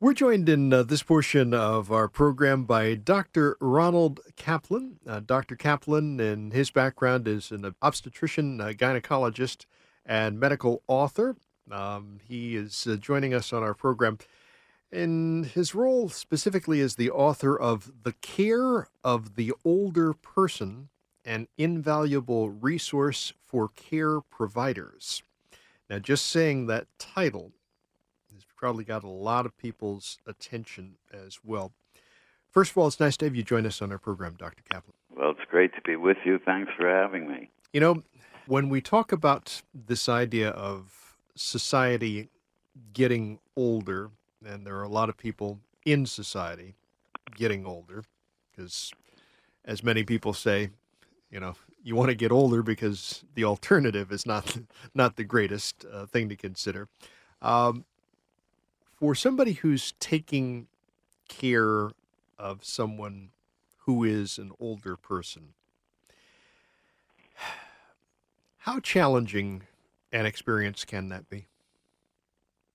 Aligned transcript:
We're 0.00 0.12
joined 0.12 0.48
in 0.48 0.72
uh, 0.72 0.82
this 0.82 1.04
portion 1.04 1.54
of 1.54 1.92
our 1.92 2.08
program 2.08 2.64
by 2.64 2.94
Dr. 2.94 3.56
Ronald 3.60 4.18
Kaplan. 4.34 4.98
Uh, 5.06 5.20
Dr. 5.20 5.54
Kaplan, 5.54 6.18
and 6.18 6.52
his 6.52 6.72
background 6.72 7.28
is 7.28 7.52
an 7.52 7.74
obstetrician, 7.80 8.58
gynecologist, 8.58 9.66
and 10.04 10.40
medical 10.40 10.82
author. 10.88 11.36
Um, 11.70 12.18
he 12.26 12.56
is 12.56 12.88
uh, 12.88 12.96
joining 12.96 13.32
us 13.32 13.52
on 13.52 13.62
our 13.62 13.72
program 13.72 14.18
in 14.90 15.44
his 15.44 15.76
role 15.76 16.08
specifically 16.08 16.80
as 16.80 16.96
the 16.96 17.10
author 17.10 17.56
of 17.56 17.92
The 18.02 18.14
Care 18.14 18.88
of 19.04 19.36
the 19.36 19.52
Older 19.64 20.12
Person, 20.12 20.88
an 21.24 21.46
invaluable 21.56 22.50
resource 22.50 23.32
for 23.40 23.68
care 23.68 24.20
providers. 24.20 25.22
Now, 25.88 26.00
just 26.00 26.26
saying 26.26 26.66
that 26.66 26.88
title 26.98 27.52
probably 28.56 28.84
got 28.84 29.04
a 29.04 29.08
lot 29.08 29.46
of 29.46 29.56
people's 29.56 30.18
attention 30.26 30.96
as 31.12 31.40
well. 31.44 31.72
First 32.50 32.70
of 32.70 32.78
all, 32.78 32.86
it's 32.86 33.00
nice 33.00 33.16
to 33.18 33.24
have 33.24 33.34
you 33.34 33.42
join 33.42 33.66
us 33.66 33.82
on 33.82 33.90
our 33.90 33.98
program, 33.98 34.36
Dr. 34.38 34.62
Kaplan. 34.70 34.94
Well, 35.16 35.30
it's 35.30 35.50
great 35.50 35.74
to 35.74 35.80
be 35.82 35.96
with 35.96 36.18
you. 36.24 36.38
Thanks 36.38 36.70
for 36.76 36.88
having 36.88 37.28
me. 37.28 37.50
You 37.72 37.80
know, 37.80 38.02
when 38.46 38.68
we 38.68 38.80
talk 38.80 39.10
about 39.10 39.62
this 39.74 40.08
idea 40.08 40.50
of 40.50 41.16
society 41.34 42.28
getting 42.92 43.40
older, 43.56 44.10
and 44.46 44.66
there 44.66 44.76
are 44.76 44.84
a 44.84 44.88
lot 44.88 45.08
of 45.08 45.16
people 45.16 45.58
in 45.84 46.06
society 46.06 46.74
getting 47.34 47.66
older, 47.66 48.04
because 48.50 48.92
as 49.64 49.82
many 49.82 50.04
people 50.04 50.32
say, 50.32 50.70
you 51.30 51.40
know, 51.40 51.54
you 51.82 51.96
want 51.96 52.10
to 52.10 52.14
get 52.14 52.32
older 52.32 52.62
because 52.62 53.24
the 53.34 53.44
alternative 53.44 54.12
is 54.12 54.26
not 54.26 54.56
not 54.94 55.16
the 55.16 55.24
greatest 55.24 55.84
uh, 55.92 56.06
thing 56.06 56.28
to 56.28 56.36
consider. 56.36 56.88
Um, 57.42 57.84
for 58.96 59.14
somebody 59.14 59.52
who's 59.52 59.92
taking 60.00 60.66
care 61.28 61.90
of 62.38 62.64
someone 62.64 63.30
who 63.78 64.04
is 64.04 64.38
an 64.38 64.52
older 64.58 64.96
person, 64.96 65.54
how 68.58 68.80
challenging 68.80 69.62
an 70.12 70.26
experience 70.26 70.84
can 70.84 71.08
that 71.08 71.28
be? 71.28 71.46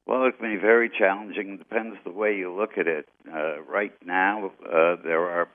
Well, 0.06 0.26
it 0.26 0.40
can 0.40 0.56
be 0.56 0.60
very 0.60 0.90
challenging. 0.90 1.54
It 1.54 1.60
Depends 1.60 1.98
the 2.04 2.12
way 2.12 2.36
you 2.36 2.54
look 2.54 2.78
at 2.78 2.88
it. 2.88 3.08
Uh, 3.32 3.62
right 3.62 3.94
now, 4.06 4.52
uh, 4.66 4.96
there 5.04 5.22
are 5.30 5.48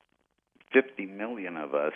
50 0.73 1.07
million 1.07 1.57
of 1.57 1.75
us, 1.75 1.93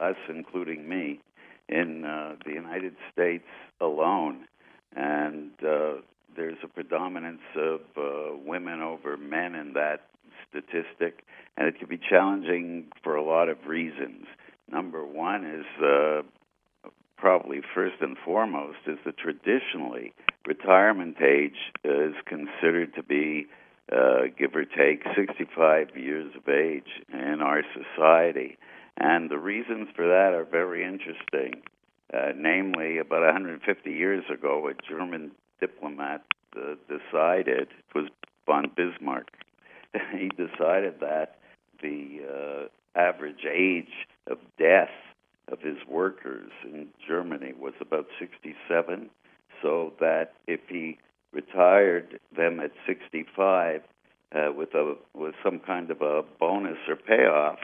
us 0.00 0.16
including 0.28 0.88
me, 0.88 1.20
in 1.68 2.04
uh, 2.04 2.36
the 2.44 2.52
United 2.52 2.94
States 3.12 3.46
alone, 3.80 4.46
and 4.94 5.50
uh, 5.66 5.94
there's 6.36 6.58
a 6.62 6.68
predominance 6.68 7.40
of 7.56 7.80
uh, 7.96 8.36
women 8.44 8.80
over 8.80 9.16
men 9.16 9.54
in 9.54 9.72
that 9.74 10.08
statistic, 10.48 11.24
and 11.56 11.66
it 11.66 11.78
can 11.78 11.88
be 11.88 11.98
challenging 11.98 12.86
for 13.02 13.16
a 13.16 13.22
lot 13.22 13.48
of 13.48 13.66
reasons. 13.66 14.26
Number 14.70 15.04
one 15.04 15.44
is 15.44 15.82
uh, 15.82 16.22
probably 17.16 17.60
first 17.74 17.96
and 18.00 18.16
foremost 18.24 18.78
is 18.86 18.98
that 19.04 19.16
traditionally 19.16 20.12
retirement 20.46 21.16
age 21.20 21.72
is 21.84 22.14
considered 22.26 22.94
to 22.94 23.02
be 23.02 23.46
uh, 23.92 24.22
give 24.36 24.54
or 24.54 24.64
take 24.64 25.02
65 25.16 25.96
years 25.96 26.32
of 26.36 26.48
age 26.48 26.88
in 27.12 27.40
our 27.40 27.62
society. 27.72 28.58
And 28.96 29.30
the 29.30 29.38
reasons 29.38 29.88
for 29.94 30.06
that 30.06 30.34
are 30.34 30.44
very 30.44 30.84
interesting. 30.84 31.62
Uh, 32.12 32.32
namely, 32.36 32.98
about 32.98 33.22
150 33.22 33.90
years 33.90 34.24
ago, 34.32 34.68
a 34.68 34.74
German 34.88 35.32
diplomat 35.60 36.24
uh, 36.56 36.74
decided, 36.88 37.68
it 37.68 37.94
was 37.94 38.06
von 38.46 38.70
Bismarck, 38.76 39.28
he 40.12 40.28
decided 40.28 41.00
that 41.00 41.38
the 41.82 42.20
uh, 42.28 42.98
average 42.98 43.44
age 43.50 44.06
of 44.30 44.38
death 44.58 44.90
of 45.48 45.60
his 45.60 45.76
workers 45.88 46.50
in 46.64 46.88
Germany 47.06 47.52
was 47.58 47.74
about 47.80 48.06
67, 48.18 49.10
so 49.62 49.92
that 50.00 50.32
if 50.46 50.60
he 50.68 50.98
retired 51.32 52.18
them 52.36 52.60
at 52.60 52.72
65 52.86 53.82
uh, 54.34 54.52
with 54.52 54.74
a 54.74 54.96
with 55.14 55.34
some 55.44 55.60
kind 55.60 55.90
of 55.90 56.02
a 56.02 56.22
bonus 56.40 56.78
or 56.88 56.96
payoff, 56.96 57.58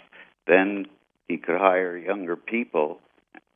then 0.46 0.86
he 1.28 1.36
could 1.36 1.58
hire 1.58 1.96
younger 1.96 2.36
people 2.36 3.00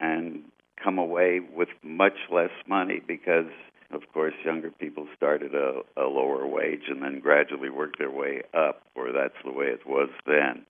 and 0.00 0.42
come 0.82 0.98
away 0.98 1.40
with 1.40 1.68
much 1.82 2.16
less 2.30 2.50
money 2.66 3.00
because 3.06 3.50
of 3.92 4.02
course 4.12 4.34
younger 4.44 4.70
people 4.70 5.06
started 5.16 5.54
a, 5.54 5.80
a 5.96 6.06
lower 6.06 6.46
wage 6.46 6.84
and 6.88 7.02
then 7.02 7.20
gradually 7.20 7.70
worked 7.70 7.98
their 7.98 8.10
way 8.10 8.42
up 8.54 8.82
or 8.94 9.12
that's 9.12 9.36
the 9.44 9.52
way 9.52 9.66
it 9.66 9.86
was 9.86 10.08
then 10.26 10.64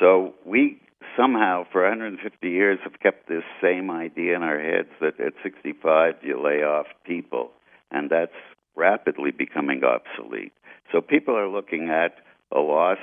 so 0.00 0.34
we 0.44 0.80
somehow 1.16 1.64
for 1.70 1.82
150 1.82 2.48
years 2.48 2.78
have 2.84 3.00
kept 3.00 3.28
this 3.28 3.44
same 3.62 3.90
idea 3.90 4.36
in 4.36 4.42
our 4.42 4.60
heads 4.60 4.88
that 5.00 5.20
at 5.20 5.32
65 5.42 6.14
you 6.22 6.42
lay 6.42 6.62
off 6.62 6.86
people, 7.04 7.50
and 7.90 8.10
that's 8.10 8.32
rapidly 8.74 9.30
becoming 9.30 9.82
obsolete. 9.84 10.52
So 10.92 11.00
people 11.00 11.36
are 11.36 11.48
looking 11.48 11.88
at 11.90 12.16
a 12.54 12.60
loss 12.60 12.98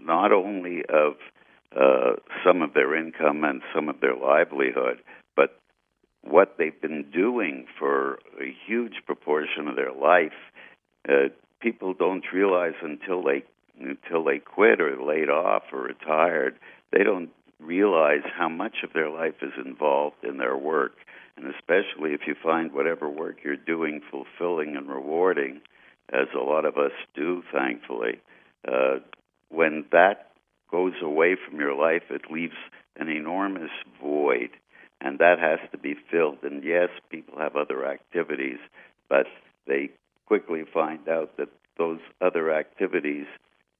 not 0.00 0.32
only 0.32 0.82
of 0.88 1.14
uh, 1.76 2.16
some 2.46 2.62
of 2.62 2.74
their 2.74 2.94
income 2.96 3.44
and 3.44 3.62
some 3.74 3.88
of 3.88 4.00
their 4.00 4.16
livelihood, 4.16 5.00
what 6.22 6.56
they've 6.58 6.80
been 6.80 7.10
doing 7.12 7.66
for 7.78 8.18
a 8.40 8.54
huge 8.66 9.02
proportion 9.06 9.68
of 9.68 9.76
their 9.76 9.92
life. 9.92 10.32
Uh, 11.08 11.28
people 11.60 11.94
don't 11.94 12.24
realize 12.32 12.74
until 12.82 13.22
they 13.22 13.44
until 13.80 14.24
they 14.24 14.38
quit 14.40 14.80
or 14.80 15.00
laid 15.00 15.30
off 15.30 15.62
or 15.72 15.82
retired, 15.82 16.56
they 16.92 17.04
don't 17.04 17.30
realize 17.60 18.22
how 18.36 18.48
much 18.48 18.78
of 18.82 18.92
their 18.92 19.08
life 19.08 19.34
is 19.40 19.52
involved 19.64 20.16
in 20.24 20.38
their 20.38 20.56
work. 20.56 20.94
And 21.36 21.46
especially 21.46 22.12
if 22.12 22.22
you 22.26 22.34
find 22.42 22.72
whatever 22.72 23.08
work 23.08 23.36
you're 23.44 23.56
doing 23.56 24.00
fulfilling 24.10 24.76
and 24.76 24.88
rewarding, 24.88 25.60
as 26.12 26.26
a 26.34 26.42
lot 26.42 26.64
of 26.64 26.76
us 26.76 26.92
do, 27.14 27.42
thankfully, 27.52 28.20
uh, 28.66 28.96
when 29.50 29.84
that 29.92 30.32
goes 30.70 30.94
away 31.02 31.36
from 31.36 31.60
your 31.60 31.74
life, 31.74 32.02
it 32.10 32.30
leaves 32.30 32.56
an 32.96 33.08
enormous 33.08 33.70
void. 34.02 34.50
And 35.00 35.18
that 35.18 35.38
has 35.38 35.60
to 35.70 35.78
be 35.78 35.94
filled. 36.10 36.38
And 36.42 36.64
yes, 36.64 36.88
people 37.10 37.38
have 37.38 37.56
other 37.56 37.86
activities, 37.86 38.58
but 39.08 39.26
they 39.66 39.90
quickly 40.26 40.64
find 40.72 41.08
out 41.08 41.36
that 41.36 41.48
those 41.78 42.00
other 42.20 42.52
activities 42.52 43.26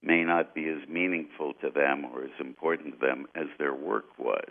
may 0.02 0.22
not 0.22 0.54
be 0.54 0.68
as 0.68 0.88
meaningful 0.88 1.54
to 1.54 1.70
them 1.70 2.04
or 2.04 2.24
as 2.24 2.40
important 2.40 3.00
to 3.00 3.06
them 3.06 3.26
as 3.34 3.46
their 3.58 3.74
work 3.74 4.06
was. 4.18 4.48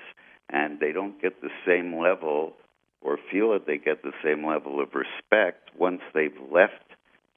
And 0.49 0.79
they 0.79 0.91
don't 0.91 1.21
get 1.21 1.41
the 1.41 1.49
same 1.65 1.97
level 1.99 2.53
or 3.01 3.17
feel 3.31 3.53
that 3.53 3.65
they 3.65 3.77
get 3.77 4.03
the 4.03 4.13
same 4.23 4.45
level 4.45 4.81
of 4.81 4.89
respect 4.93 5.69
once 5.77 6.01
they've 6.13 6.37
left 6.51 6.83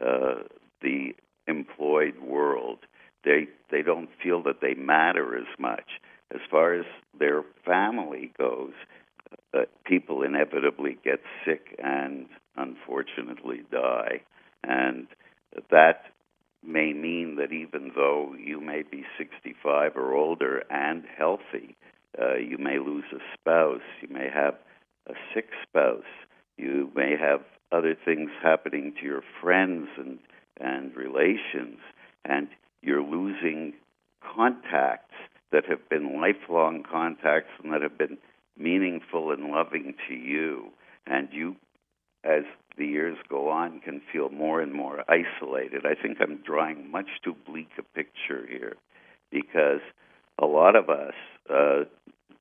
uh, 0.05 0.43
the 0.83 1.15
employed 1.47 2.19
world. 2.21 2.79
They 3.25 3.49
they 3.71 3.83
don't 3.83 4.09
feel 4.23 4.43
that 4.45 4.61
they 4.61 4.75
matter 4.75 5.37
as 5.37 5.47
much. 5.59 6.01
As 6.33 6.41
far 6.51 6.75
as 6.75 6.87
their 7.19 7.43
family 7.67 8.33
goes, 8.39 8.73
uh, 9.55 9.63
people 9.85 10.23
inevitably 10.23 10.99
get 11.05 11.21
sick 11.45 11.79
and 11.83 12.27
unfortunately 12.57 13.63
die, 13.71 14.21
and 14.63 15.07
that 15.71 16.05
may 16.65 16.93
mean 16.93 17.37
that 17.37 17.53
even 17.53 17.93
though 17.95 18.35
you 18.39 18.61
may 18.61 18.83
be 18.83 19.05
65 19.19 19.97
or 19.97 20.15
older 20.15 20.63
and 20.71 21.05
healthy, 21.17 21.77
uh, 22.21 22.37
you 22.37 22.59
may 22.59 22.79
lose 22.79 23.05
a 23.13 23.19
spouse, 23.35 23.81
you 24.03 24.09
may 24.09 24.29
have 24.33 24.55
a 25.09 25.15
sick 25.35 25.49
spouse, 25.63 26.03
you 26.59 26.91
may 26.95 27.17
have 27.19 27.41
other 27.73 27.97
things 28.05 28.31
happening 28.43 28.93
to 29.01 29.07
your 29.07 29.23
friends 29.41 29.89
and, 29.97 30.19
and 30.61 30.95
relations, 30.97 31.79
and 32.25 32.49
you're 32.83 33.03
losing 33.03 33.73
contacts 34.23 35.15
that 35.53 35.65
have 35.67 35.89
been 35.89 36.21
lifelong 36.21 36.83
contacts 36.83 37.51
and 37.63 37.73
that 37.73 37.83
have 37.83 37.97
been 37.97 38.19
meaningful 38.61 39.33
and 39.33 39.51
loving 39.51 39.95
to 40.09 40.15
you. 40.15 40.67
And 41.07 41.29
you, 41.33 41.57
as 42.25 42.43
the 42.77 42.87
years 42.87 43.17
go 43.29 43.51
on, 43.51 43.81
can 43.81 44.01
feel 44.13 44.29
more 44.29 44.61
and 44.61 44.73
more 44.73 45.03
isolated. 45.09 45.85
I 45.85 46.01
think 46.01 46.19
I'm 46.21 46.37
drawing 46.45 46.91
much 46.91 47.09
too 47.25 47.35
bleak 47.47 47.71
a 47.79 47.83
picture 47.83 48.47
here 48.49 48.77
because 49.31 49.81
a 50.39 50.47
lot 50.47 50.77
of 50.77 50.89
us 50.89 51.15
uh, 51.49 51.85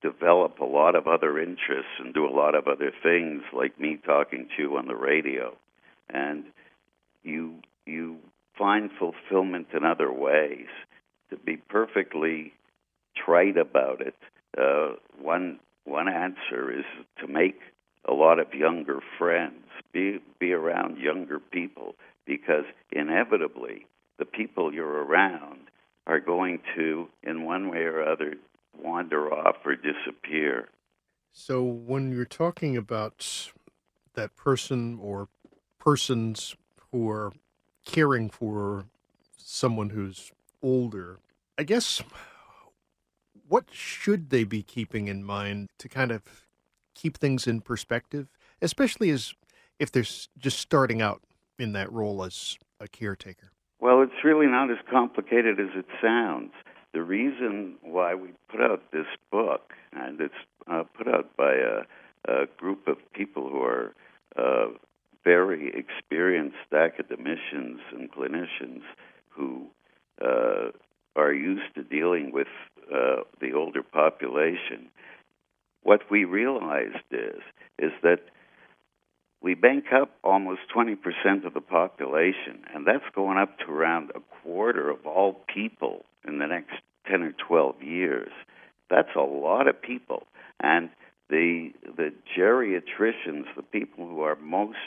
develop 0.02 0.60
a 0.60 0.66
lot 0.66 0.96
of 0.96 1.08
other 1.08 1.40
interests 1.40 1.92
and 2.00 2.14
do 2.14 2.26
a 2.26 2.32
lot 2.32 2.56
of 2.56 2.68
other 2.68 2.92
things, 3.04 3.42
like 3.54 3.80
me 3.80 3.98
talking 4.06 4.48
to 4.56 4.64
you 4.64 4.78
on 4.78 4.88
the 4.88 4.96
radio, 4.96 5.56
and 6.10 6.46
you 7.24 7.56
you 7.86 8.18
find 8.58 8.90
fulfillment 8.98 9.68
in 9.74 9.84
other 9.84 10.12
ways. 10.12 10.68
To 11.30 11.38
be 11.38 11.58
perfectly 11.58 12.54
trite 13.16 13.58
about 13.58 14.02
it, 14.02 14.16
uh, 14.58 14.96
one 15.22 15.60
one 15.90 16.08
answer 16.08 16.72
is 16.72 16.86
to 17.20 17.28
make 17.28 17.60
a 18.08 18.14
lot 18.14 18.40
of 18.40 18.54
younger 18.54 19.00
friends, 19.18 19.66
be 19.92 20.20
be 20.40 20.54
around 20.54 20.98
younger 20.98 21.40
people, 21.40 21.96
because 22.26 22.66
inevitably 22.92 23.86
the 24.18 24.26
people 24.26 24.74
you're 24.74 25.04
around 25.04 25.60
are 26.08 26.20
going 26.20 26.60
to, 26.76 27.08
in 27.24 27.44
one 27.44 27.70
way 27.70 27.80
or 27.80 28.02
other, 28.02 28.36
wander 28.82 29.34
off 29.34 29.58
or 29.66 29.76
disappear. 29.76 30.70
So 31.32 31.64
when 31.64 32.12
you're 32.12 32.26
talking 32.26 32.76
about 32.76 33.52
that 34.14 34.36
person 34.36 34.98
or 35.02 35.28
persons 35.80 36.56
who 36.92 37.10
are 37.10 37.32
caring 37.86 38.30
for 38.30 38.86
someone 39.38 39.90
who's 39.90 40.32
older, 40.62 41.20
I 41.58 41.64
guess 41.64 42.02
what 43.50 43.66
should 43.72 44.30
they 44.30 44.44
be 44.44 44.62
keeping 44.64 45.08
in 45.08 45.24
mind 45.24 45.70
to 45.80 45.90
kind 45.90 46.12
of 46.12 46.22
keep 46.96 47.18
things 47.18 47.48
in 47.48 47.62
perspective, 47.62 48.28
especially 48.62 49.10
as 49.10 49.34
if 49.80 49.92
they're 49.92 50.04
just 50.38 50.60
starting 50.60 51.02
out 51.02 51.22
in 51.58 51.74
that 51.74 51.92
role 51.92 52.24
as 52.24 52.58
a 52.80 52.88
caretaker? 52.88 53.52
Well, 53.82 54.02
it's 54.02 54.24
really 54.24 54.48
not 54.48 54.70
as 54.70 54.78
complicated 54.90 55.60
as 55.60 55.70
it 55.76 55.86
sounds. 56.02 56.52
The 56.94 57.02
reason 57.02 57.76
why 57.82 58.16
we 58.16 58.30
put 58.50 58.62
out 58.62 58.92
this 58.92 59.06
book, 59.32 59.74
and 59.94 60.20
it's 60.22 60.34
uh, 60.70 60.84
put 60.98 61.08
out 61.08 61.36
by 61.36 61.54
a, 61.54 62.32
a, 62.32 62.46
group 62.58 62.88
of 62.88 62.98
people 63.14 63.50
who 63.50 63.62
are 63.62 63.94
uh, 64.38 64.68
very 65.24 65.72
experienced 65.74 66.58
academicians 66.74 67.80
and 67.92 68.12
clinicians 68.12 68.82
who 69.30 69.68
uh, 70.22 70.72
are 71.16 71.34
used 71.34 71.74
to 71.76 71.84
dealing 71.84 72.32
with 72.32 72.48
uh, 72.94 73.24
the 73.40 73.54
older 73.54 73.84
population, 73.84 74.90
what 75.84 76.02
we 76.10 76.26
realized 76.26 76.98
is 77.12 77.42
is 77.78 77.92
that 78.04 78.20
we 79.42 79.54
bank 79.54 79.86
up 79.94 80.12
almost 80.24 80.62
20% 80.76 80.98
of 81.46 81.54
the 81.54 81.62
population, 81.62 82.60
and 82.74 82.86
that's 82.86 83.06
going 83.16 83.38
up 83.38 83.58
to 83.60 83.72
around 83.72 84.12
a 84.14 84.20
quarter 84.44 84.90
of 84.90 85.06
all 85.06 85.46
people 85.54 86.06
in 86.28 86.40
the 86.40 86.48
next 86.48 86.74
10 87.10 87.22
or 87.22 87.34
12 87.48 87.82
years. 87.82 88.32
That's 88.90 89.16
a 89.16 89.22
lot 89.22 89.68
of 89.68 89.82
people. 89.82 90.28
And 90.60 90.90
the, 91.30 91.72
the 91.96 92.12
geriatricians, 92.38 93.46
the 93.56 93.64
people 93.64 94.08
who 94.08 94.22
are 94.22 94.36
most 94.36 94.78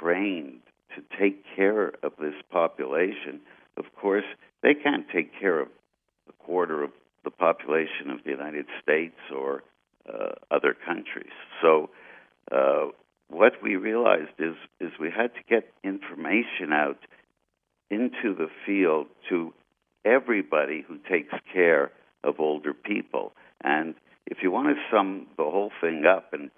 trained 0.00 0.60
to 0.96 1.02
take 1.18 1.44
care 1.54 1.92
of 2.02 2.12
this 2.20 2.34
population, 2.50 3.40
of 3.76 3.84
course, 3.94 4.24
they 4.62 4.74
can't 4.74 5.06
take 5.14 5.38
care 5.38 5.60
of 5.60 5.68
a 6.28 6.32
quarter 6.44 6.82
of 6.82 6.90
the 7.24 7.30
population 7.30 8.10
of 8.10 8.24
the 8.24 8.30
United 8.30 8.66
States 8.82 9.16
or 9.34 9.62
uh, 10.08 10.32
other 10.50 10.74
countries. 10.74 11.32
So, 11.60 11.90
uh, 12.50 12.86
what 13.28 13.54
we 13.62 13.76
realized 13.76 14.38
is 14.38 14.54
is 14.80 14.90
we 15.00 15.10
had 15.10 15.32
to 15.34 15.40
get 15.48 15.72
information 15.82 16.72
out 16.72 16.98
into 17.90 18.34
the 18.36 18.48
field 18.66 19.06
to 19.28 19.54
everybody 20.04 20.84
who 20.86 20.98
takes 21.10 21.34
care 21.52 21.92
of 22.24 22.40
older 22.40 22.74
people. 22.74 23.32
And 23.62 23.94
if 24.26 24.38
you 24.42 24.50
want 24.50 24.68
to 24.68 24.82
sum 24.90 25.28
the 25.36 25.44
whole 25.44 25.70
thing 25.80 26.04
up 26.04 26.34
in 26.34 26.50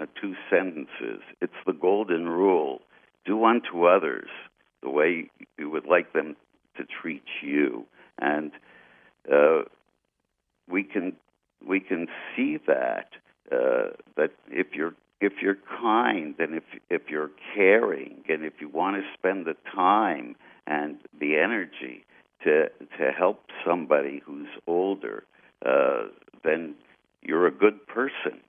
uh, 0.00 0.06
two 0.20 0.34
sentences, 0.50 1.22
it's 1.40 1.52
the 1.66 1.72
golden 1.72 2.28
rule: 2.28 2.82
do 3.24 3.44
unto 3.44 3.86
others 3.86 4.28
the 4.82 4.90
way 4.90 5.30
you 5.58 5.70
would 5.70 5.86
like 5.86 6.12
them 6.12 6.36
to 6.76 6.84
treat 6.84 7.24
you. 7.42 7.86
And 8.20 8.52
uh, 9.32 9.62
we 10.68 10.82
can 10.84 11.14
we 11.66 11.80
can 11.80 12.08
see 12.34 12.58
that 12.66 13.08
uh, 13.50 13.90
that 14.16 14.32
if 14.50 14.68
you're 14.74 14.94
if 15.20 15.34
you're 15.40 15.58
kind 15.80 16.34
and 16.38 16.54
if 16.54 16.64
if 16.90 17.02
you're 17.08 17.30
caring 17.54 18.24
and 18.28 18.44
if 18.44 18.54
you 18.60 18.68
want 18.68 18.96
to 18.96 19.02
spend 19.16 19.46
the 19.46 19.56
time 19.74 20.34
and 20.66 20.96
the 21.18 21.36
energy 21.38 22.04
to 22.44 22.68
to 22.98 23.12
help 23.16 23.44
somebody 23.64 24.22
who's 24.24 24.48
older, 24.66 25.24
uh, 25.64 26.04
then 26.44 26.74
you're 27.22 27.46
a 27.46 27.52
good 27.52 27.86
person. 27.86 28.40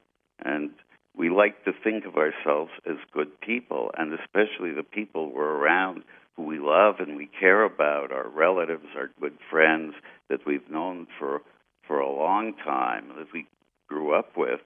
And 0.44 0.72
we 1.16 1.30
like 1.30 1.64
to 1.66 1.72
think 1.84 2.06
of 2.06 2.18
ourselves 2.18 2.72
as 2.90 2.98
good 3.14 3.40
people, 3.40 3.92
and 3.98 4.14
especially 4.14 4.72
the 4.72 4.84
people 4.84 5.32
we're 5.32 5.58
around 5.58 6.04
who 6.36 6.44
we 6.44 6.58
love 6.60 6.96
and 7.00 7.16
we 7.16 7.30
care 7.40 7.64
about, 7.64 8.12
our 8.12 8.28
relatives, 8.28 8.88
our 8.96 9.12
good 9.22 9.38
friends 9.52 9.94
that 10.30 10.40
we've 10.48 10.70
known 10.70 11.06
for 11.20 11.42
for 11.88 12.00
a 12.00 12.10
long 12.12 12.54
time, 12.64 13.10
that 13.18 13.28
we 13.34 13.46
grew 13.88 14.14
up 14.14 14.38
with 14.38 14.62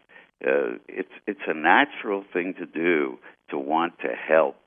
uh, 0.45 0.77
it's 0.87 1.11
it's 1.25 1.41
a 1.47 1.53
natural 1.53 2.23
thing 2.31 2.53
to 2.59 2.65
do 2.65 3.17
to 3.49 3.57
want 3.57 3.97
to 3.99 4.09
help 4.09 4.57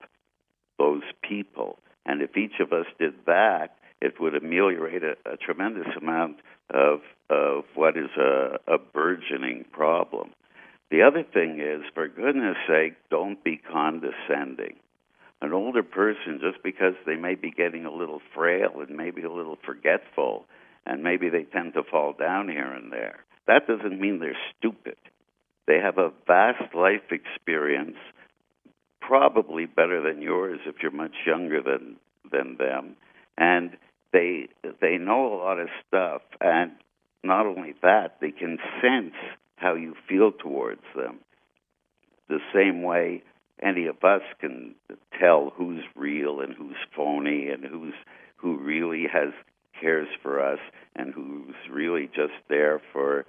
those 0.79 1.03
people, 1.23 1.79
and 2.05 2.23
if 2.23 2.37
each 2.37 2.59
of 2.61 2.73
us 2.73 2.87
did 2.99 3.15
that, 3.27 3.77
it 4.01 4.21
would 4.21 4.35
ameliorate 4.35 5.03
a, 5.05 5.15
a 5.31 5.37
tremendous 5.37 5.87
amount 5.97 6.39
of 6.71 7.01
of 7.29 7.65
what 7.75 7.97
is 7.97 8.11
a, 8.17 8.59
a 8.67 8.79
burgeoning 8.79 9.65
problem. 9.71 10.31
The 10.91 11.03
other 11.03 11.23
thing 11.23 11.61
is, 11.61 11.83
for 11.95 12.09
goodness 12.09 12.57
sake, 12.67 12.95
don't 13.11 13.43
be 13.45 13.57
condescending. 13.57 14.75
An 15.41 15.53
older 15.53 15.85
person, 15.85 16.41
just 16.41 16.63
because 16.65 16.95
they 17.07 17.15
may 17.15 17.37
be 17.37 17.53
getting 17.53 17.87
a 17.87 17.93
little 17.93 18.21
frail 18.35 18.81
and 18.81 18.97
maybe 18.97 19.23
a 19.23 19.31
little 19.31 19.57
forgetful, 19.65 20.47
and 20.87 21.03
maybe 21.03 21.29
they 21.29 21.45
tend 21.45 21.75
to 21.75 21.83
fall 21.83 22.15
down 22.19 22.49
here 22.49 22.73
and 22.73 22.93
there, 22.93 23.25
that 23.47 23.67
doesn't 23.67 24.01
mean 24.01 24.19
they're 24.19 24.37
stupid. 24.59 24.97
They 25.67 25.79
have 25.79 25.99
a 25.99 26.13
vast 26.27 26.75
life 26.75 27.13
experience, 27.13 27.97
probably 29.01 29.67
better 29.67 30.03
than 30.03 30.23
yours 30.23 30.61
if 30.67 30.77
you're 30.83 30.91
much 30.91 31.15
younger 31.27 31.63
than 31.63 31.97
than 32.31 32.57
them, 32.59 32.97
and 33.39 33.77
they 34.13 34.49
they 34.81 34.99
know 34.99 35.33
a 35.33 35.37
lot 35.37 35.59
of 35.59 35.69
stuff. 35.87 36.23
And 36.41 36.73
not 37.23 37.47
only 37.47 37.75
that, 37.83 38.17
they 38.21 38.31
can 38.31 38.59
sense 38.81 39.15
how 39.57 39.75
you 39.75 39.95
feel 40.09 40.33
towards 40.33 40.83
them. 40.95 41.19
The 42.29 42.41
same 42.55 42.83
way 42.83 43.23
any 43.63 43.87
of 43.87 44.03
us 44.05 44.23
can 44.41 44.75
tell 45.21 45.53
who's 45.55 45.83
real 45.95 46.41
and 46.41 46.55
who's 46.55 46.77
phony 46.97 47.49
and 47.49 47.65
who's 47.65 47.95
who 48.37 48.57
really 48.57 49.07
has 49.13 49.33
cares 49.81 50.09
for 50.23 50.41
us 50.45 50.59
and 50.95 51.13
who's 51.13 51.55
really 51.71 52.07
just 52.15 52.35
there 52.49 52.81
for 52.93 53.27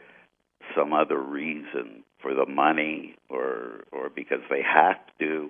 some 0.75 0.93
other 0.93 1.19
reason 1.19 2.03
for 2.21 2.33
the 2.33 2.45
money 2.45 3.15
or 3.29 3.83
or 3.91 4.09
because 4.09 4.41
they 4.49 4.61
have 4.61 4.99
to. 5.19 5.49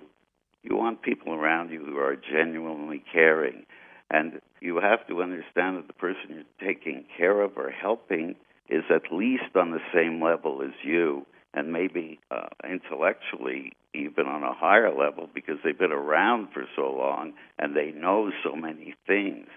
You 0.62 0.76
want 0.76 1.02
people 1.02 1.34
around 1.34 1.70
you 1.70 1.84
who 1.84 1.98
are 1.98 2.16
genuinely 2.16 3.02
caring, 3.12 3.66
and 4.10 4.40
you 4.60 4.80
have 4.80 5.06
to 5.08 5.22
understand 5.22 5.76
that 5.76 5.88
the 5.88 5.92
person 5.92 6.22
you're 6.30 6.68
taking 6.68 7.04
care 7.16 7.40
of 7.40 7.56
or 7.56 7.70
helping 7.70 8.36
is 8.68 8.84
at 8.88 9.12
least 9.12 9.56
on 9.56 9.72
the 9.72 9.80
same 9.92 10.22
level 10.22 10.62
as 10.62 10.72
you, 10.84 11.26
and 11.52 11.72
maybe 11.72 12.20
uh, 12.30 12.48
intellectually 12.64 13.72
even 13.94 14.26
on 14.26 14.42
a 14.42 14.54
higher 14.54 14.94
level 14.94 15.28
because 15.34 15.56
they've 15.62 15.78
been 15.78 15.92
around 15.92 16.48
for 16.54 16.64
so 16.74 16.90
long 16.90 17.32
and 17.58 17.76
they 17.76 17.90
know 17.90 18.30
so 18.42 18.56
many 18.56 18.94
things. 19.06 19.48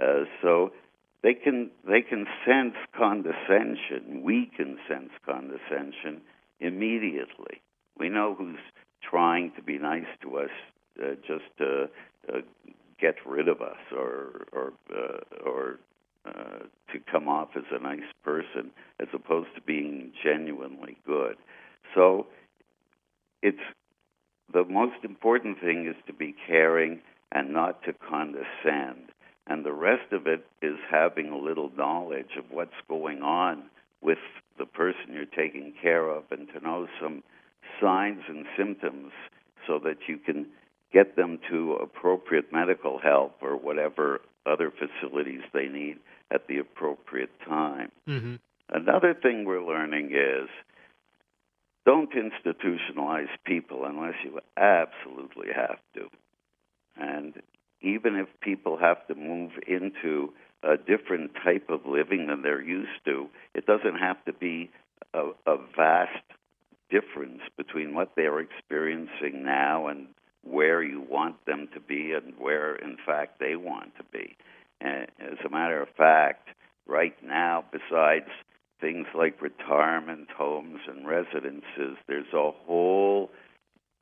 Uh, 0.00 0.24
so 0.42 0.72
they 1.26 1.34
can 1.34 1.72
they 1.84 2.02
can 2.02 2.24
sense 2.46 2.76
condescension. 2.96 4.22
We 4.22 4.48
can 4.56 4.78
sense 4.88 5.10
condescension 5.24 6.20
immediately. 6.60 7.62
We 7.98 8.08
know 8.08 8.36
who's 8.38 8.60
trying 9.02 9.50
to 9.56 9.62
be 9.62 9.76
nice 9.76 10.06
to 10.22 10.38
us 10.38 10.50
uh, 11.02 11.16
just 11.26 11.46
to 11.58 11.88
uh, 12.32 12.42
get 13.00 13.16
rid 13.26 13.48
of 13.48 13.60
us 13.60 13.82
or 13.90 14.46
or 14.52 14.72
uh, 14.94 15.44
or 15.44 15.80
uh, 16.26 16.60
to 16.92 17.00
come 17.10 17.26
off 17.26 17.48
as 17.56 17.64
a 17.72 17.82
nice 17.82 18.12
person 18.22 18.70
as 19.00 19.08
opposed 19.12 19.48
to 19.56 19.60
being 19.62 20.12
genuinely 20.22 20.96
good. 21.04 21.34
So 21.96 22.28
it's 23.42 23.58
the 24.52 24.62
most 24.62 25.02
important 25.02 25.58
thing 25.58 25.88
is 25.88 25.96
to 26.06 26.12
be 26.12 26.36
caring 26.46 27.00
and 27.32 27.52
not 27.52 27.82
to 27.82 27.92
condescend. 27.94 29.05
And 29.46 29.64
the 29.64 29.72
rest 29.72 30.12
of 30.12 30.26
it 30.26 30.44
is 30.60 30.76
having 30.90 31.28
a 31.28 31.38
little 31.38 31.70
knowledge 31.76 32.36
of 32.36 32.44
what's 32.50 32.72
going 32.88 33.22
on 33.22 33.64
with 34.02 34.18
the 34.58 34.66
person 34.66 35.12
you're 35.12 35.24
taking 35.24 35.72
care 35.80 36.08
of 36.08 36.24
and 36.30 36.48
to 36.48 36.60
know 36.60 36.88
some 37.00 37.22
signs 37.80 38.22
and 38.28 38.46
symptoms 38.56 39.12
so 39.66 39.78
that 39.78 39.98
you 40.08 40.18
can 40.18 40.46
get 40.92 41.16
them 41.16 41.38
to 41.50 41.74
appropriate 41.74 42.52
medical 42.52 42.98
help 42.98 43.36
or 43.40 43.56
whatever 43.56 44.20
other 44.46 44.70
facilities 44.70 45.42
they 45.52 45.66
need 45.66 45.98
at 46.32 46.46
the 46.48 46.58
appropriate 46.58 47.30
time. 47.46 47.90
Mm-hmm. 48.08 48.36
Another 48.70 49.14
thing 49.14 49.44
we're 49.44 49.64
learning 49.64 50.12
is 50.12 50.48
don't 51.84 52.10
institutionalize 52.12 53.28
people 53.44 53.84
unless 53.84 54.14
you 54.24 54.40
absolutely 54.56 55.48
have 55.54 55.78
to. 55.94 56.08
And 56.96 57.34
even 57.80 58.16
if 58.16 58.28
people 58.40 58.78
have 58.78 59.06
to 59.08 59.14
move 59.14 59.52
into 59.66 60.32
a 60.62 60.76
different 60.76 61.32
type 61.44 61.68
of 61.68 61.80
living 61.86 62.26
than 62.26 62.42
they're 62.42 62.62
used 62.62 63.04
to, 63.04 63.28
it 63.54 63.66
doesn't 63.66 63.98
have 63.98 64.22
to 64.24 64.32
be 64.32 64.70
a, 65.14 65.30
a 65.46 65.56
vast 65.76 66.24
difference 66.90 67.40
between 67.56 67.94
what 67.94 68.12
they're 68.16 68.40
experiencing 68.40 69.44
now 69.44 69.88
and 69.88 70.06
where 70.42 70.82
you 70.82 71.00
want 71.00 71.44
them 71.46 71.68
to 71.74 71.80
be 71.80 72.12
and 72.12 72.34
where, 72.38 72.76
in 72.76 72.96
fact, 73.04 73.40
they 73.40 73.56
want 73.56 73.96
to 73.96 74.04
be. 74.12 74.36
And 74.80 75.06
as 75.20 75.38
a 75.44 75.50
matter 75.50 75.82
of 75.82 75.88
fact, 75.96 76.48
right 76.86 77.16
now, 77.24 77.64
besides 77.72 78.28
things 78.80 79.06
like 79.14 79.40
retirement 79.42 80.28
homes 80.36 80.80
and 80.88 81.06
residences, 81.06 81.96
there's 82.06 82.32
a 82.32 82.50
whole 82.50 83.30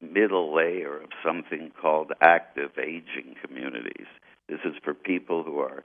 middle 0.00 0.54
layer 0.54 1.00
of 1.02 1.10
something 1.24 1.72
called 1.80 2.12
active 2.20 2.70
aging 2.78 3.36
communities. 3.44 4.06
This 4.48 4.60
is 4.64 4.74
for 4.82 4.94
people 4.94 5.42
who 5.42 5.58
are 5.58 5.84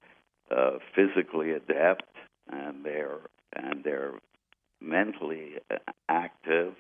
uh, 0.56 0.80
physically 0.96 1.52
adept 1.52 2.04
and 2.52 2.84
they're 2.84 3.20
and 3.54 3.84
they're 3.84 4.14
mentally 4.82 5.56
active 6.08 6.74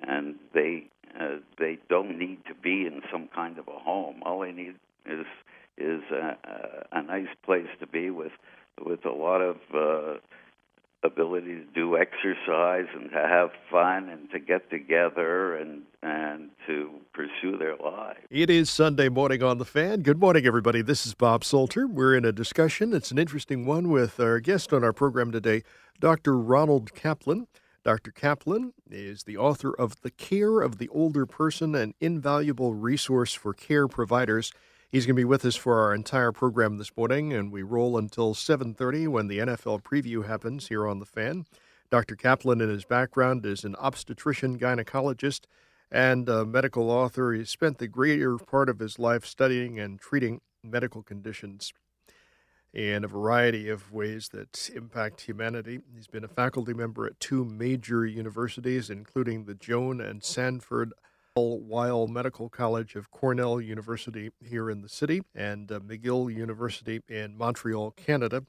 and 0.00 0.36
they 0.54 0.88
uh, 1.18 1.36
they 1.58 1.78
don't 1.88 2.18
need 2.18 2.44
to 2.46 2.54
be 2.54 2.86
in 2.86 3.02
some 3.10 3.28
kind 3.34 3.58
of 3.58 3.68
a 3.68 3.78
home. 3.78 4.22
All 4.24 4.40
they 4.40 4.52
need 4.52 4.74
is 5.04 5.26
is 5.78 6.02
a, 6.10 6.36
a, 6.44 6.98
a 6.98 7.02
nice 7.02 7.34
place 7.44 7.68
to 7.80 7.86
be 7.86 8.10
with 8.10 8.32
with 8.84 9.04
a 9.04 9.12
lot 9.12 9.40
of 9.40 9.56
uh, 9.74 10.18
ability 11.02 11.54
to 11.54 11.64
do 11.74 11.96
exercise 11.96 12.86
and 12.94 13.10
to 13.10 13.18
have 13.18 13.50
fun 13.70 14.08
and 14.08 14.30
to 14.30 14.38
get 14.38 14.70
together 14.70 15.56
and 15.56 15.82
and 16.02 16.50
to 16.66 16.90
pursue 17.12 17.56
their 17.58 17.76
lives. 17.76 18.20
It 18.30 18.50
is 18.50 18.70
Sunday 18.70 19.08
morning 19.08 19.42
on 19.42 19.58
the 19.58 19.64
fan. 19.64 20.02
Good 20.02 20.20
morning, 20.20 20.46
everybody. 20.46 20.82
This 20.82 21.06
is 21.06 21.14
Bob 21.14 21.44
Salter. 21.44 21.86
We're 21.86 22.14
in 22.14 22.24
a 22.24 22.32
discussion. 22.32 22.92
It's 22.92 23.10
an 23.10 23.18
interesting 23.18 23.66
one 23.66 23.88
with 23.88 24.20
our 24.20 24.40
guest 24.40 24.72
on 24.72 24.84
our 24.84 24.92
program 24.92 25.32
today, 25.32 25.62
Dr. 26.00 26.36
Ronald 26.36 26.94
Kaplan. 26.94 27.46
Dr. 27.84 28.10
Kaplan 28.10 28.72
is 28.90 29.22
the 29.24 29.36
author 29.36 29.72
of 29.72 30.00
The 30.02 30.10
Care 30.10 30.60
of 30.60 30.78
the 30.78 30.88
Older 30.88 31.24
Person, 31.24 31.74
an 31.76 31.94
invaluable 32.00 32.74
resource 32.74 33.32
for 33.32 33.54
care 33.54 33.86
providers. 33.86 34.52
He's 34.88 35.04
going 35.04 35.16
to 35.16 35.20
be 35.20 35.24
with 35.24 35.44
us 35.44 35.56
for 35.56 35.80
our 35.80 35.92
entire 35.92 36.30
program 36.30 36.78
this 36.78 36.96
morning, 36.96 37.32
and 37.32 37.50
we 37.50 37.62
roll 37.62 37.98
until 37.98 38.34
7:30 38.34 39.08
when 39.08 39.26
the 39.26 39.38
NFL 39.40 39.82
preview 39.82 40.26
happens 40.26 40.68
here 40.68 40.86
on 40.86 41.00
the 41.00 41.04
Fan. 41.04 41.44
Dr. 41.90 42.14
Kaplan, 42.14 42.60
in 42.60 42.68
his 42.68 42.84
background, 42.84 43.44
is 43.44 43.64
an 43.64 43.74
obstetrician 43.76 44.58
gynecologist 44.58 45.46
and 45.90 46.28
a 46.28 46.44
medical 46.44 46.88
author. 46.88 47.32
He 47.32 47.44
spent 47.44 47.78
the 47.78 47.88
greater 47.88 48.36
part 48.38 48.68
of 48.68 48.78
his 48.78 48.96
life 48.96 49.26
studying 49.26 49.78
and 49.80 50.00
treating 50.00 50.40
medical 50.62 51.02
conditions 51.02 51.72
in 52.72 53.02
a 53.02 53.08
variety 53.08 53.68
of 53.68 53.92
ways 53.92 54.28
that 54.28 54.70
impact 54.72 55.22
humanity. 55.22 55.80
He's 55.94 56.06
been 56.06 56.24
a 56.24 56.28
faculty 56.28 56.74
member 56.74 57.06
at 57.06 57.18
two 57.18 57.44
major 57.44 58.06
universities, 58.06 58.88
including 58.88 59.44
the 59.44 59.54
Joan 59.54 60.00
and 60.00 60.22
Sanford 60.22 60.92
Weill 61.36 62.06
Medical 62.06 62.48
College 62.48 62.96
of 62.96 63.10
Cornell 63.10 63.60
University 63.60 64.30
here 64.42 64.70
in 64.70 64.80
the 64.82 64.88
city 64.88 65.22
and 65.34 65.70
uh, 65.70 65.80
McGill 65.80 66.34
University 66.34 67.02
in 67.08 67.36
Montreal, 67.36 67.90
Canada. 67.92 68.44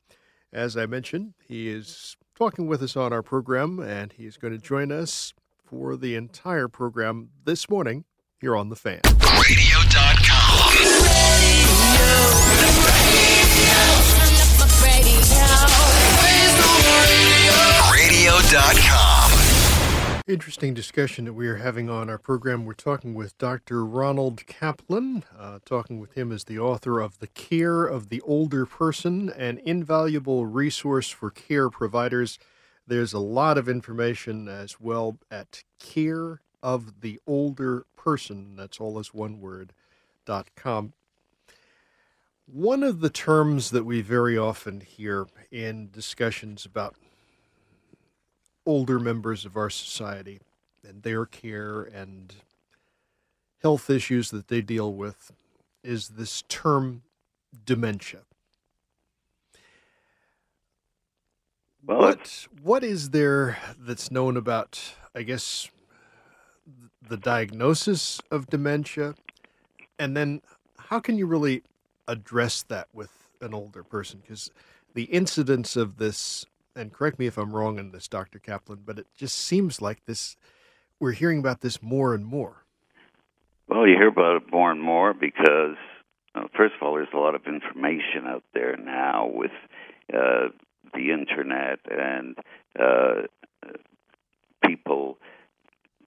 As 0.53 0.77
I 0.77 0.86
mentioned, 0.86 1.34
he 1.46 1.70
is 1.70 2.15
talking 2.36 2.67
with 2.67 2.82
us 2.82 2.96
on 2.96 3.12
our 3.12 3.22
program, 3.22 3.79
and 3.79 4.13
he's 4.13 4.38
going 4.38 4.53
to 4.53 4.60
join 4.60 4.91
us 4.91 5.34
for 5.65 5.98
the 5.98 6.15
entire 6.15 6.70
program 6.70 7.29
this 7.44 7.70
morning 7.70 8.06
here 8.39 8.56
on 8.56 8.70
The 8.70 8.77
Fan. 8.77 9.01
Radio.com. 9.03 10.74
Radio. 10.74 11.67
Radio.com. 17.91 19.16
Interesting 20.27 20.74
discussion 20.74 21.24
that 21.24 21.31
we 21.31 21.48
are 21.48 21.55
having 21.55 21.89
on 21.89 22.10
our 22.10 22.17
program. 22.17 22.65
We're 22.65 22.74
talking 22.74 23.13
with 23.13 23.38
Dr. 23.38 23.86
Ronald 23.86 24.46
Kaplan. 24.46 25.24
Uh, 25.39 25.60
talking 25.63 26.01
with 26.01 26.15
him 26.17 26.34
as 26.34 26.43
the 26.43 26.60
author 26.60 27.00
of 27.00 27.19
The 27.19 27.27
Care 27.27 27.86
of 27.86 28.10
the 28.10 28.19
Older 28.19 28.65
Person, 28.65 29.29
an 29.29 29.57
invaluable 29.63 30.46
resource 30.46 31.10
for 31.10 31.29
care 31.31 31.69
providers. 31.69 32.39
There's 32.86 33.13
a 33.13 33.19
lot 33.19 33.57
of 33.57 33.69
information 33.69 34.50
as 34.50 34.81
well 34.81 35.17
at 35.31 35.63
Care 35.79 36.41
of 36.62 37.00
the 37.00 37.22
Older 37.25 37.86
Person. 37.96 38.57
That's 38.57 38.81
all 38.81 39.00
as 39.00 39.13
one 39.13 39.39
word. 39.39 39.72
Dot 40.25 40.50
com. 40.57 40.91
One 42.46 42.84
of 42.84 43.00
the 43.00 43.10
terms 43.10 43.72
that 43.72 43.86
we 43.86 44.01
very 44.01 44.38
often 44.38 44.81
hear 44.81 45.27
in 45.53 45.89
discussions 45.89 46.65
about 46.65 46.96
older 48.67 49.00
members 49.00 49.45
of 49.45 49.55
our 49.55 49.69
society 49.69 50.39
and 50.88 51.01
their 51.01 51.25
care 51.25 51.81
and 51.81 52.36
health 53.62 53.89
issues 53.89 54.29
that 54.29 54.50
they 54.50 54.62
deal 54.62 54.93
with 54.93 55.31
is 55.83 56.09
this 56.09 56.43
term 56.50 57.01
dementia. 57.65 58.19
Well, 61.86 62.00
what 62.00 62.47
what 62.62 62.83
is 62.83 63.12
there 63.12 63.57
that's 63.79 64.12
known 64.12 64.36
about 64.36 64.79
I 65.15 65.24
guess 65.24 65.71
the 67.01 67.17
diagnosis 67.17 68.19
of 68.29 68.47
dementia 68.47 69.15
and 69.97 70.15
then 70.17 70.41
how 70.77 71.00
can 71.00 71.17
you 71.17 71.25
really 71.25 71.63
address 72.09 72.63
that 72.63 72.89
with 72.93 73.12
an 73.39 73.53
older 73.53 73.83
person 73.83 74.19
because 74.21 74.51
the 74.93 75.05
incidence 75.05 75.77
of 75.77 75.97
this 75.97 76.45
and 76.77 76.93
correct 76.93 77.19
me 77.19 77.27
if 77.27 77.38
I'm 77.38 77.55
wrong 77.55 77.79
in 77.79 77.91
this, 77.91 78.07
Dr. 78.07 78.39
Kaplan, 78.39 78.84
but 78.86 79.00
it 79.00 79.07
just 79.17 79.38
seems 79.38 79.81
like 79.81 80.05
this, 80.05 80.38
we're 81.00 81.12
hearing 81.12 81.39
about 81.39 81.62
this 81.62 81.81
more 81.81 82.13
and 82.13 82.25
more. 82.25 82.63
Well, 83.67 83.88
you 83.88 83.96
hear 83.96 84.07
about 84.07 84.38
it 84.38 84.51
more 84.51 84.72
and 84.72 84.81
more 84.81 85.13
because, 85.13 85.75
uh, 86.36 86.48
first 86.55 86.75
of 86.75 86.86
all, 86.86 86.93
there's 86.93 87.07
a 87.13 87.17
lot 87.17 87.36
of 87.36 87.46
information 87.46 88.25
out 88.25 88.43
there 88.53 88.77
now 88.77 89.29
with 89.34 89.51
uh, 90.13 90.48
the 90.93 91.12
internet 91.12 91.79
and 91.89 92.38
uh, 92.79 93.24
people 94.65 95.17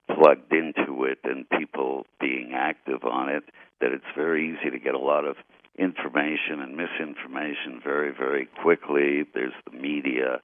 plugged 0.07 0.53
into 0.53 1.05
it 1.05 1.19
and 1.25 1.49
people 1.51 2.07
being 2.21 2.53
active 2.55 3.05
on 3.05 3.29
it 3.29 3.45
that 3.81 3.93
it's 3.93 4.05
very 4.17 4.51
easy 4.51 4.71
to 4.71 4.79
get 4.79 4.95
a 4.95 4.99
lot 4.99 5.25
of 5.25 5.37
information 5.79 6.61
and 6.61 6.77
misinformation 6.77 7.81
very, 7.83 8.13
very 8.13 8.49
quickly. 8.63 9.25
There's 9.35 9.53
the 9.71 9.77
media, 9.77 10.41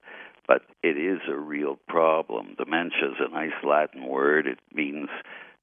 but 0.47 0.63
it 0.83 0.97
is 0.97 1.21
a 1.29 1.37
real 1.37 1.79
problem. 1.89 2.55
Dementia 2.57 3.11
is 3.11 3.17
a 3.21 3.31
nice 3.33 3.65
Latin 3.65 4.07
word. 4.07 4.47
It 4.47 4.59
means 4.73 5.09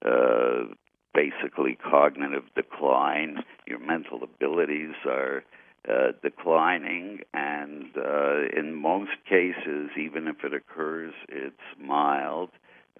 uh, 0.05 0.65
basically 1.13 1.75
cognitive 1.75 2.43
decline. 2.55 3.43
Your 3.67 3.79
mental 3.79 4.21
abilities 4.23 4.95
are 5.05 5.43
uh, 5.89 6.13
declining, 6.21 7.19
and 7.33 7.85
uh, 7.97 8.47
in 8.57 8.73
most 8.73 9.11
cases, 9.27 9.89
even 9.97 10.27
if 10.27 10.43
it 10.43 10.53
occurs, 10.53 11.13
it's 11.27 11.55
mild. 11.79 12.49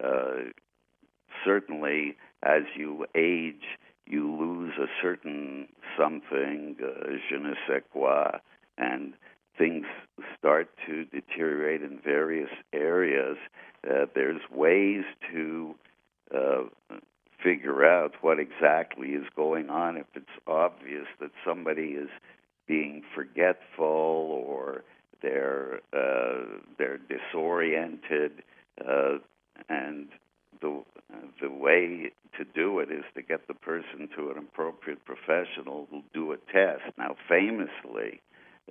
Uh, 0.04 0.52
certainly, 1.46 2.16
as 2.44 2.64
you 2.76 3.06
age, 3.16 3.64
you 4.06 4.36
lose 4.36 4.74
a 4.78 4.88
certain 5.02 5.68
something, 5.98 6.76
uh, 6.84 7.12
je 7.30 7.38
ne 7.38 7.54
sais 7.68 7.84
quoi, 7.92 8.40
and 8.78 9.14
things 9.58 9.86
start 10.38 10.70
to 10.86 11.06
deteriorate 11.06 11.82
in 11.82 12.00
various 12.04 12.50
areas. 12.74 13.38
Uh, 13.90 14.06
there's 14.16 14.42
ways 14.52 15.04
to 15.32 15.76
uh, 16.34 16.64
figure 17.44 17.86
out 17.86 18.14
what 18.22 18.40
exactly 18.40 19.10
is 19.10 19.26
going 19.36 19.70
on. 19.70 19.98
If 19.98 20.08
it's 20.16 20.26
obvious 20.48 21.08
that 21.20 21.32
somebody 21.46 21.90
is 21.90 22.10
being 22.68 23.04
forgetful 23.14 23.86
or 23.86 24.84
they're 25.22 25.80
uh, 25.94 26.60
they're 26.78 27.00
disoriented, 27.10 28.44
uh, 28.86 29.18
and 29.70 30.08
the 30.64 30.84
the 31.42 31.52
way 31.52 32.12
to 32.38 32.46
do 32.56 32.80
it 32.80 32.90
is 32.90 33.04
to 33.16 33.22
get 33.22 33.48
the 33.48 33.54
person 33.54 34.10
to 34.16 34.32
an 34.32 34.38
appropriate 34.40 35.06
professional 35.06 35.88
who'll 35.92 36.02
do 36.14 36.32
a 36.32 36.38
test. 36.52 36.98
Now, 36.98 37.16
famously, 37.30 38.22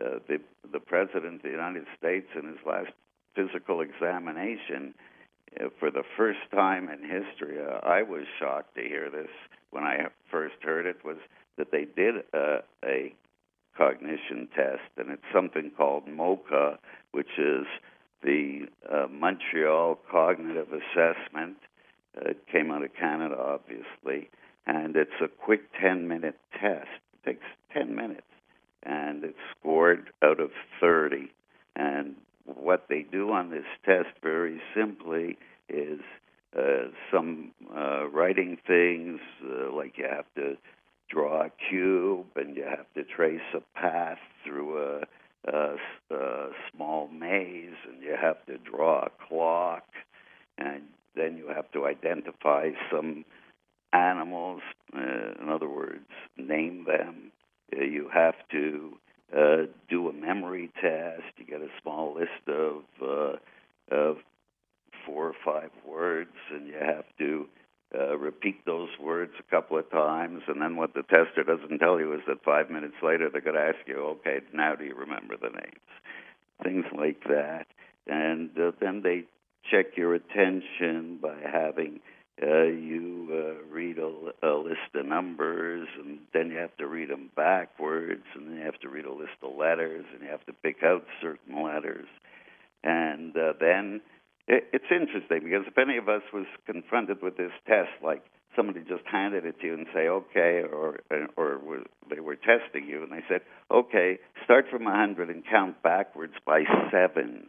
uh, 0.00 0.18
the 0.26 0.38
the 0.72 0.80
president 0.80 1.36
of 1.36 1.42
the 1.42 1.50
United 1.50 1.84
States 1.98 2.26
in 2.34 2.48
his 2.48 2.58
last 2.66 2.90
physical 3.36 3.80
examination, 3.80 4.94
uh, 5.60 5.68
for 5.78 5.90
the 5.90 6.02
first 6.16 6.40
time 6.52 6.88
in 6.88 7.00
history, 7.02 7.58
uh, 7.62 7.78
I 7.86 8.02
was 8.02 8.24
shocked 8.40 8.74
to 8.76 8.82
hear 8.82 9.08
this. 9.10 9.30
when 9.70 9.84
I 9.84 10.08
first 10.30 10.56
heard 10.62 10.86
it 10.86 11.04
was 11.04 11.18
that 11.56 11.70
they 11.70 11.84
did 11.84 12.14
a, 12.32 12.62
a 12.84 13.14
cognition 13.76 14.48
test, 14.54 14.88
and 14.96 15.10
it's 15.10 15.22
something 15.32 15.70
called 15.76 16.06
MOCA, 16.06 16.78
which 17.12 17.38
is 17.38 17.66
the 18.22 18.66
uh, 18.90 19.06
Montreal 19.10 19.98
Cognitive 20.10 20.68
Assessment. 20.72 21.56
It 22.16 22.46
came 22.50 22.70
out 22.70 22.84
of 22.84 22.94
Canada, 22.94 23.36
obviously, 23.38 24.30
and 24.66 24.96
it's 24.96 25.10
a 25.22 25.28
quick 25.28 25.62
10 25.80 26.08
minute 26.08 26.38
test. 26.60 26.88
It 27.14 27.30
takes 27.30 27.46
10 27.72 27.94
minutes, 27.94 28.22
and 28.82 29.24
it's 29.24 29.38
scored 29.58 30.10
out 30.22 30.40
of 30.40 30.50
30. 30.80 31.32
And 31.74 32.16
what 32.44 32.86
they 32.88 33.02
do 33.10 33.32
on 33.32 33.50
this 33.50 33.64
test, 33.84 34.10
very 34.22 34.60
simply, 34.74 35.38
is 35.68 36.00
uh, 36.56 36.88
some 37.10 37.52
uh, 37.74 38.08
writing 38.08 38.58
things, 38.66 39.20
uh, 39.44 39.72
like 39.74 39.96
you 39.96 40.06
have 40.08 40.26
to 40.36 40.56
draw 41.08 41.46
a 41.46 41.50
cube 41.70 42.26
and 42.36 42.56
you 42.56 42.64
have 42.64 42.86
to 42.94 43.04
trace 43.04 43.40
a 43.54 43.60
path 43.78 44.18
through 44.44 44.78
a, 44.78 45.00
a, 45.46 45.76
a 46.14 46.48
small 46.74 47.08
maze, 47.08 47.74
and 47.88 48.02
you 48.02 48.14
have 48.20 48.44
to 48.46 48.58
draw 48.58 49.04
a 49.06 49.10
clock, 49.28 49.84
and 50.58 50.82
then 51.14 51.36
you 51.36 51.48
have 51.48 51.70
to 51.72 51.86
identify 51.86 52.70
some 52.90 53.24
animals. 53.92 54.62
Uh, 54.94 55.42
in 55.42 55.48
other 55.48 55.68
words, 55.68 56.06
name 56.36 56.84
them. 56.86 57.32
Uh, 57.74 57.84
you 57.84 58.08
have 58.12 58.34
to 58.50 58.92
uh, 59.36 59.56
do 59.88 60.08
a 60.08 60.12
memory 60.12 60.70
test. 60.80 61.22
You 61.36 61.46
get 61.46 61.60
a 61.60 61.68
small 61.82 62.14
list 62.14 62.48
of 62.48 62.82
uh, 63.02 63.36
of 63.94 64.18
four 65.06 65.28
or 65.28 65.34
five 65.44 65.70
words, 65.86 66.36
and 66.50 66.66
you 66.66 66.74
have 66.74 67.04
to 67.18 67.46
uh, 67.94 68.16
repeat 68.16 68.64
those 68.64 68.88
words 69.00 69.32
a 69.38 69.50
couple 69.50 69.78
of 69.78 69.90
times. 69.90 70.42
And 70.48 70.60
then 70.60 70.76
what 70.76 70.94
the 70.94 71.02
tester 71.02 71.44
doesn't 71.44 71.78
tell 71.78 71.98
you 71.98 72.14
is 72.14 72.20
that 72.26 72.44
five 72.44 72.70
minutes 72.70 72.96
later 73.02 73.28
they're 73.30 73.40
going 73.40 73.56
to 73.56 73.62
ask 73.62 73.86
you, 73.86 73.96
"Okay, 73.96 74.40
now 74.52 74.74
do 74.74 74.84
you 74.84 74.94
remember 74.94 75.36
the 75.36 75.50
names?" 75.50 75.90
Things 76.62 76.84
like 76.96 77.24
that, 77.24 77.66
and 78.06 78.50
uh, 78.58 78.72
then 78.80 79.02
they 79.02 79.24
check 79.70 79.96
your 79.96 80.14
attention 80.14 81.18
by 81.20 81.36
having 81.50 82.00
uh, 82.42 82.64
you 82.64 83.28
uh, 83.30 83.72
read 83.72 83.98
a, 83.98 84.10
a 84.42 84.54
list 84.56 84.80
of 84.94 85.06
numbers, 85.06 85.86
and 85.98 86.18
then 86.32 86.50
you 86.50 86.56
have 86.56 86.76
to 86.78 86.86
read 86.86 87.10
them 87.10 87.30
backwards, 87.36 88.24
and 88.34 88.48
then 88.48 88.56
you 88.56 88.64
have 88.64 88.80
to 88.80 88.88
read 88.88 89.04
a 89.04 89.12
list 89.12 89.36
of 89.42 89.56
letters, 89.56 90.04
and 90.12 90.22
you 90.22 90.28
have 90.28 90.44
to 90.46 90.52
pick 90.52 90.82
out 90.82 91.04
certain 91.20 91.62
letters, 91.62 92.06
and 92.82 93.36
uh, 93.36 93.52
then 93.60 94.00
it, 94.48 94.64
it's 94.72 94.90
interesting 94.90 95.40
because 95.44 95.66
if 95.66 95.78
any 95.78 95.98
of 95.98 96.08
us 96.08 96.22
was 96.32 96.46
confronted 96.66 97.22
with 97.22 97.36
this 97.36 97.52
test, 97.66 97.90
like 98.02 98.24
somebody 98.56 98.80
just 98.80 99.04
handed 99.10 99.44
it 99.44 99.60
to 99.60 99.66
you 99.66 99.74
and 99.74 99.86
say, 99.94 100.08
okay, 100.08 100.62
or 100.70 101.00
or 101.36 101.58
were, 101.58 101.82
they 102.10 102.20
were 102.20 102.36
testing 102.36 102.88
you 102.88 103.02
and 103.02 103.12
they 103.12 103.24
said, 103.28 103.40
okay, 103.70 104.18
start 104.44 104.66
from 104.70 104.84
hundred 104.84 105.30
and 105.30 105.44
count 105.48 105.82
backwards 105.82 106.34
by 106.44 106.62
sevens. 106.90 107.48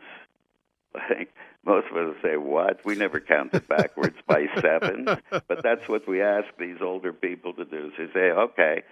Like 1.09 1.33
most 1.65 1.87
of 1.91 1.97
us 1.97 2.15
say, 2.21 2.37
what? 2.37 2.85
We 2.85 2.95
never 2.95 3.19
counted 3.19 3.67
backwards 3.67 4.17
by 4.27 4.45
sevens, 4.61 5.09
but 5.29 5.63
that's 5.63 5.87
what 5.87 6.07
we 6.07 6.21
ask 6.21 6.47
these 6.59 6.77
older 6.81 7.13
people 7.13 7.53
to 7.53 7.65
do. 7.65 7.91
So 7.97 8.05
they 8.05 8.13
say, 8.13 8.31
okay, 8.31 8.83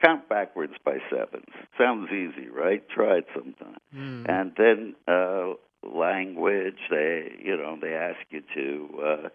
count 0.00 0.28
backwards 0.28 0.74
by 0.84 0.98
sevens. 1.10 1.52
Sounds 1.78 2.10
easy, 2.10 2.48
right? 2.48 2.86
Try 2.88 3.18
it 3.18 3.26
sometime. 3.34 3.76
Mm. 3.94 4.28
And 4.28 4.52
then 4.56 4.94
uh, 5.08 5.54
language. 5.82 6.78
They, 6.90 7.32
you 7.42 7.56
know, 7.56 7.78
they 7.80 7.94
ask 7.94 8.20
you 8.30 8.42
to 8.54 9.02
uh, 9.02 9.28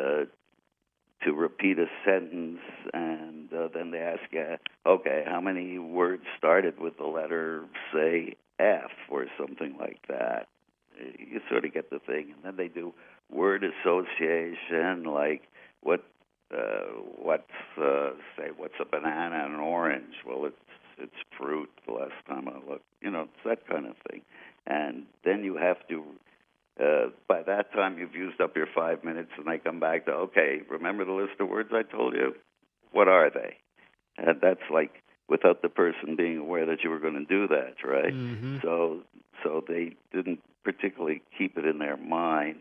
uh, 0.00 0.24
to 1.24 1.32
repeat 1.32 1.78
a 1.78 1.86
sentence, 2.04 2.60
and 2.92 3.52
uh, 3.52 3.68
then 3.72 3.90
they 3.90 3.98
ask 3.98 4.22
you, 4.30 4.56
okay, 4.86 5.24
how 5.26 5.40
many 5.40 5.78
words 5.78 6.24
started 6.36 6.78
with 6.78 6.98
the 6.98 7.06
letter, 7.06 7.64
say, 7.92 8.34
F 8.58 8.90
or 9.10 9.26
something 9.38 9.76
like 9.78 10.00
that. 10.08 10.48
You 10.98 11.40
sort 11.50 11.64
of 11.64 11.74
get 11.74 11.90
the 11.90 11.98
thing, 11.98 12.34
and 12.34 12.44
then 12.44 12.56
they 12.56 12.68
do 12.68 12.92
word 13.30 13.64
association, 13.64 15.04
like 15.04 15.42
what, 15.82 16.04
uh, 16.56 16.86
what's, 17.16 17.42
uh, 17.78 18.10
say, 18.36 18.48
what's 18.56 18.74
a 18.80 18.84
banana 18.84 19.44
and 19.44 19.54
an 19.54 19.60
orange? 19.60 20.14
Well, 20.26 20.46
it's 20.46 20.56
it's 20.96 21.12
fruit. 21.36 21.70
The 21.86 21.92
last 21.92 22.12
time 22.28 22.48
I 22.48 22.70
looked, 22.70 22.84
you 23.00 23.10
know, 23.10 23.22
it's 23.22 23.44
that 23.44 23.66
kind 23.68 23.86
of 23.86 23.96
thing 24.08 24.22
and 24.66 25.04
then 25.24 25.44
you 25.44 25.56
have 25.56 25.76
to 25.88 26.04
uh, 26.80 27.10
by 27.28 27.42
that 27.42 27.72
time 27.72 27.98
you've 27.98 28.14
used 28.14 28.40
up 28.40 28.56
your 28.56 28.66
five 28.74 29.04
minutes 29.04 29.30
and 29.36 29.46
they 29.46 29.58
come 29.58 29.80
back 29.80 30.06
to 30.06 30.12
okay 30.12 30.60
remember 30.68 31.04
the 31.04 31.12
list 31.12 31.32
of 31.40 31.48
words 31.48 31.70
i 31.72 31.82
told 31.82 32.14
you 32.14 32.34
what 32.92 33.08
are 33.08 33.30
they 33.30 33.56
and 34.18 34.40
that's 34.40 34.68
like 34.72 34.92
without 35.28 35.62
the 35.62 35.68
person 35.68 36.16
being 36.16 36.38
aware 36.38 36.66
that 36.66 36.82
you 36.84 36.90
were 36.90 36.98
going 37.00 37.14
to 37.14 37.24
do 37.24 37.46
that 37.48 37.74
right 37.84 38.12
Mhm. 38.14 38.62
so 38.62 39.00
so 39.42 39.62
they 39.66 39.96
didn't 40.12 40.40
particularly 40.64 41.22
keep 41.36 41.58
it 41.58 41.64
in 41.66 41.78
their 41.78 41.96
mind 41.96 42.60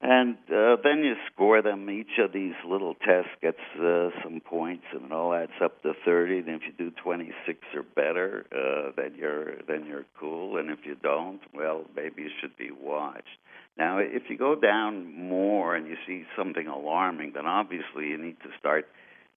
and 0.00 0.36
uh, 0.54 0.76
then 0.84 0.98
you 1.02 1.14
score 1.32 1.62
them. 1.62 1.88
Each 1.88 2.18
of 2.18 2.32
these 2.32 2.52
little 2.68 2.94
tests 2.94 3.30
gets 3.40 3.60
uh, 3.80 4.10
some 4.22 4.40
points, 4.44 4.84
and 4.92 5.06
it 5.06 5.12
all 5.12 5.32
adds 5.32 5.52
up 5.62 5.80
to 5.82 5.94
thirty. 6.04 6.38
And 6.40 6.48
if 6.50 6.62
you 6.66 6.72
do 6.76 6.90
twenty-six 7.02 7.58
or 7.74 7.84
better, 7.84 8.44
uh, 8.52 8.90
then 8.96 9.14
you're 9.16 9.62
then 9.66 9.86
you're 9.86 10.04
cool. 10.20 10.58
And 10.58 10.68
if 10.68 10.80
you 10.84 10.94
don't, 11.02 11.40
well, 11.54 11.84
maybe 11.96 12.22
you 12.22 12.30
should 12.40 12.54
be 12.58 12.70
watched. 12.70 13.38
Now, 13.78 13.96
if 13.98 14.24
you 14.28 14.36
go 14.36 14.54
down 14.54 15.10
more 15.14 15.74
and 15.74 15.86
you 15.86 15.96
see 16.06 16.24
something 16.36 16.66
alarming, 16.66 17.32
then 17.34 17.46
obviously 17.46 18.08
you 18.08 18.18
need 18.18 18.36
to 18.42 18.50
start 18.58 18.86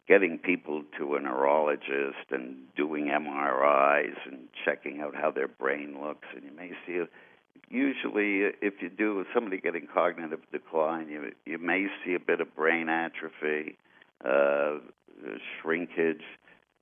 getting 0.07 0.37
people 0.37 0.83
to 0.97 1.15
a 1.15 1.19
neurologist 1.19 2.31
and 2.31 2.55
doing 2.75 3.05
MRIs 3.05 4.15
and 4.25 4.47
checking 4.63 5.01
out 5.01 5.15
how 5.15 5.31
their 5.31 5.47
brain 5.47 5.97
looks. 6.01 6.27
And 6.33 6.43
you 6.43 6.51
may 6.55 6.71
see 6.85 7.03
usually 7.69 8.49
if 8.61 8.75
you 8.81 8.89
do 8.89 9.25
somebody 9.33 9.59
getting 9.59 9.87
cognitive 9.93 10.39
decline 10.51 11.09
you 11.09 11.31
you 11.45 11.57
may 11.57 11.87
see 12.03 12.13
a 12.13 12.19
bit 12.19 12.39
of 12.39 12.55
brain 12.55 12.87
atrophy 12.87 13.77
uh 14.23 14.77
shrinkage 15.61 16.23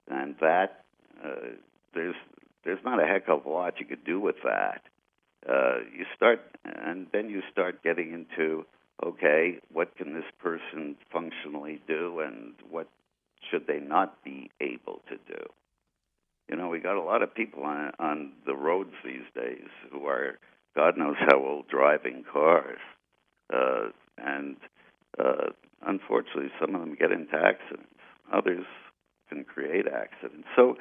and 0.10 0.36
that 0.40 0.84
uh, 1.24 1.50
there's 1.94 2.16
there's 2.64 2.84
not 2.84 3.02
a 3.02 3.08
heck 3.08 3.28
of 3.30 3.46
a 3.46 3.50
lot 3.50 3.80
you 3.80 3.86
could 3.86 4.04
do 4.04 4.20
with 4.20 4.36
that 4.44 4.82
uh 5.50 5.80
you 5.98 6.06
start 6.16 6.40
and 6.64 7.08
then 7.12 7.30
you 7.30 7.42
start 7.52 7.82
getting 7.84 8.14
into 8.14 8.64
okay 9.04 9.58
what 9.72 9.96
can 9.98 10.14
this 10.14 10.30
person 10.40 10.96
functionally 11.12 11.82
do 11.88 12.20
and 12.20 12.54
what 12.70 12.88
should 13.50 13.68
they 13.68 13.80
not 13.80 14.24
be 14.24 14.50
able 14.62 15.02
to 15.10 15.16
do 15.28 15.44
you 16.50 16.56
know 16.56 16.68
we 16.68 16.80
got 16.80 16.96
a 16.96 17.02
lot 17.02 17.22
of 17.22 17.34
people 17.34 17.64
on 17.64 17.92
on 18.00 18.32
the 18.46 18.56
roads 18.56 18.94
these 19.04 19.26
days 19.36 19.68
who 19.92 20.06
are 20.06 20.38
God 20.76 20.98
knows 20.98 21.16
how 21.20 21.38
old 21.38 21.68
driving 21.68 22.24
cars. 22.32 22.80
Uh, 23.54 23.90
and 24.18 24.58
uh, 25.18 25.52
unfortunately, 25.86 26.52
some 26.60 26.76
of 26.76 26.82
them 26.82 26.96
get 27.00 27.12
into 27.12 27.36
accidents. 27.36 27.90
Others 28.34 28.66
can 29.30 29.46
create 29.46 29.86
accidents. 29.88 30.48
So 30.56 30.76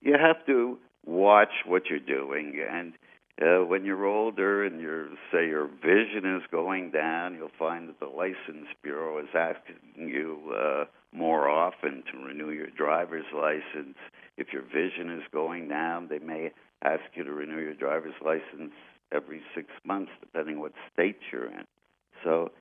you 0.00 0.16
have 0.20 0.44
to 0.46 0.78
watch 1.06 1.52
what 1.66 1.84
you're 1.88 1.98
doing. 1.98 2.60
And 2.70 2.92
uh, 3.40 3.64
when 3.64 3.84
you're 3.84 4.04
older 4.04 4.64
and 4.64 4.80
your 4.80 5.08
say 5.32 5.46
your 5.46 5.66
vision 5.66 6.36
is 6.36 6.42
going 6.50 6.90
down, 6.90 7.34
you'll 7.34 7.50
find 7.58 7.88
that 7.88 8.00
the 8.00 8.06
license 8.06 8.68
bureau 8.82 9.18
is 9.18 9.28
asking 9.34 10.08
you 10.08 10.38
uh, 10.54 10.84
more 11.12 11.48
often 11.48 12.02
to 12.12 12.18
renew 12.18 12.50
your 12.50 12.68
driver's 12.68 13.26
license. 13.34 13.96
If 14.36 14.52
your 14.52 14.62
vision 14.62 15.10
is 15.10 15.22
going 15.32 15.68
down, 15.68 16.08
they 16.08 16.18
may 16.18 16.52
ask 16.82 17.02
you 17.14 17.24
to 17.24 17.32
renew 17.32 17.58
your 17.58 17.74
driver's 17.74 18.14
license 18.24 18.72
every 19.12 19.42
six 19.54 19.68
months, 19.84 20.12
depending 20.20 20.60
what 20.60 20.72
state 20.92 21.18
you're 21.32 21.46
in. 21.46 21.64
So 22.24 22.52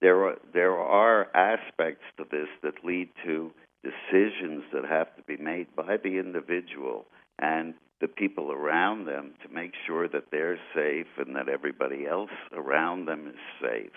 there 0.00 0.26
are 0.26 0.36
there 0.52 0.78
are 0.78 1.34
aspects 1.34 2.04
to 2.18 2.24
this 2.30 2.48
that 2.62 2.84
lead 2.84 3.08
to 3.24 3.50
decisions 3.82 4.64
that 4.72 4.84
have 4.84 5.14
to 5.16 5.22
be 5.22 5.36
made 5.36 5.68
by 5.74 5.96
the 5.96 6.18
individual 6.18 7.06
and 7.38 7.74
the 8.00 8.08
people 8.08 8.52
around 8.52 9.06
them 9.06 9.32
to 9.42 9.48
make 9.48 9.72
sure 9.86 10.06
that 10.08 10.24
they're 10.30 10.58
safe 10.74 11.06
and 11.18 11.34
that 11.34 11.48
everybody 11.48 12.06
else 12.06 12.30
around 12.52 13.06
them 13.06 13.26
is 13.26 13.40
safe. 13.60 13.92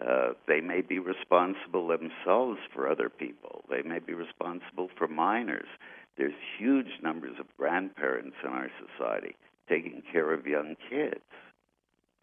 Uh, 0.00 0.32
they 0.48 0.60
may 0.60 0.80
be 0.80 0.98
responsible 0.98 1.88
themselves 1.88 2.58
for 2.72 2.88
other 2.88 3.08
people. 3.10 3.64
They 3.68 3.82
may 3.82 3.98
be 3.98 4.14
responsible 4.14 4.88
for 4.96 5.06
minors. 5.06 5.68
There's 6.16 6.34
huge 6.58 7.00
numbers 7.02 7.36
of 7.38 7.46
grandparents 7.58 8.36
in 8.42 8.50
our 8.50 8.70
society 8.80 9.36
taking 9.68 10.02
care 10.10 10.32
of 10.32 10.46
young 10.46 10.76
kids. 10.88 11.20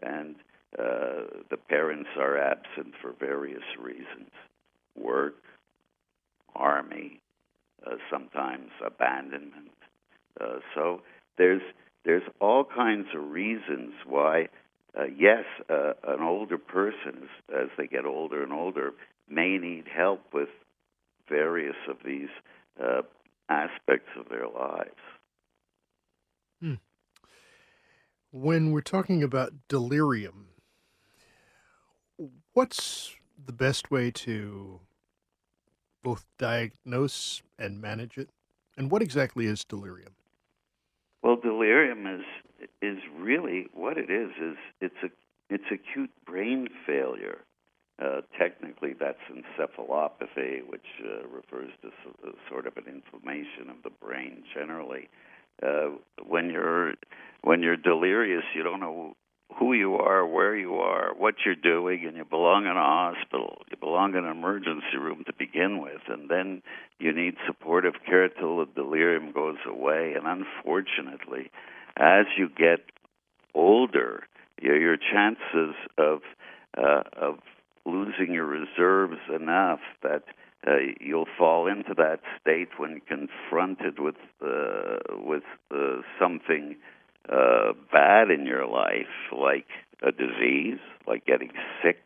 And 0.01 0.35
uh, 0.77 1.41
the 1.49 1.57
parents 1.57 2.09
are 2.17 2.37
absent 2.37 2.93
for 3.01 3.13
various 3.19 3.63
reasons 3.79 4.29
work, 4.95 5.35
army, 6.55 7.21
uh, 7.85 7.95
sometimes 8.11 8.71
abandonment. 8.85 9.71
Uh, 10.41 10.57
so 10.73 11.01
there's 11.37 11.61
there's 12.03 12.23
all 12.39 12.63
kinds 12.63 13.07
of 13.15 13.31
reasons 13.31 13.93
why, 14.05 14.47
uh, 14.99 15.05
yes, 15.05 15.43
uh, 15.69 15.93
an 16.07 16.21
older 16.21 16.57
person, 16.57 17.23
as, 17.23 17.63
as 17.63 17.69
they 17.77 17.87
get 17.87 18.05
older 18.05 18.43
and 18.43 18.53
older, 18.53 18.93
may 19.29 19.57
need 19.57 19.85
help 19.93 20.21
with 20.33 20.49
various 21.29 21.75
of 21.89 21.97
these 22.05 22.29
uh, 22.81 23.01
aspects 23.49 24.09
of 24.17 24.29
their 24.29 24.47
lives. 24.47 24.95
When 28.31 28.71
we're 28.71 28.81
talking 28.81 29.23
about 29.23 29.53
delirium, 29.69 30.49
what's 32.53 33.15
the 33.45 33.53
best 33.53 33.89
way 33.89 34.11
to 34.11 34.81
both 36.03 36.25
diagnose 36.37 37.41
and 37.57 37.81
manage 37.81 38.17
it? 38.17 38.29
And 38.77 38.91
what 38.91 39.01
exactly 39.01 39.45
is 39.45 39.63
delirium? 39.63 40.13
Well, 41.23 41.37
delirium 41.37 42.05
is 42.05 42.25
is 42.81 42.97
really 43.17 43.67
what 43.73 43.97
it 43.97 44.09
is. 44.09 44.31
Is 44.41 44.57
it's 44.81 44.95
a 45.03 45.09
it's 45.49 45.63
acute 45.71 46.11
brain 46.25 46.67
failure. 46.85 47.39
Uh, 47.99 48.21
technically, 48.37 48.93
that's 48.99 49.17
encephalopathy, 49.31 50.61
which 50.69 50.85
uh, 51.03 51.27
refers 51.27 51.71
to 51.81 51.87
s- 51.87 52.33
sort 52.47 52.67
of 52.67 52.77
an 52.77 52.83
inflammation 52.85 53.69
of 53.69 53.77
the 53.83 53.89
brain 53.89 54.43
generally. 54.53 55.09
Uh, 55.63 55.89
when 56.23 56.49
you're 56.51 56.93
when 57.41 57.63
you're 57.63 57.77
delirious, 57.77 58.43
you 58.53 58.61
don't 58.61 58.79
know 58.79 59.15
who 59.57 59.73
you 59.73 59.95
are, 59.95 60.27
where 60.27 60.55
you 60.55 60.75
are, 60.75 61.13
what 61.17 61.35
you're 61.45 61.55
doing, 61.55 62.05
and 62.05 62.15
you 62.17 62.25
belong 62.25 62.65
in 62.65 62.71
a 62.71 62.73
hospital. 62.75 63.61
You 63.71 63.77
belong 63.77 64.11
in 64.15 64.25
an 64.25 64.31
emergency 64.31 64.97
room 64.99 65.23
to 65.25 65.33
begin 65.33 65.81
with, 65.81 66.01
and 66.07 66.29
then 66.29 66.61
you 66.99 67.11
need 67.13 67.35
supportive 67.47 67.93
care 68.05 68.29
till 68.29 68.57
the 68.59 68.67
delirium 68.75 69.31
goes 69.31 69.57
away. 69.65 70.13
And 70.15 70.27
unfortunately, 70.27 71.49
as 71.97 72.25
you 72.37 72.49
get 72.49 72.79
older, 73.53 74.23
your, 74.61 74.79
your 74.79 74.97
chances 74.97 75.75
of 75.97 76.19
uh, 76.77 77.03
of 77.19 77.39
losing 77.85 78.33
your 78.33 78.45
reserves 78.45 79.19
enough 79.33 79.79
that 80.03 80.23
uh, 80.67 80.75
you'll 80.99 81.27
fall 81.37 81.67
into 81.67 81.93
that 81.95 82.19
state 82.39 82.69
when 82.77 83.01
confronted 83.07 83.99
with 83.99 84.15
uh, 84.45 84.97
with 85.17 85.43
uh, 85.73 86.01
something 86.19 86.75
uh, 87.29 87.73
bad 87.91 88.29
in 88.29 88.45
your 88.45 88.67
life, 88.67 89.07
like 89.31 89.67
a 90.01 90.11
disease, 90.11 90.79
like 91.07 91.25
getting 91.25 91.51
sick. 91.83 91.97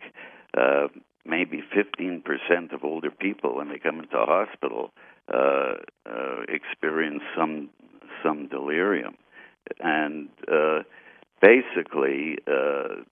Uh, 0.58 0.88
maybe 1.25 1.63
15% 1.75 2.73
of 2.73 2.84
older 2.84 3.12
people, 3.12 3.56
when 3.56 3.69
they 3.69 3.77
come 3.77 3.99
into 3.99 4.17
hospital, 4.17 4.91
uh, 5.34 5.73
uh, 6.06 6.41
experience 6.49 7.21
some 7.38 7.69
some 8.23 8.47
delirium, 8.47 9.15
and 9.80 10.30
uh, 10.52 10.80
basically 11.41 12.38
uh, 12.47 13.04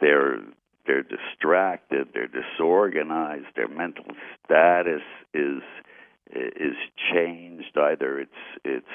they're 0.00 0.38
they're 0.86 1.02
distracted, 1.02 2.08
they're 2.14 2.28
disorganized, 2.28 3.46
their 3.56 3.68
mental 3.68 4.04
status 4.44 5.02
is 5.34 5.62
is 6.32 6.76
changed. 7.12 7.76
Either 7.76 8.20
it's 8.20 8.30
it's 8.64 8.86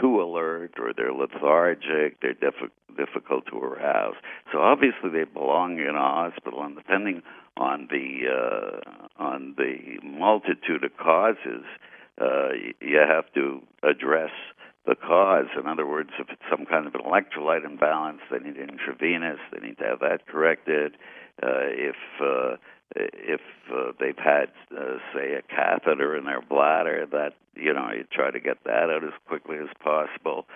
too 0.00 0.22
alert 0.22 0.74
or 0.78 0.92
they're 0.96 1.12
lethargic, 1.12 2.20
they're 2.20 2.34
diffi- 2.34 2.70
difficult 2.96 3.46
to 3.46 3.58
arouse. 3.58 4.14
So 4.52 4.60
obviously 4.60 5.10
they 5.10 5.24
belong 5.24 5.78
in 5.80 5.96
a 5.96 5.98
hospital, 5.98 6.62
and 6.62 6.76
depending 6.76 7.22
on 7.56 7.88
the 7.90 8.28
uh, 8.28 9.22
on 9.22 9.54
the 9.56 9.98
multitude 10.04 10.84
of 10.84 10.96
causes, 10.96 11.64
uh, 12.20 12.50
you 12.80 12.98
have 12.98 13.32
to 13.34 13.60
address 13.82 14.30
the 14.86 14.94
cause. 14.94 15.46
In 15.58 15.66
other 15.66 15.86
words, 15.86 16.10
if 16.18 16.28
it's 16.30 16.42
some 16.50 16.66
kind 16.66 16.86
of 16.86 16.94
an 16.94 17.02
electrolyte 17.02 17.64
imbalance, 17.64 18.20
they 18.30 18.38
need 18.38 18.56
intravenous. 18.56 19.38
They 19.52 19.66
need 19.66 19.78
to 19.78 19.84
have 19.84 20.00
that 20.00 20.26
corrected. 20.26 20.96
Uh, 21.42 21.68
if 21.68 21.96
uh, 22.20 22.56
if 22.96 23.40
uh, 23.72 23.92
they've 24.00 24.18
had, 24.18 24.48
uh, 24.76 24.98
say, 25.14 25.34
a 25.34 25.42
catheter 25.42 26.16
in 26.16 26.24
their 26.24 26.42
bladder, 26.42 27.06
that 27.12 27.34
you 27.54 27.72
know 27.72 27.90
you 27.96 28.04
try 28.12 28.30
to 28.30 28.40
get 28.40 28.58
that 28.64 28.90
out 28.90 29.04
as 29.04 29.12
quickly 29.28 29.56
as 29.58 29.68
possible. 29.82 30.46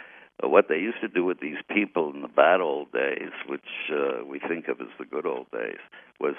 Uh, 0.43 0.49
what 0.49 0.67
they 0.69 0.79
used 0.79 1.01
to 1.01 1.09
do 1.09 1.25
with 1.25 1.39
these 1.41 1.59
people 1.71 2.13
in 2.13 2.23
the 2.23 2.29
bad 2.29 2.61
old 2.61 2.91
days, 2.93 3.31
which 3.49 3.61
uh, 3.93 4.25
we 4.25 4.41
think 4.41 4.69
of 4.69 4.81
as 4.81 4.89
the 4.99 5.05
good 5.05 5.27
old 5.27 5.51
days, 5.53 5.79
was 6.19 6.35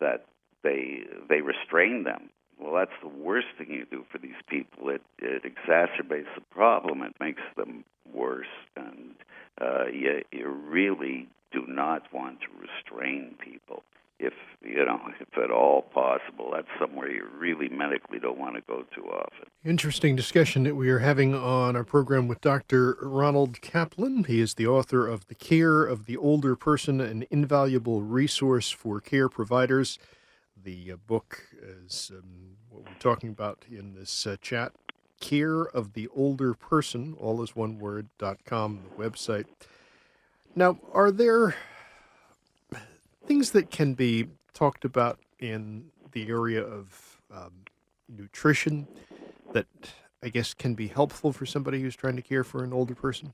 that 0.00 0.26
they 0.62 1.02
they 1.28 1.40
restrained 1.40 2.06
them. 2.06 2.30
Well, 2.60 2.74
that's 2.74 2.98
the 3.02 3.08
worst 3.08 3.46
thing 3.56 3.70
you 3.70 3.86
do 3.90 4.04
for 4.10 4.18
these 4.18 4.40
people. 4.48 4.90
It 4.90 5.02
it 5.18 5.44
exacerbates 5.44 6.32
the 6.34 6.42
problem. 6.50 7.02
It 7.02 7.14
makes 7.18 7.42
them 7.56 7.84
worse, 8.12 8.46
and 8.76 9.14
uh, 9.60 9.86
you 9.86 10.22
you 10.30 10.48
really 10.48 11.28
do 11.52 11.64
not 11.66 12.12
want 12.12 12.40
to 12.40 12.46
restrain 12.60 13.34
people 13.38 13.82
if 14.18 14.34
you 14.62 14.84
know 14.84 15.00
if 15.18 15.38
at 15.38 15.50
all 15.50 15.82
possible. 15.82 16.50
That's 16.54 16.68
somewhere 16.78 17.10
you 17.10 17.26
really 17.36 17.68
medically 17.68 18.18
don't 18.18 18.38
want 18.38 18.56
to 18.56 18.60
go 18.62 18.84
too 18.94 19.04
often. 19.04 19.48
Interesting 19.64 20.14
discussion 20.14 20.64
that 20.64 20.76
we 20.76 20.90
are 20.90 20.98
having 20.98 21.34
on 21.34 21.76
our 21.76 21.84
program 21.84 22.28
with 22.28 22.40
Dr. 22.40 22.98
Ronald 23.00 23.60
Kaplan. 23.62 24.24
He 24.24 24.40
is 24.40 24.54
the 24.54 24.66
author 24.66 25.06
of 25.06 25.26
The 25.28 25.34
Care 25.34 25.84
of 25.84 26.06
the 26.06 26.16
Older 26.16 26.56
Person, 26.56 27.00
an 27.00 27.24
invaluable 27.30 28.02
resource 28.02 28.70
for 28.70 29.00
care 29.00 29.28
providers. 29.28 29.98
The 30.62 30.92
uh, 30.92 30.96
book 31.06 31.46
is 31.62 32.10
um, 32.14 32.56
what 32.68 32.84
we're 32.84 32.98
talking 32.98 33.30
about 33.30 33.64
in 33.70 33.94
this 33.94 34.26
uh, 34.26 34.36
chat. 34.42 34.72
Care 35.20 35.62
of 35.62 35.92
the 35.94 36.08
Older 36.14 36.54
Person, 36.54 37.14
all 37.18 37.42
is 37.42 37.56
one 37.56 37.78
word, 37.78 38.08
dot 38.18 38.38
com, 38.44 38.80
the 38.84 39.02
website. 39.02 39.46
Now, 40.54 40.78
are 40.92 41.10
there 41.10 41.54
things 43.26 43.52
that 43.52 43.70
can 43.70 43.94
be 43.94 44.28
talked 44.52 44.84
about 44.84 45.18
in 45.38 45.90
the 46.12 46.28
area 46.28 46.62
of 46.62 47.20
um, 47.30 47.52
nutrition 48.08 48.86
that 49.52 49.66
I 50.22 50.28
guess 50.28 50.52
can 50.52 50.74
be 50.74 50.88
helpful 50.88 51.32
for 51.32 51.46
somebody 51.46 51.80
who's 51.80 51.96
trying 51.96 52.16
to 52.16 52.22
care 52.22 52.44
for 52.44 52.64
an 52.64 52.72
older 52.72 52.94
person? 52.94 53.32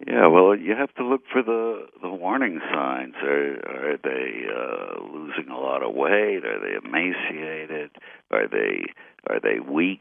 Yeah, 0.00 0.26
well, 0.26 0.56
you 0.56 0.74
have 0.74 0.92
to 0.96 1.04
look 1.06 1.22
for 1.32 1.42
the 1.42 1.86
the 2.02 2.10
warning 2.10 2.60
signs. 2.72 3.14
Are 3.22 3.92
are 3.92 3.96
they 4.02 4.44
uh, 4.50 5.02
losing 5.12 5.48
a 5.50 5.58
lot 5.58 5.82
of 5.84 5.94
weight? 5.94 6.44
Are 6.44 6.58
they 6.60 6.76
emaciated? 6.84 7.90
Are 8.30 8.48
they 8.48 8.86
are 9.30 9.38
they 9.40 9.60
weak? 9.60 10.00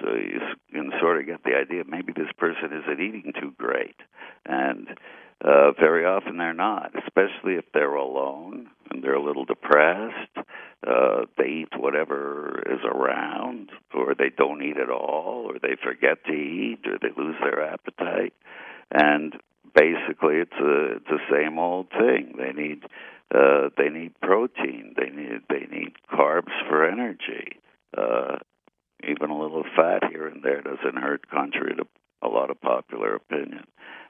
So 0.00 0.14
you 0.14 0.40
can 0.72 0.90
sort 0.98 1.20
of 1.20 1.26
get 1.26 1.44
the 1.44 1.54
idea. 1.54 1.84
Maybe 1.86 2.12
this 2.14 2.32
person 2.38 2.70
isn't 2.72 3.00
eating 3.00 3.32
too 3.38 3.52
great, 3.58 3.96
and 4.46 4.88
uh, 5.44 5.72
very 5.78 6.06
often 6.06 6.38
they're 6.38 6.54
not. 6.54 6.92
Especially 6.96 7.54
if 7.54 7.66
they're 7.74 7.94
alone 7.94 8.68
and 8.90 9.04
they're 9.04 9.14
a 9.14 9.22
little 9.22 9.44
depressed. 9.44 10.38
Uh, 10.86 11.26
they 11.36 11.48
eat 11.48 11.68
whatever 11.76 12.62
is 12.66 12.80
around, 12.84 13.70
or 13.92 14.14
they 14.14 14.30
don't 14.36 14.62
eat 14.62 14.78
at 14.78 14.90
all, 14.90 15.44
or 15.50 15.58
they 15.60 15.76
forget 15.82 16.24
to 16.24 16.32
eat, 16.32 16.78
or 16.86 16.98
they 17.02 17.10
lose 17.20 17.36
their 17.42 17.62
appetite 17.62 18.32
and 18.90 19.34
basically 19.74 20.36
it's 20.36 20.58
a 20.60 20.96
it's 20.96 21.08
the 21.08 21.20
same 21.30 21.58
old 21.58 21.88
thing. 21.90 22.34
They 22.38 22.52
need 22.52 22.84
uh, 23.34 23.68
they 23.76 23.88
need 23.88 24.18
protein. 24.20 24.94
They 24.96 25.10
need 25.10 25.42
they 25.48 25.66
need 25.70 25.92
carbs 26.12 26.52
for 26.68 26.88
energy. 26.88 27.60
Uh, 27.96 28.36
even 29.08 29.30
a 29.30 29.38
little 29.40 29.64
fat 29.76 30.02
here 30.10 30.26
and 30.26 30.42
there 30.42 30.60
doesn't 30.60 31.00
hurt, 31.00 31.28
contrary 31.30 31.74
to 31.76 31.84
a 32.22 32.28
lot 32.28 32.50
of 32.50 32.60
popular 32.60 33.14
opinion. 33.14 33.64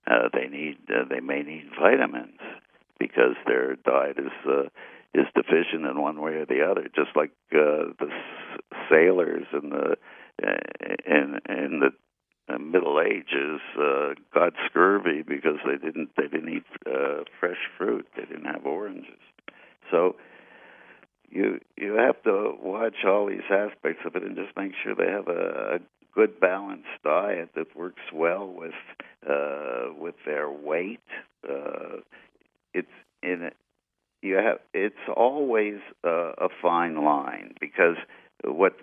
Uh, 0.07 0.29
they 0.33 0.47
need 0.49 0.79
uh, 0.89 1.05
they 1.09 1.21
may 1.21 1.43
need 1.43 1.69
vitamins 1.81 2.41
because 2.99 3.37
their 3.47 3.77
diet 3.77 4.19
is 4.19 4.33
uh, 4.49 4.69
is 5.15 5.27
deficient 5.35 5.85
in 5.85 6.01
one 6.01 6.21
way 6.21 6.33
or 6.33 6.47
the 6.47 6.63
other. 6.63 6.89
Just 6.95 7.15
like 7.17 7.31
uh, 7.53 7.93
the 7.99 8.09
s- 8.09 8.61
sailors 8.91 9.47
in 9.53 9.71
the 9.71 9.97
uh, 10.43 10.57
in 11.07 11.41
in 11.49 11.81
the 11.81 11.91
Middle 12.57 13.01
Ages 13.01 13.61
uh, 13.79 14.15
got 14.33 14.55
scurvy 14.67 15.23
because 15.23 15.59
they 15.67 15.77
didn't 15.77 16.11
they 16.17 16.29
didn't 16.29 16.49
eat 16.49 16.65
uh, 16.87 17.25
fresh 17.39 17.69
fruit. 17.77 18.07
They 18.17 18.25
didn't 18.25 18.47
have 18.47 18.65
oranges. 18.65 19.21
So 19.91 20.17
you 21.31 21.61
you 21.77 21.95
have 21.95 22.23
to 22.23 22.55
watch 22.63 23.05
all 23.05 23.27
these 23.27 23.51
aspects 23.51 24.03
of 24.07 24.17
it 24.17 24.23
and 24.23 24.37
just 24.37 24.57
make 24.57 24.73
sure 24.83 24.95
they 24.95 25.11
have 25.11 25.29
a, 25.29 25.77
a 25.77 25.79
good 26.15 26.41
balanced 26.41 26.89
diet 27.05 27.51
that 27.55 27.77
works 27.77 28.03
well 28.13 28.47
with 28.47 28.75
uh, 29.29 29.93
with 29.99 30.15
their 30.25 30.51
weight. 30.51 31.01
Uh, 31.49 31.99
it's 32.73 32.89
in. 33.23 33.51
You 34.23 34.37
have 34.37 34.59
it's 34.75 34.97
always 35.15 35.77
uh, 36.05 36.33
a 36.39 36.49
fine 36.61 37.05
line 37.05 37.55
because 37.61 37.97
what 38.45 38.75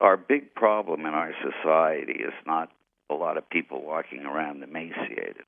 our 0.00 0.16
big 0.16 0.54
problem 0.54 1.00
in 1.06 1.14
our 1.14 1.32
society 1.42 2.14
is 2.14 2.32
not 2.46 2.70
a 3.10 3.14
lot 3.14 3.36
of 3.36 3.48
people 3.50 3.82
walking 3.84 4.24
around 4.24 4.62
emaciated. 4.62 5.44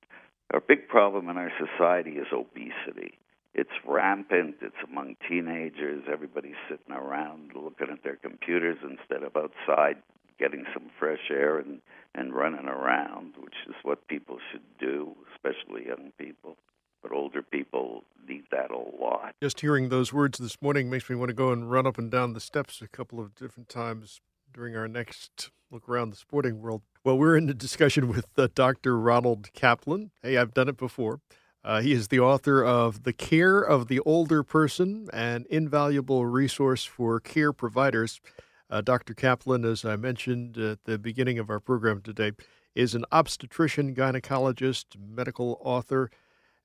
Our 0.53 0.61
big 0.61 0.87
problem 0.87 1.29
in 1.29 1.37
our 1.37 1.51
society 1.57 2.11
is 2.11 2.27
obesity. 2.31 3.17
It's 3.53 3.69
rampant. 3.85 4.57
It's 4.61 4.75
among 4.87 5.15
teenagers. 5.27 6.03
Everybody's 6.11 6.55
sitting 6.69 6.93
around 6.93 7.51
looking 7.55 7.89
at 7.91 8.03
their 8.03 8.15
computers 8.15 8.77
instead 8.83 9.23
of 9.23 9.35
outside 9.35 9.97
getting 10.39 10.65
some 10.73 10.89
fresh 10.99 11.31
air 11.31 11.57
and, 11.57 11.81
and 12.13 12.33
running 12.33 12.67
around, 12.67 13.33
which 13.39 13.55
is 13.67 13.75
what 13.83 14.07
people 14.07 14.37
should 14.51 14.61
do, 14.79 15.15
especially 15.33 15.87
young 15.87 16.11
people. 16.17 16.55
But 17.01 17.11
older 17.11 17.41
people 17.41 18.03
need 18.27 18.43
that 18.51 18.71
a 18.71 18.77
lot. 18.77 19.33
Just 19.41 19.61
hearing 19.61 19.89
those 19.89 20.13
words 20.13 20.37
this 20.37 20.61
morning 20.61 20.89
makes 20.89 21.09
me 21.09 21.15
want 21.15 21.29
to 21.29 21.33
go 21.33 21.51
and 21.51 21.71
run 21.71 21.87
up 21.87 21.97
and 21.97 22.11
down 22.11 22.33
the 22.33 22.39
steps 22.39 22.81
a 22.81 22.87
couple 22.87 23.19
of 23.19 23.35
different 23.35 23.69
times 23.69 24.21
during 24.53 24.75
our 24.75 24.87
next 24.87 25.49
look 25.71 25.87
around 25.89 26.11
the 26.11 26.15
sporting 26.15 26.61
world. 26.61 26.81
Well, 27.03 27.17
we're 27.17 27.37
in 27.37 27.49
a 27.49 27.53
discussion 27.53 28.07
with 28.13 28.27
uh, 28.37 28.47
Dr. 28.53 28.97
Ronald 28.99 29.51
Kaplan. 29.53 30.11
Hey, 30.21 30.37
I've 30.37 30.53
done 30.53 30.69
it 30.69 30.77
before. 30.77 31.19
Uh, 31.63 31.81
he 31.81 31.91
is 31.91 32.07
the 32.07 32.19
author 32.19 32.63
of 32.63 33.03
The 33.03 33.13
Care 33.13 33.59
of 33.59 33.87
the 33.87 33.99
Older 34.01 34.41
Person, 34.41 35.09
an 35.11 35.45
invaluable 35.49 36.25
resource 36.25 36.85
for 36.85 37.19
care 37.19 37.51
providers. 37.51 38.21
Uh, 38.69 38.81
Dr. 38.81 39.13
Kaplan, 39.13 39.65
as 39.65 39.83
I 39.83 39.95
mentioned 39.97 40.57
at 40.57 40.85
the 40.85 40.97
beginning 40.97 41.39
of 41.39 41.49
our 41.49 41.59
program 41.59 42.01
today, 42.01 42.31
is 42.73 42.95
an 42.95 43.05
obstetrician, 43.11 43.95
gynecologist, 43.95 44.85
medical 44.97 45.59
author, 45.61 46.09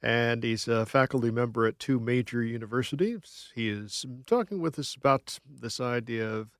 and 0.00 0.44
he's 0.44 0.68
a 0.68 0.84
faculty 0.84 1.30
member 1.30 1.66
at 1.66 1.78
two 1.78 1.98
major 1.98 2.42
universities. 2.42 3.50
He 3.54 3.68
is 3.68 4.04
talking 4.26 4.60
with 4.60 4.78
us 4.78 4.94
about 4.94 5.38
this 5.48 5.80
idea 5.80 6.28
of 6.28 6.50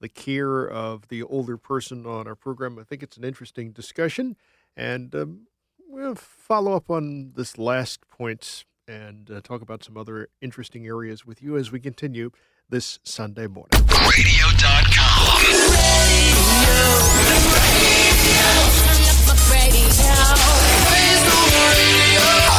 the 0.00 0.08
care 0.08 0.68
of 0.68 1.08
the 1.08 1.22
older 1.22 1.56
person 1.56 2.06
on 2.06 2.26
our 2.26 2.34
program. 2.34 2.78
I 2.78 2.84
think 2.84 3.02
it's 3.02 3.16
an 3.16 3.24
interesting 3.24 3.72
discussion, 3.72 4.36
and 4.76 5.14
um, 5.14 5.46
we'll 5.88 6.14
follow 6.14 6.74
up 6.74 6.90
on 6.90 7.32
this 7.34 7.58
last 7.58 8.08
point 8.08 8.64
and 8.86 9.30
uh, 9.30 9.40
talk 9.40 9.60
about 9.60 9.84
some 9.84 9.96
other 9.96 10.28
interesting 10.40 10.86
areas 10.86 11.26
with 11.26 11.42
you 11.42 11.56
as 11.56 11.70
we 11.70 11.80
continue 11.80 12.30
this 12.68 12.98
Sunday 13.02 13.46
morning. 13.46 13.70
Radio.com. 13.72 15.28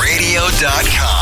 Radio.com. 0.01 1.18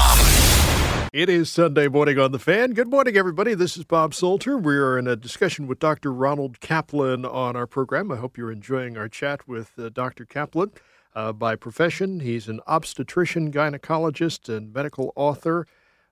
It 1.13 1.29
is 1.29 1.49
Sunday 1.49 1.87
morning 1.87 2.19
on 2.19 2.33
the 2.33 2.39
fan. 2.39 2.73
Good 2.73 2.89
morning, 2.89 3.15
everybody. 3.15 3.53
This 3.53 3.77
is 3.77 3.85
Bob 3.85 4.13
Salter. 4.13 4.57
We 4.57 4.75
are 4.75 4.97
in 4.97 5.07
a 5.07 5.15
discussion 5.15 5.65
with 5.65 5.79
Dr. 5.79 6.11
Ronald 6.11 6.59
Kaplan 6.59 7.23
on 7.23 7.55
our 7.55 7.65
program. 7.65 8.11
I 8.11 8.17
hope 8.17 8.37
you're 8.37 8.51
enjoying 8.51 8.97
our 8.97 9.07
chat 9.07 9.47
with 9.47 9.71
uh, 9.79 9.87
Dr. 9.87 10.25
Kaplan. 10.25 10.73
Uh, 11.15 11.31
by 11.31 11.55
profession, 11.55 12.19
he's 12.19 12.49
an 12.49 12.59
obstetrician, 12.67 13.53
gynecologist, 13.53 14.53
and 14.53 14.73
medical 14.73 15.13
author. 15.15 15.65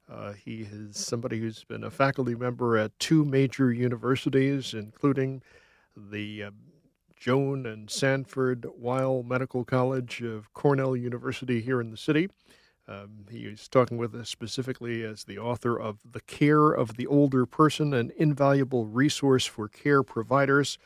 Uh, 0.09 0.31
he 0.31 0.61
is 0.71 0.97
somebody 0.97 1.39
who's 1.39 1.65
been 1.65 1.83
a 1.83 1.91
faculty 1.91 2.33
member 2.33 2.77
at 2.77 2.97
two 2.97 3.25
major 3.25 3.73
universities, 3.73 4.73
including 4.73 5.41
the 5.97 6.43
uh, 6.43 6.51
Joan 7.19 7.65
and 7.65 7.89
Sanford 7.89 8.65
Weill 8.77 9.23
Medical 9.23 9.65
College 9.65 10.21
of 10.21 10.53
Cornell 10.53 10.95
University 10.95 11.59
here 11.59 11.81
in 11.81 11.91
the 11.91 11.97
city. 11.97 12.29
Um, 12.87 13.25
he 13.31 13.39
is 13.39 13.67
talking 13.67 13.97
with 13.97 14.13
us 14.13 14.29
specifically 14.29 15.03
as 15.03 15.23
the 15.23 15.39
author 15.39 15.79
of 15.79 15.99
The 16.09 16.21
Care 16.21 16.69
of 16.69 16.97
the 16.97 17.07
Older 17.07 17.45
Person, 17.45 17.93
an 17.93 18.11
invaluable 18.17 18.85
resource 18.85 19.45
for 19.45 19.67
care 19.67 20.03
providers. 20.03 20.77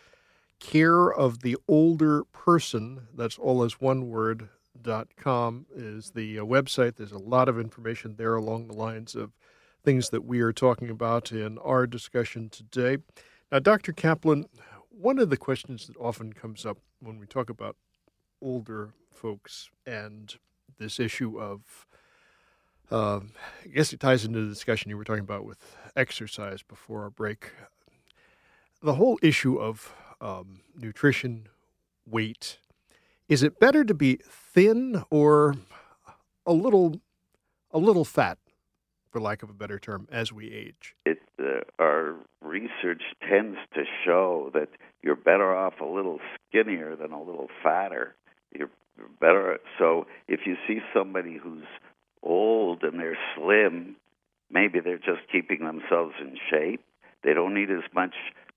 Care 0.59 1.11
of 1.11 1.41
the 1.41 1.57
Older 1.67 2.23
Person, 2.25 3.07
that's 3.13 3.37
all 3.37 3.63
as 3.63 3.81
one 3.81 4.09
word, 4.09 4.49
dot 4.81 5.09
com 5.17 5.65
is 5.75 6.11
the 6.11 6.39
uh, 6.39 6.43
website. 6.43 6.95
There's 6.95 7.11
a 7.11 7.17
lot 7.17 7.49
of 7.49 7.59
information 7.59 8.15
there 8.17 8.35
along 8.35 8.67
the 8.67 8.73
lines 8.73 9.13
of 9.13 9.31
things 9.83 10.09
that 10.09 10.23
we 10.23 10.39
are 10.39 10.53
talking 10.53 10.89
about 10.89 11.31
in 11.31 11.57
our 11.59 11.85
discussion 11.85 12.49
today. 12.49 12.97
Now, 13.51 13.59
Dr. 13.59 13.91
Kaplan, 13.91 14.45
one 14.89 15.19
of 15.19 15.29
the 15.29 15.37
questions 15.37 15.87
that 15.87 15.97
often 15.97 16.31
comes 16.33 16.65
up 16.65 16.77
when 17.01 17.19
we 17.19 17.25
talk 17.25 17.49
about 17.49 17.75
older 18.41 18.93
folks 19.11 19.69
and 19.85 20.35
this 20.77 20.99
issue 20.99 21.39
of 21.39 21.85
um, 22.91 23.31
I 23.63 23.67
guess 23.67 23.93
it 23.93 23.99
ties 23.99 24.25
into 24.25 24.41
the 24.41 24.49
discussion 24.49 24.89
you 24.89 24.97
were 24.97 25.03
talking 25.03 25.23
about 25.23 25.45
with 25.45 25.75
exercise 25.95 26.63
before 26.63 27.03
our 27.03 27.09
break. 27.09 27.51
The 28.81 28.93
whole 28.93 29.19
issue 29.21 29.59
of 29.59 29.93
um, 30.21 30.61
nutrition, 30.77 31.47
weight. 32.05 32.59
Is 33.27 33.43
it 33.43 33.59
better 33.59 33.83
to 33.83 33.93
be 33.93 34.19
thin 34.23 35.03
or 35.09 35.55
a 36.45 36.53
little, 36.53 36.99
a 37.71 37.77
little 37.77 38.05
fat, 38.05 38.37
for 39.11 39.19
lack 39.19 39.43
of 39.43 39.49
a 39.49 39.53
better 39.53 39.79
term, 39.79 40.07
as 40.11 40.31
we 40.31 40.51
age? 40.51 40.95
It 41.05 41.19
uh, 41.39 41.61
our 41.79 42.15
research 42.41 43.01
tends 43.27 43.57
to 43.73 43.83
show 44.05 44.51
that 44.53 44.69
you're 45.03 45.15
better 45.15 45.55
off 45.55 45.79
a 45.79 45.85
little 45.85 46.19
skinnier 46.47 46.95
than 46.95 47.11
a 47.11 47.21
little 47.21 47.47
fatter. 47.63 48.15
You're 48.57 48.69
better. 49.19 49.59
So 49.77 50.07
if 50.27 50.41
you 50.45 50.55
see 50.67 50.79
somebody 50.93 51.37
who's 51.41 51.63
old 52.23 52.83
and 52.83 52.99
they're 52.99 53.17
slim, 53.35 53.95
maybe 54.51 54.79
they're 54.79 54.97
just 54.97 55.21
keeping 55.31 55.65
themselves 55.65 56.13
in 56.19 56.37
shape. 56.49 56.83
They 57.23 57.33
don't 57.33 57.53
need 57.53 57.69
as 57.69 57.83
much 57.93 58.13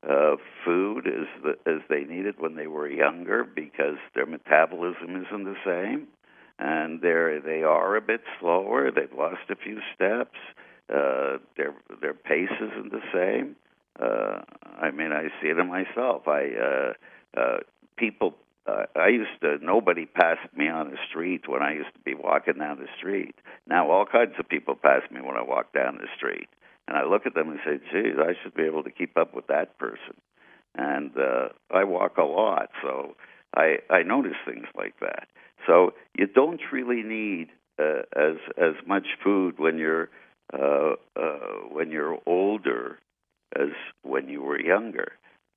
uh, 0.08 0.36
food 0.64 1.06
as 1.06 1.26
the, 1.42 1.70
as 1.70 1.80
they 1.88 2.04
needed 2.04 2.36
when 2.38 2.56
they 2.56 2.66
were 2.66 2.88
younger 2.88 3.44
because 3.44 3.96
their 4.14 4.26
metabolism 4.26 5.24
isn't 5.26 5.44
the 5.44 5.56
same, 5.64 6.08
and 6.58 7.00
they're 7.00 7.40
they 7.40 7.62
are 7.62 7.96
a 7.96 8.00
bit 8.00 8.20
slower. 8.40 8.90
They've 8.90 9.16
lost 9.16 9.50
a 9.50 9.56
few 9.56 9.80
steps. 9.94 10.38
Uh, 10.92 11.38
their 11.56 11.74
their 12.00 12.14
pace 12.14 12.50
isn't 12.60 12.92
the 12.92 13.02
same. 13.12 13.56
Uh, 14.00 14.42
I 14.80 14.90
mean, 14.90 15.12
I 15.12 15.28
see 15.40 15.48
it 15.48 15.58
in 15.58 15.68
myself. 15.68 16.26
I 16.26 16.48
uh, 16.50 17.40
uh, 17.40 17.56
people 17.96 18.34
uh, 18.66 18.84
I 18.94 19.08
used 19.08 19.40
to 19.40 19.58
nobody 19.60 20.06
passed 20.06 20.54
me 20.56 20.68
on 20.68 20.90
the 20.90 20.98
street 21.08 21.48
when 21.48 21.62
I 21.62 21.74
used 21.74 21.92
to 21.94 22.00
be 22.00 22.14
walking 22.14 22.58
down 22.58 22.78
the 22.78 22.86
street. 22.96 23.34
Now 23.66 23.90
all 23.90 24.06
kinds 24.06 24.34
of 24.38 24.48
people 24.48 24.74
pass 24.76 25.02
me 25.10 25.20
when 25.20 25.36
I 25.36 25.42
walk 25.42 25.72
down 25.72 25.98
the 25.98 26.08
street, 26.16 26.48
and 26.86 26.96
I 26.96 27.04
look 27.04 27.26
at 27.26 27.34
them 27.34 27.50
and 27.50 27.58
say, 27.64 27.78
"Geez, 27.90 28.16
I 28.18 28.34
should 28.42 28.54
be 28.54 28.62
able 28.62 28.84
to 28.84 28.90
keep 28.90 29.16
up 29.16 29.34
with 29.34 29.48
that 29.48 29.78
person." 29.78 30.14
And 30.74 31.10
uh, 31.18 31.48
I 31.70 31.84
walk 31.84 32.18
a 32.18 32.24
lot, 32.24 32.70
so 32.82 33.16
I 33.56 33.78
I 33.90 34.02
notice 34.02 34.36
things 34.46 34.66
like 34.76 34.94
that. 35.00 35.28
So 35.66 35.94
you 36.16 36.26
don't 36.26 36.60
really 36.72 37.02
need 37.02 37.48
uh, 37.78 38.02
as 38.16 38.36
as 38.56 38.74
much 38.86 39.06
food 39.24 39.58
when 39.58 39.78
you're 39.78 40.08
uh, 40.52 40.94
uh, 41.16 41.68
when 41.70 41.90
you're 41.90 42.18
older 42.26 42.98
as 43.56 43.70
when 44.02 44.28
you 44.28 44.42
were 44.42 44.60
younger 44.60 45.12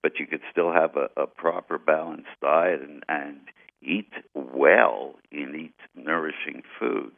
but 0.05 0.19
you 0.19 0.27
could 0.27 0.41
still 0.51 0.71
have 0.71 0.95
a, 0.95 1.09
a 1.19 1.25
proper 1.25 1.79
balanced 1.79 2.39
diet 2.39 2.79
and, 2.79 3.03
and 3.09 3.39
eat 3.81 4.11
well 4.35 5.15
and 5.31 5.55
eat 5.55 5.73
nourishing 5.95 6.61
foods. 6.79 7.17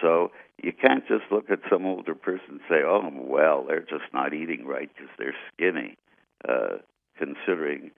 So 0.00 0.30
you 0.62 0.72
can't 0.72 1.06
just 1.06 1.24
look 1.30 1.50
at 1.50 1.58
some 1.68 1.84
older 1.84 2.14
person 2.14 2.52
and 2.52 2.60
say, 2.70 2.76
"Oh, 2.86 3.06
well, 3.12 3.66
they're 3.68 3.80
just 3.82 4.14
not 4.14 4.32
eating 4.32 4.64
right 4.64 4.88
because 4.94 5.10
they're 5.18 5.34
skinny." 5.52 5.98
Uh, 6.48 6.78
considering 7.18 7.90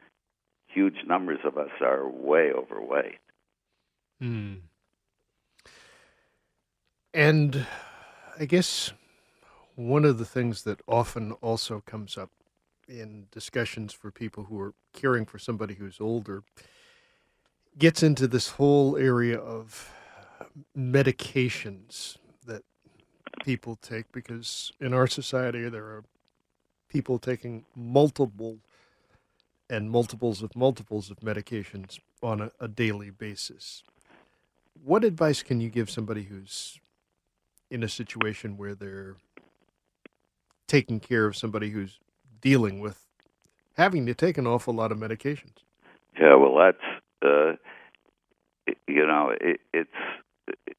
huge 0.67 1.07
numbers 1.07 1.39
of 1.45 1.57
us 1.57 1.71
are 1.81 2.09
way 2.09 2.51
overweight. 2.53 3.21
Hmm. 4.21 4.55
And 7.15 7.69
I 8.41 8.47
guess 8.47 8.93
one 9.77 10.05
of 10.05 10.19
the 10.19 10.25
things 10.25 10.65
that 10.65 10.81
often 10.89 11.31
also 11.41 11.85
comes 11.87 12.19
up 12.19 12.31
in 12.89 13.27
discussions 13.31 13.93
for 13.93 14.11
people 14.11 14.45
who 14.45 14.61
are 14.61 14.75
caring 14.93 15.25
for 15.25 15.39
somebody 15.39 15.75
who's 15.75 16.01
older 16.01 16.43
gets 17.79 18.03
into 18.03 18.29
this 18.29 18.51
whole 18.51 18.97
area 18.97 19.39
of 19.39 19.93
medications 20.77 22.17
that 22.47 22.63
people 23.45 23.77
take 23.77 24.11
because 24.13 24.73
in 24.81 24.95
our 24.95 25.07
society 25.07 25.69
there 25.69 25.85
are 25.85 26.05
people 26.89 27.19
taking 27.19 27.65
multiple 27.75 28.59
and 29.71 29.91
multiples 29.91 30.43
of 30.43 30.55
multiples 30.55 31.11
of 31.11 31.19
medications 31.21 31.99
on 32.23 32.41
a, 32.41 32.51
a 32.61 32.69
daily 32.69 33.11
basis. 33.11 33.83
What 34.85 35.05
advice 35.05 35.43
can 35.43 35.61
you 35.61 35.71
give 35.71 35.91
somebody 35.91 36.25
who's 36.25 36.79
in 37.71 37.83
a 37.83 37.89
situation 37.89 38.57
where 38.57 38.75
they're 38.75 39.17
taking 40.69 41.01
care 41.01 41.27
of 41.27 41.37
somebody 41.37 41.71
who's 41.71 41.99
dealing 42.45 42.79
with 42.79 43.05
having 43.77 44.07
to 44.07 44.15
take 44.15 44.39
an 44.39 44.47
awful 44.47 44.73
lot 44.73 44.93
of 44.93 44.99
medications. 44.99 45.65
Yeah, 46.21 46.37
well, 46.37 46.57
that's 46.57 47.03
uh, 47.25 47.57
you 48.87 49.07
know, 49.07 49.33
it, 49.41 49.61
it's 49.73 49.91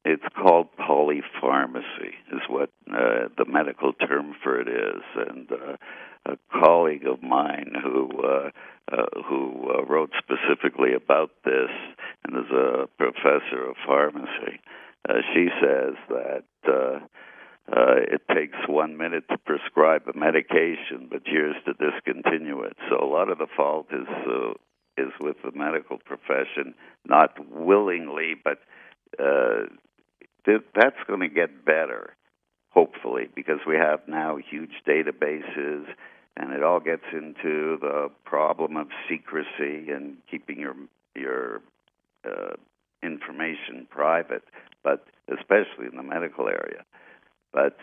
it's 0.05 0.23
called 0.39 0.67
polypharmacy, 0.79 2.13
is 2.31 2.41
what 2.47 2.69
uh, 2.91 3.27
the 3.37 3.45
medical 3.47 3.93
term 3.93 4.35
for 4.41 4.61
it 4.61 4.67
is, 4.67 5.01
and 5.27 5.51
uh, 5.51 5.75
a 6.27 6.37
colleague 6.59 7.05
of 7.07 7.23
mine 7.23 7.73
who 7.83 8.09
uh, 8.23 8.49
uh, 8.91 9.21
who 9.27 9.71
uh, 9.73 9.83
wrote 9.85 10.11
specifically 10.17 10.93
about 10.93 11.31
this 11.43 11.71
and 12.23 12.37
is 12.37 12.51
a 12.51 12.87
professor 12.97 13.69
of 13.69 13.75
pharmacy. 13.85 14.59
Uh, 15.09 15.13
she 15.33 15.47
says 15.61 15.95
that 16.09 16.43
uh, 16.67 16.99
uh, 17.71 17.95
it 18.15 18.21
takes 18.33 18.57
one 18.67 18.97
minute 18.97 19.23
to 19.29 19.37
prescribe 19.39 20.03
a 20.13 20.17
medication, 20.17 21.07
but 21.09 21.27
years 21.27 21.55
to 21.65 21.73
discontinue 21.73 22.61
it. 22.61 22.77
So 22.89 23.03
a 23.03 23.09
lot 23.09 23.29
of 23.29 23.37
the 23.39 23.47
fault 23.55 23.87
is 23.91 24.07
uh, 24.27 24.53
is 24.97 25.11
with 25.19 25.37
the 25.43 25.51
medical 25.53 25.97
profession, 25.97 26.73
not 27.05 27.31
willingly, 27.51 28.35
but 28.43 28.59
uh, 29.19 29.65
th- 30.45 30.61
that's 30.75 30.95
going 31.07 31.21
to 31.21 31.27
get 31.29 31.65
better. 31.65 32.15
hopefully, 32.69 33.27
because 33.35 33.59
we 33.67 33.75
have 33.75 34.01
now 34.07 34.37
huge 34.37 34.71
databases, 34.87 35.85
and 36.37 36.51
it 36.51 36.63
all 36.63 36.79
gets 36.79 37.03
into 37.13 37.77
the 37.79 38.09
problem 38.25 38.75
of 38.77 38.87
secrecy 39.09 39.89
and 39.91 40.17
keeping 40.29 40.59
your 40.59 40.75
your 41.15 41.61
uh, 42.25 42.55
information 43.01 43.87
private, 43.89 44.43
but 44.83 45.05
especially 45.29 45.85
in 45.89 45.95
the 45.95 46.03
medical 46.03 46.47
area. 46.47 46.83
But 47.55 47.77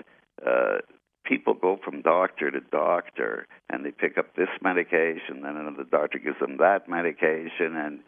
uh, 0.47 0.85
people 1.25 1.55
go 1.55 1.79
from 1.83 2.03
doctor 2.03 2.51
to 2.51 2.61
doctor, 2.61 3.47
and 3.71 3.85
they 3.85 3.91
pick 3.91 4.19
up 4.19 4.37
this 4.37 4.53
medication, 4.61 5.41
then 5.43 5.57
another 5.57 5.85
doctor 5.91 6.19
gives 6.19 6.39
them 6.41 6.59
that 6.59 6.91
medication, 6.91 7.75
and 7.75 8.01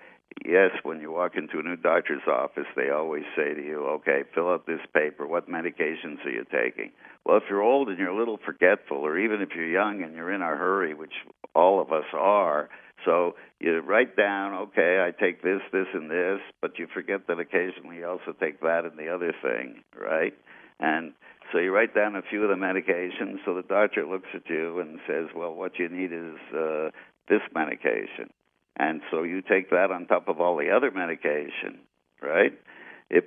yes, 0.45 0.73
when 0.83 1.01
you 1.01 1.11
walk 1.11 1.37
into 1.37 1.59
a 1.59 1.63
new 1.63 1.77
doctor's 1.77 2.27
office, 2.29 2.67
they 2.77 2.91
always 2.91 3.25
say 3.35 3.55
to 3.55 3.63
you, 3.65 3.87
okay, 3.87 4.25
fill 4.35 4.51
out 4.51 4.67
this 4.67 4.81
paper. 4.93 5.27
What 5.27 5.49
medications 5.49 6.25
are 6.27 6.31
you 6.31 6.45
taking? 6.53 6.93
Well, 7.25 7.39
if 7.39 7.45
you're 7.49 7.63
old 7.63 7.89
and 7.89 7.99
you're 7.99 8.11
a 8.11 8.19
little 8.19 8.41
forgetful, 8.45 8.99
or 8.99 9.19
even 9.19 9.41
if 9.41 9.51
you're 9.57 9.69
young 9.69 10.03
and 10.03 10.15
you're 10.15 10.33
in 10.33 10.43
a 10.43 10.57
hurry, 10.57 10.93
which 10.93 11.15
all 11.55 11.81
of 11.81 11.93
us 11.93 12.05
are, 12.13 12.69
so 13.07 13.37
you 13.61 13.79
write 13.81 14.17
down, 14.17 14.55
okay, 14.55 15.03
I 15.07 15.19
take 15.19 15.43
this, 15.43 15.61
this, 15.73 15.87
and 15.95 16.11
this, 16.11 16.41
but 16.61 16.79
you 16.79 16.89
forget 16.93 17.27
that 17.29 17.39
occasionally 17.39 17.99
you 17.99 18.07
also 18.07 18.37
take 18.39 18.61
that 18.61 18.85
and 18.85 18.99
the 18.99 19.09
other 19.09 19.33
thing, 19.43 19.83
right? 19.99 20.35
And 20.81 21.13
so 21.55 21.61
you 21.61 21.73
write 21.73 21.95
down 21.95 22.17
a 22.17 22.23
few 22.23 22.43
of 22.43 22.51
the 22.51 22.57
medications. 22.57 23.39
So 23.47 23.55
the 23.55 23.63
doctor 23.63 24.05
looks 24.05 24.29
at 24.35 24.43
you 24.51 24.81
and 24.81 24.99
says, 25.07 25.29
well, 25.35 25.55
what 25.55 25.79
you 25.79 25.89
need 25.89 26.13
is 26.13 26.37
uh, 26.53 26.91
this 27.31 27.41
medication 27.55 28.29
and 28.77 29.01
so 29.11 29.23
you 29.23 29.41
take 29.41 29.71
that 29.71 29.91
on 29.91 30.07
top 30.07 30.29
of 30.29 30.41
all 30.41 30.57
the 30.57 30.71
other 30.71 30.91
medication, 30.91 31.81
right? 32.21 32.53
If 33.09 33.25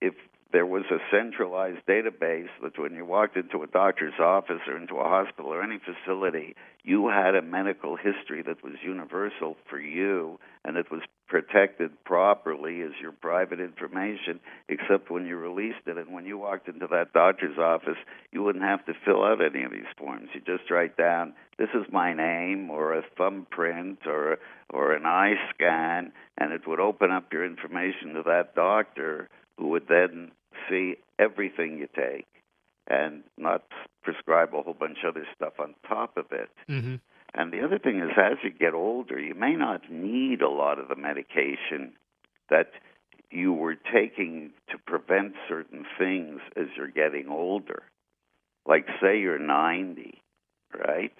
if 0.00 0.14
there 0.50 0.66
was 0.66 0.84
a 0.90 0.98
centralized 1.10 1.84
database 1.86 2.48
that 2.62 2.78
when 2.78 2.94
you 2.94 3.04
walked 3.04 3.36
into 3.36 3.62
a 3.62 3.66
doctor's 3.66 4.18
office 4.18 4.62
or 4.66 4.78
into 4.78 4.96
a 4.96 5.04
hospital 5.04 5.52
or 5.52 5.62
any 5.62 5.78
facility, 5.78 6.54
you 6.82 7.08
had 7.08 7.34
a 7.34 7.42
medical 7.42 7.96
history 7.96 8.42
that 8.42 8.64
was 8.64 8.72
universal 8.82 9.56
for 9.68 9.78
you 9.78 10.38
and 10.64 10.78
it 10.78 10.90
was 10.90 11.02
protected 11.28 11.90
properly 12.04 12.80
as 12.80 12.92
your 13.00 13.12
private 13.12 13.60
information, 13.60 14.40
except 14.70 15.10
when 15.10 15.26
you 15.26 15.36
released 15.36 15.86
it. 15.86 15.98
And 15.98 16.14
when 16.14 16.24
you 16.24 16.38
walked 16.38 16.66
into 16.66 16.86
that 16.86 17.12
doctor's 17.12 17.58
office, 17.58 17.98
you 18.32 18.42
wouldn't 18.42 18.64
have 18.64 18.84
to 18.86 18.94
fill 19.04 19.22
out 19.22 19.42
any 19.44 19.64
of 19.64 19.70
these 19.70 19.82
forms. 19.98 20.30
You 20.32 20.40
just 20.40 20.70
write 20.70 20.96
down, 20.96 21.34
this 21.58 21.68
is 21.74 21.84
my 21.92 22.14
name, 22.14 22.70
or 22.70 22.94
a 22.94 23.02
thumbprint, 23.18 23.98
or, 24.06 24.38
or 24.70 24.94
an 24.94 25.04
eye 25.04 25.34
scan, 25.54 26.12
and 26.38 26.52
it 26.52 26.66
would 26.66 26.80
open 26.80 27.10
up 27.10 27.30
your 27.32 27.44
information 27.44 28.14
to 28.14 28.22
that 28.24 28.54
doctor 28.54 29.28
who 29.58 29.68
would 29.68 29.88
then 29.88 30.30
see 30.68 30.96
everything 31.18 31.78
you 31.78 31.88
take 31.94 32.26
and 32.86 33.22
not 33.36 33.64
prescribe 34.02 34.54
a 34.54 34.62
whole 34.62 34.74
bunch 34.74 34.98
of 35.04 35.16
other 35.16 35.26
stuff 35.36 35.54
on 35.58 35.74
top 35.86 36.16
of 36.16 36.26
it. 36.30 36.48
Mm-hmm. 36.68 36.96
And 37.34 37.52
the 37.52 37.62
other 37.62 37.78
thing 37.78 37.98
is, 37.98 38.10
as 38.16 38.38
you 38.42 38.50
get 38.50 38.72
older, 38.72 39.18
you 39.20 39.34
may 39.34 39.54
not 39.54 39.90
need 39.90 40.40
a 40.40 40.48
lot 40.48 40.78
of 40.78 40.88
the 40.88 40.96
medication 40.96 41.92
that 42.48 42.70
you 43.30 43.52
were 43.52 43.74
taking 43.74 44.52
to 44.70 44.78
prevent 44.78 45.34
certain 45.48 45.84
things 45.98 46.40
as 46.56 46.66
you're 46.76 46.88
getting 46.88 47.28
older. 47.28 47.82
Like, 48.66 48.86
say, 49.00 49.20
you're 49.20 49.38
90, 49.38 50.22
right? 50.74 51.12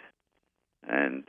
And 0.88 1.24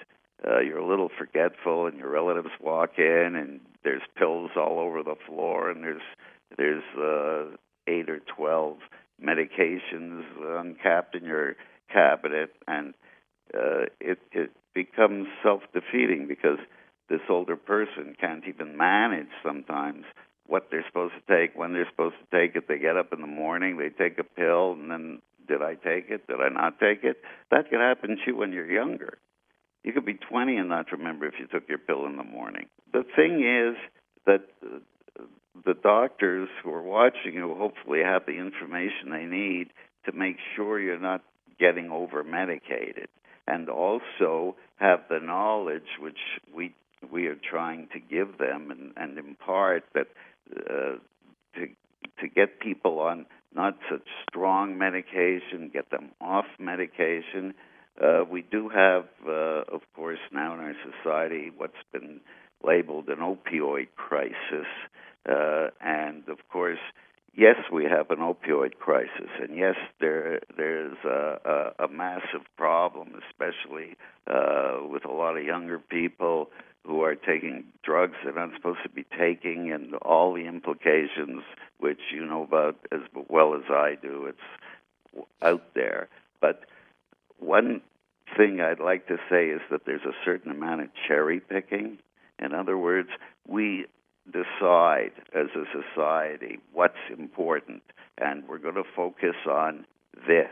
uh, 0.48 0.60
you're 0.60 0.80
a 0.80 0.88
little 0.88 1.10
forgetful, 1.18 1.88
and 1.88 1.98
your 1.98 2.10
relatives 2.10 2.52
walk 2.62 2.92
in, 2.98 3.36
and 3.36 3.60
there's 3.84 4.02
pills 4.18 4.52
all 4.56 4.80
over 4.80 5.04
the 5.04 5.16
floor, 5.28 5.70
and 5.70 5.84
there's 5.84 6.02
there's 6.58 6.84
uh, 6.98 7.56
eight 8.50 8.78
or 8.78 8.78
twelve 8.78 8.78
medications 9.24 10.24
uncapped 10.60 11.16
in 11.16 11.26
your 11.26 11.56
cabinet, 11.92 12.52
and 12.68 12.94
uh, 13.54 13.86
it 14.00 14.20
it 14.32 14.52
becomes 14.74 15.28
self 15.44 15.62
defeating 15.74 16.28
because 16.28 16.60
this 17.10 17.22
older 17.30 17.56
person 17.56 18.16
can't 18.20 18.44
even 18.48 18.78
manage 18.78 19.30
sometimes 19.44 20.06
what 20.46 20.68
they're 20.72 20.86
supposed 20.88 21.14
to 21.14 21.36
take, 21.36 21.56
when 21.56 21.74
they're 21.74 21.90
supposed 21.90 22.16
to 22.16 22.38
take 22.38 22.56
it. 22.56 22.68
They 22.68 22.80
get 22.80 22.98
up 22.98 23.14
in 23.14 23.22
the 23.22 23.28
morning, 23.28 23.78
they 23.78 23.90
take 23.90 24.18
a 24.20 24.24
pill, 24.24 24.74
and 24.74 24.90
then 24.90 25.22
did 25.48 25.62
I 25.62 25.76
take 25.76 26.10
it? 26.10 26.28
Did 26.28 26.42
I 26.42 26.50
not 26.50 26.80
take 26.80 27.04
it? 27.04 27.18
That 27.52 27.70
could 27.70 27.80
happen 27.80 28.18
to 28.18 28.22
you 28.28 28.36
when 28.36 28.52
you're 28.54 28.72
younger. 28.72 29.18
You 29.84 29.94
could 29.94 30.06
be 30.06 30.16
20 30.16 30.58
and 30.58 30.70
not 30.70 30.92
remember 30.92 31.28
if 31.28 31.36
you 31.40 31.48
took 31.48 31.70
your 31.70 31.78
pill 31.78 32.06
in 32.06 32.18
the 32.18 32.24
morning. 32.24 32.68
The 32.92 33.04
thing 33.16 33.42
is 33.46 33.78
that 34.26 34.42
the 35.66 35.74
doctors 35.74 36.50
who 36.64 36.72
are 36.72 36.82
watching 36.82 37.34
you 37.34 37.56
hopefully 37.58 38.02
have 38.04 38.26
the 38.26 38.38
information 38.38 39.12
they 39.12 39.26
need 39.26 39.68
to 40.06 40.12
make 40.12 40.38
sure 40.56 40.80
you're 40.80 41.00
not 41.00 41.22
getting 41.60 41.90
over 41.92 42.24
medicated 42.24 43.08
and 43.48 43.70
also 43.70 44.56
have 44.78 45.02
the 45.10 45.20
knowledge 45.20 45.98
which 46.00 46.18
we 46.54 46.74
we 47.12 47.28
are 47.28 47.38
trying 47.50 47.88
to 47.94 48.00
give 48.00 48.38
them 48.38 48.72
and, 48.72 48.92
and 48.98 49.18
impart 49.18 49.84
that 49.94 50.08
uh, 50.56 50.98
to 51.56 51.68
to 52.20 52.28
get 52.28 52.60
people 52.60 53.00
on 53.00 53.26
not 53.56 53.78
such 53.90 54.06
strong 54.30 54.78
medication, 54.78 55.70
get 55.74 55.90
them 55.90 56.10
off 56.22 56.46
medication. 56.60 57.54
Uh, 58.02 58.24
we 58.30 58.42
do 58.44 58.70
have, 58.70 59.06
uh, 59.28 59.64
of 59.74 59.82
course, 59.96 60.20
now 60.32 60.54
in 60.54 60.60
our 60.60 60.76
society 60.84 61.52
what's 61.58 61.74
been 61.92 62.22
labeled 62.64 63.08
an 63.10 63.20
opioid 63.20 63.88
crisis, 63.96 64.68
uh, 65.30 65.70
and 65.82 66.28
of 66.30 66.38
course, 66.52 66.80
yes, 67.36 67.56
we 67.72 67.86
have 67.86 68.10
an 68.12 68.20
opioid 68.20 68.78
crisis, 68.80 69.30
and 69.42 69.56
yes, 69.56 69.76
there 70.00 70.40
there's 70.58 70.98
a, 71.06 71.74
a, 71.80 71.86
a 71.86 71.88
massive 71.88 72.46
problem, 72.58 73.14
especially 73.30 73.96
uh, 74.28 74.80
with 74.90 75.06
a 75.06 75.12
lot 75.12 75.38
of 75.38 75.44
younger 75.44 75.80
people 75.80 76.50
who 76.86 77.04
are 77.04 77.16
taking 77.16 77.66
drugs 77.84 78.16
they're 78.24 78.34
not 78.34 78.52
supposed 78.56 78.80
to 78.84 78.90
be 78.90 79.06
taking, 79.18 79.72
and 79.72 79.94
all 79.96 80.34
the 80.34 80.46
implications, 80.48 81.44
which 81.80 82.00
you 82.12 82.26
know 82.26 82.44
about 82.44 82.78
as 82.92 83.02
well 83.28 83.54
as 83.54 83.70
I 83.70 83.98
do. 84.02 84.26
It's 84.26 85.28
out 85.42 85.74
there, 85.76 86.08
but 86.42 86.66
one 87.40 87.82
thing 88.38 88.62
I'd 88.62 88.80
like 88.80 89.08
to 89.08 89.18
say 89.30 89.48
is 89.48 89.62
that 89.72 89.86
there's 89.86 90.06
a 90.06 90.14
certain 90.24 90.52
amount 90.52 90.82
of 90.82 90.90
cherry 91.08 91.40
picking. 91.40 91.98
In 92.38 92.54
other 92.54 92.78
words, 92.78 93.10
we 93.48 93.86
decide 94.32 95.12
as 95.34 95.48
a 95.56 95.66
society 95.72 96.60
what's 96.74 96.98
important, 97.18 97.84
and 98.18 98.48
we're 98.48 98.60
going 98.60 98.76
to 98.76 98.84
focus 98.96 99.36
on 99.50 99.86
this. 100.28 100.52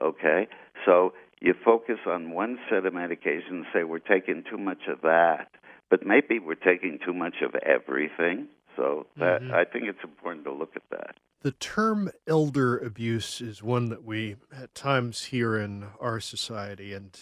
Okay? 0.00 0.48
So 0.84 1.12
you 1.40 1.54
focus 1.64 1.98
on 2.06 2.32
one 2.32 2.58
set 2.68 2.86
of 2.86 2.92
medications, 2.92 3.64
say 3.72 3.84
we're 3.84 3.98
taking 3.98 4.44
too 4.48 4.58
much 4.58 4.88
of 4.88 5.00
that, 5.02 5.50
but 5.90 6.06
maybe 6.06 6.38
we're 6.38 6.54
taking 6.54 6.98
too 7.04 7.14
much 7.14 7.36
of 7.42 7.54
everything. 7.56 8.48
So 8.76 9.06
that 9.16 9.42
mm-hmm. 9.42 9.54
I 9.54 9.64
think 9.64 9.84
it's 9.84 10.04
important 10.04 10.44
to 10.44 10.52
look 10.52 10.72
at 10.76 10.82
that. 10.90 11.16
The 11.42 11.52
term 11.52 12.10
elder 12.26 12.76
abuse 12.76 13.40
is 13.40 13.62
one 13.62 13.88
that 13.90 14.04
we 14.04 14.36
at 14.54 14.74
times 14.74 15.24
hear 15.24 15.56
in 15.56 15.86
our 16.00 16.20
society, 16.20 16.92
and 16.92 17.18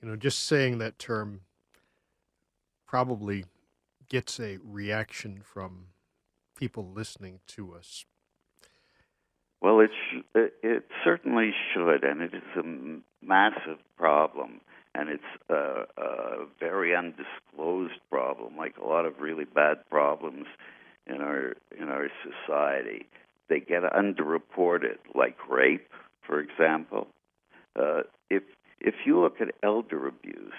you 0.00 0.08
know, 0.08 0.16
just 0.16 0.44
saying 0.44 0.78
that 0.78 0.98
term 0.98 1.40
probably 2.86 3.44
gets 4.08 4.38
a 4.40 4.58
reaction 4.62 5.40
from 5.42 5.86
people 6.56 6.90
listening 6.94 7.40
to 7.48 7.74
us. 7.74 8.04
Well, 9.60 9.80
it 9.80 9.90
sh- 10.10 10.38
it 10.62 10.84
certainly 11.02 11.52
should, 11.72 12.04
and 12.04 12.20
it 12.20 12.34
is 12.34 12.56
a 12.56 13.24
massive 13.24 13.78
problem, 13.96 14.60
and 14.94 15.08
it's 15.08 15.22
a, 15.48 15.86
a 15.96 16.46
very 16.60 16.94
undisclosed 16.94 18.00
problem, 18.10 18.56
like 18.56 18.76
a 18.76 18.86
lot 18.86 19.06
of 19.06 19.20
really 19.20 19.46
bad 19.46 19.78
problems 19.88 20.46
in 21.06 21.20
our 21.20 21.54
in 21.78 21.88
our 21.88 22.08
society. 22.22 23.06
They 23.48 23.60
get 23.60 23.82
underreported, 23.82 24.98
like 25.14 25.36
rape, 25.48 25.88
for 26.26 26.40
example. 26.40 27.08
Uh, 27.74 28.02
if 28.30 28.42
if 28.80 28.94
you 29.06 29.20
look 29.20 29.40
at 29.40 29.48
elder 29.62 30.06
abuse, 30.06 30.52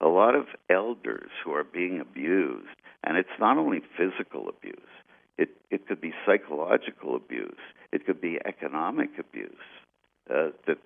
a 0.00 0.08
lot 0.08 0.34
of 0.34 0.46
elders 0.68 1.30
who 1.44 1.52
are 1.52 1.64
being 1.64 2.00
abused, 2.00 2.66
and 3.04 3.16
it's 3.16 3.28
not 3.38 3.56
only 3.56 3.80
physical 3.96 4.48
abuse, 4.48 4.76
it, 5.36 5.50
it 5.70 5.86
could 5.86 6.00
be 6.00 6.12
psychological 6.26 7.16
abuse, 7.16 7.58
it 7.92 8.06
could 8.06 8.20
be 8.20 8.38
economic 8.44 9.10
abuse. 9.18 9.52
Uh, 10.30 10.50
that 10.66 10.78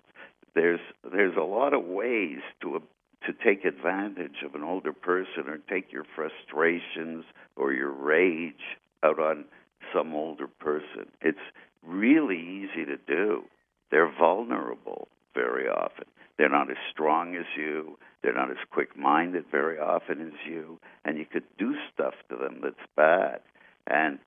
there's 0.55 0.81
there's 1.11 1.37
a 1.37 1.43
lot 1.43 1.73
of 1.73 1.85
ways 1.85 2.39
to 2.61 2.81
to 3.27 3.33
take 3.45 3.65
advantage 3.65 4.43
of 4.45 4.55
an 4.55 4.63
older 4.63 4.93
person 4.93 5.49
or 5.49 5.59
take 5.71 5.93
your 5.93 6.05
frustrations 6.15 7.25
or 7.57 7.73
your 7.73 7.91
rage 7.91 8.79
out 9.03 9.19
on 9.19 9.45
some 9.93 10.15
older 10.15 10.47
person. 10.47 11.07
It's 11.21 11.39
really 11.85 12.39
easy 12.39 12.85
to 12.85 12.97
do. 12.97 13.45
They're 13.91 14.13
vulnerable 14.19 15.09
very 15.35 15.69
often. 15.69 16.07
They're 16.43 16.49
not 16.49 16.72
as 16.72 16.76
strong 16.90 17.36
as 17.36 17.45
you. 17.57 17.97
They're 18.20 18.34
not 18.34 18.51
as 18.51 18.57
quick 18.68 18.99
minded 18.99 19.45
very 19.49 19.78
often 19.78 20.20
as 20.20 20.32
you. 20.45 20.80
And 21.05 21.16
you 21.16 21.24
could 21.24 21.45
do 21.57 21.76
stuff 21.95 22.14
to 22.30 22.36
them 22.36 22.59
that's 22.64 22.84
bad. 22.97 23.43
And 23.86 24.18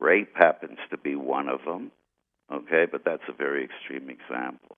rape 0.00 0.30
happens 0.36 0.78
to 0.90 0.96
be 0.96 1.16
one 1.16 1.48
of 1.48 1.64
them. 1.64 1.90
Okay, 2.52 2.84
but 2.88 3.04
that's 3.04 3.24
a 3.28 3.32
very 3.32 3.64
extreme 3.64 4.08
example. 4.08 4.76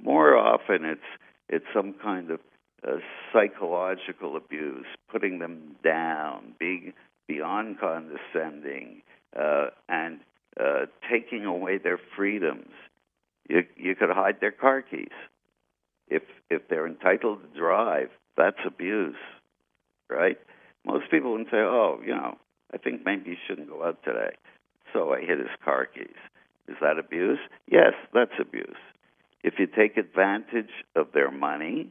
More 0.00 0.36
often, 0.36 0.84
it's 0.84 1.00
it's 1.48 1.64
some 1.74 1.96
kind 2.00 2.30
of 2.30 2.38
uh, 2.86 2.98
psychological 3.32 4.36
abuse, 4.36 4.86
putting 5.10 5.40
them 5.40 5.74
down, 5.82 6.52
being 6.60 6.92
beyond 7.26 7.80
condescending, 7.80 9.02
uh, 9.36 9.70
and 9.88 10.20
uh, 10.60 10.86
taking 11.10 11.46
away 11.46 11.78
their 11.78 11.98
freedoms. 12.16 12.70
You 13.48 13.64
you 13.74 13.96
could 13.96 14.10
hide 14.10 14.36
their 14.40 14.52
car 14.52 14.82
keys. 14.82 15.08
If 16.10 16.22
if 16.50 16.68
they're 16.68 16.86
entitled 16.86 17.40
to 17.42 17.58
drive, 17.58 18.10
that's 18.36 18.58
abuse, 18.66 19.16
right? 20.08 20.38
Most 20.84 21.10
people 21.10 21.32
would 21.32 21.46
say, 21.50 21.58
"Oh, 21.58 22.00
you 22.04 22.14
know, 22.14 22.38
I 22.72 22.78
think 22.78 23.04
maybe 23.04 23.30
you 23.30 23.36
shouldn't 23.46 23.68
go 23.68 23.84
out 23.84 24.02
today." 24.04 24.36
So 24.92 25.12
I 25.12 25.20
hit 25.20 25.38
his 25.38 25.54
car 25.64 25.86
keys. 25.86 26.16
Is 26.66 26.76
that 26.80 26.98
abuse? 26.98 27.38
Yes, 27.66 27.94
that's 28.12 28.38
abuse. 28.40 28.76
If 29.42 29.58
you 29.58 29.66
take 29.66 29.96
advantage 29.96 30.70
of 30.96 31.12
their 31.12 31.30
money, 31.30 31.90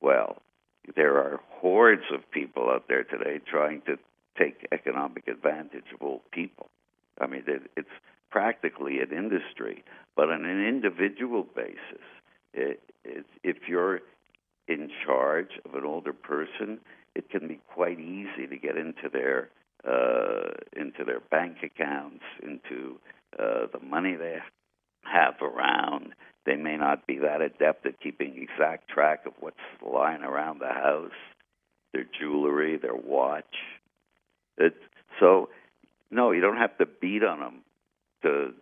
well, 0.00 0.42
there 0.94 1.16
are 1.16 1.40
hordes 1.48 2.04
of 2.12 2.30
people 2.30 2.70
out 2.70 2.84
there 2.88 3.04
today 3.04 3.40
trying 3.44 3.82
to 3.82 3.98
take 4.38 4.66
economic 4.72 5.28
advantage 5.28 5.84
of 5.94 6.02
old 6.02 6.20
people. 6.30 6.68
I 7.20 7.26
mean, 7.26 7.42
it, 7.46 7.62
it's 7.76 7.88
practically 8.30 9.00
an 9.00 9.12
industry, 9.12 9.84
but 10.14 10.30
on 10.30 10.44
an 10.44 10.66
individual 10.66 11.46
basis, 11.54 12.04
if 12.56 13.56
you're 13.68 14.00
in 14.68 14.90
charge 15.04 15.50
of 15.64 15.74
an 15.74 15.84
older 15.84 16.12
person, 16.12 16.80
it 17.14 17.30
can 17.30 17.46
be 17.48 17.60
quite 17.72 18.00
easy 18.00 18.46
to 18.48 18.56
get 18.56 18.76
into 18.76 19.08
their 19.12 19.50
uh, 19.86 20.52
into 20.76 21.04
their 21.04 21.20
bank 21.30 21.58
accounts, 21.62 22.24
into 22.42 22.98
uh, 23.38 23.66
the 23.72 23.78
money 23.84 24.16
they 24.16 24.38
have 25.04 25.34
around. 25.40 26.14
They 26.44 26.56
may 26.56 26.76
not 26.76 27.06
be 27.06 27.18
that 27.18 27.40
adept 27.40 27.86
at 27.86 28.00
keeping 28.00 28.36
exact 28.36 28.88
track 28.88 29.26
of 29.26 29.32
what's 29.38 29.56
lying 29.84 30.22
around 30.22 30.60
the 30.60 30.72
house, 30.72 31.12
their 31.92 32.06
jewelry, 32.18 32.76
their 32.76 32.96
watch. 32.96 33.44
So, 35.20 35.48
no, 36.10 36.32
you 36.32 36.40
don't 36.40 36.56
have 36.56 36.76
to 36.78 36.86
beat 36.86 37.22
on 37.22 37.40
them 37.40 37.62
to 38.22 38.52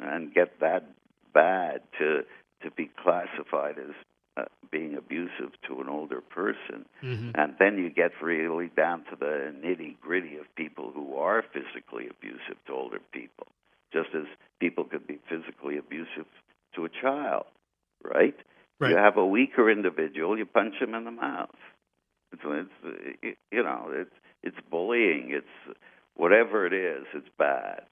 and 0.00 0.34
get 0.34 0.58
that 0.60 0.84
bad 1.32 1.82
to 1.98 2.22
to 2.62 2.70
be 2.70 2.90
classified 3.02 3.78
as 3.78 3.94
uh, 4.36 4.44
being 4.70 4.94
abusive 4.96 5.52
to 5.68 5.80
an 5.80 5.88
older 5.88 6.20
person. 6.20 6.86
Mm-hmm. 7.02 7.30
And 7.34 7.54
then 7.58 7.78
you 7.78 7.90
get 7.90 8.12
really 8.22 8.70
down 8.74 9.04
to 9.10 9.16
the 9.18 9.52
nitty 9.62 10.00
gritty 10.00 10.36
of 10.36 10.46
people 10.56 10.90
who 10.94 11.16
are 11.16 11.42
physically 11.52 12.08
abusive 12.08 12.56
to 12.66 12.72
older 12.72 13.00
people, 13.12 13.46
just 13.92 14.08
as 14.14 14.24
people 14.60 14.84
could 14.84 15.06
be 15.06 15.18
physically 15.28 15.76
abusive 15.76 16.26
to 16.74 16.84
a 16.84 16.88
child, 16.88 17.44
right? 18.02 18.36
Right. 18.78 18.92
You 18.92 18.96
have 18.96 19.16
a 19.16 19.26
weaker 19.26 19.70
individual, 19.70 20.38
you 20.38 20.46
punch 20.46 20.74
him 20.80 20.94
in 20.94 21.04
the 21.04 21.10
mouth. 21.10 21.50
It's, 22.32 22.42
it's 22.82 23.36
you 23.50 23.62
know, 23.62 23.90
it's 23.92 24.14
it's 24.42 24.56
bullying. 24.70 25.28
It's 25.30 25.76
whatever 26.14 26.66
it 26.66 26.72
is. 26.72 27.04
It's 27.14 27.28
bad. 27.38 27.82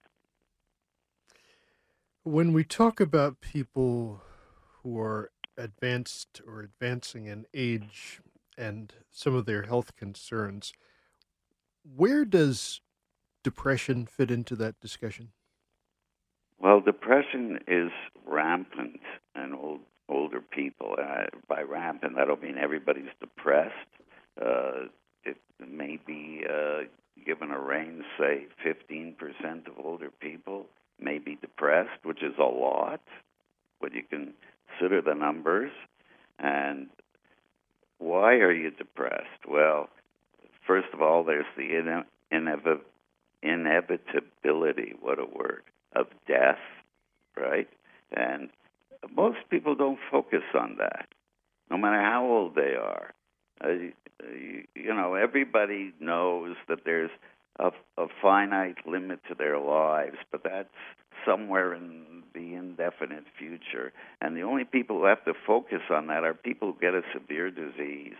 When 2.22 2.52
we 2.52 2.64
talk 2.64 3.00
about 3.00 3.40
people 3.40 4.22
who 4.82 4.98
are 4.98 5.30
advanced 5.56 6.40
or 6.46 6.60
advancing 6.60 7.26
in 7.26 7.46
age 7.54 8.20
and 8.56 8.92
some 9.10 9.34
of 9.34 9.46
their 9.46 9.62
health 9.62 9.96
concerns, 9.96 10.72
where 11.96 12.24
does 12.24 12.80
depression 13.42 14.06
fit 14.06 14.30
into 14.30 14.54
that 14.56 14.80
discussion? 14.80 15.30
Well, 16.58 16.80
depression 16.80 17.60
is 17.66 17.90
rampant 18.26 19.00
in 19.34 19.54
old, 19.54 19.80
older 20.08 20.40
people. 20.40 20.96
By 21.48 21.62
rampant, 21.62 22.16
don't 22.16 22.42
mean 22.42 22.58
everybody's 22.58 23.12
depressed. 23.18 23.74
Uh, 24.40 24.88
it 25.24 25.38
may 25.58 25.98
be 26.06 26.42
uh, 26.48 26.82
given 27.24 27.50
a 27.50 27.58
range, 27.58 28.04
say 28.18 28.46
15% 28.64 29.14
of 29.66 29.84
older 29.84 30.10
people 30.20 30.66
may 31.00 31.18
be 31.18 31.36
depressed, 31.40 32.04
which 32.04 32.22
is 32.22 32.34
a 32.38 32.42
lot 32.42 33.00
when 33.78 33.92
you 33.92 34.02
consider 34.78 35.02
the 35.02 35.14
numbers. 35.14 35.72
And 36.38 36.88
why 37.98 38.34
are 38.34 38.52
you 38.52 38.70
depressed? 38.70 39.46
Well, 39.48 39.88
first 40.66 40.88
of 40.92 41.02
all, 41.02 41.24
there's 41.24 41.46
the 41.56 41.76
ine- 41.76 42.06
inev- 42.32 42.80
inevitability, 43.42 44.94
what 45.00 45.18
a 45.18 45.26
word, 45.26 45.62
of 45.94 46.06
death, 46.26 46.58
right? 47.36 47.68
And 48.12 48.48
most 49.14 49.38
people 49.50 49.74
don't 49.74 49.98
focus 50.10 50.42
on 50.54 50.76
that, 50.78 51.08
no 51.70 51.76
matter 51.76 52.00
how 52.00 52.26
old 52.26 52.54
they 52.54 52.74
are. 52.74 53.12
Uh, 53.62 53.68
you, 53.68 54.64
you 54.74 54.94
know, 54.94 55.14
everybody 55.14 55.92
knows 56.00 56.56
that 56.68 56.80
there's 56.84 57.10
a, 57.58 57.70
a 57.98 58.06
finite 58.22 58.86
limit 58.86 59.20
to 59.28 59.34
their 59.34 59.58
lives, 59.58 60.16
but 60.30 60.42
that's 60.42 60.68
somewhere 61.26 61.74
in 61.74 62.19
the 62.34 62.54
indefinite 62.54 63.24
future. 63.38 63.92
And 64.20 64.36
the 64.36 64.42
only 64.42 64.64
people 64.64 64.98
who 64.98 65.04
have 65.04 65.24
to 65.24 65.34
focus 65.46 65.82
on 65.90 66.06
that 66.08 66.24
are 66.24 66.34
people 66.34 66.72
who 66.72 66.80
get 66.80 66.94
a 66.94 67.02
severe 67.12 67.50
disease, 67.50 68.16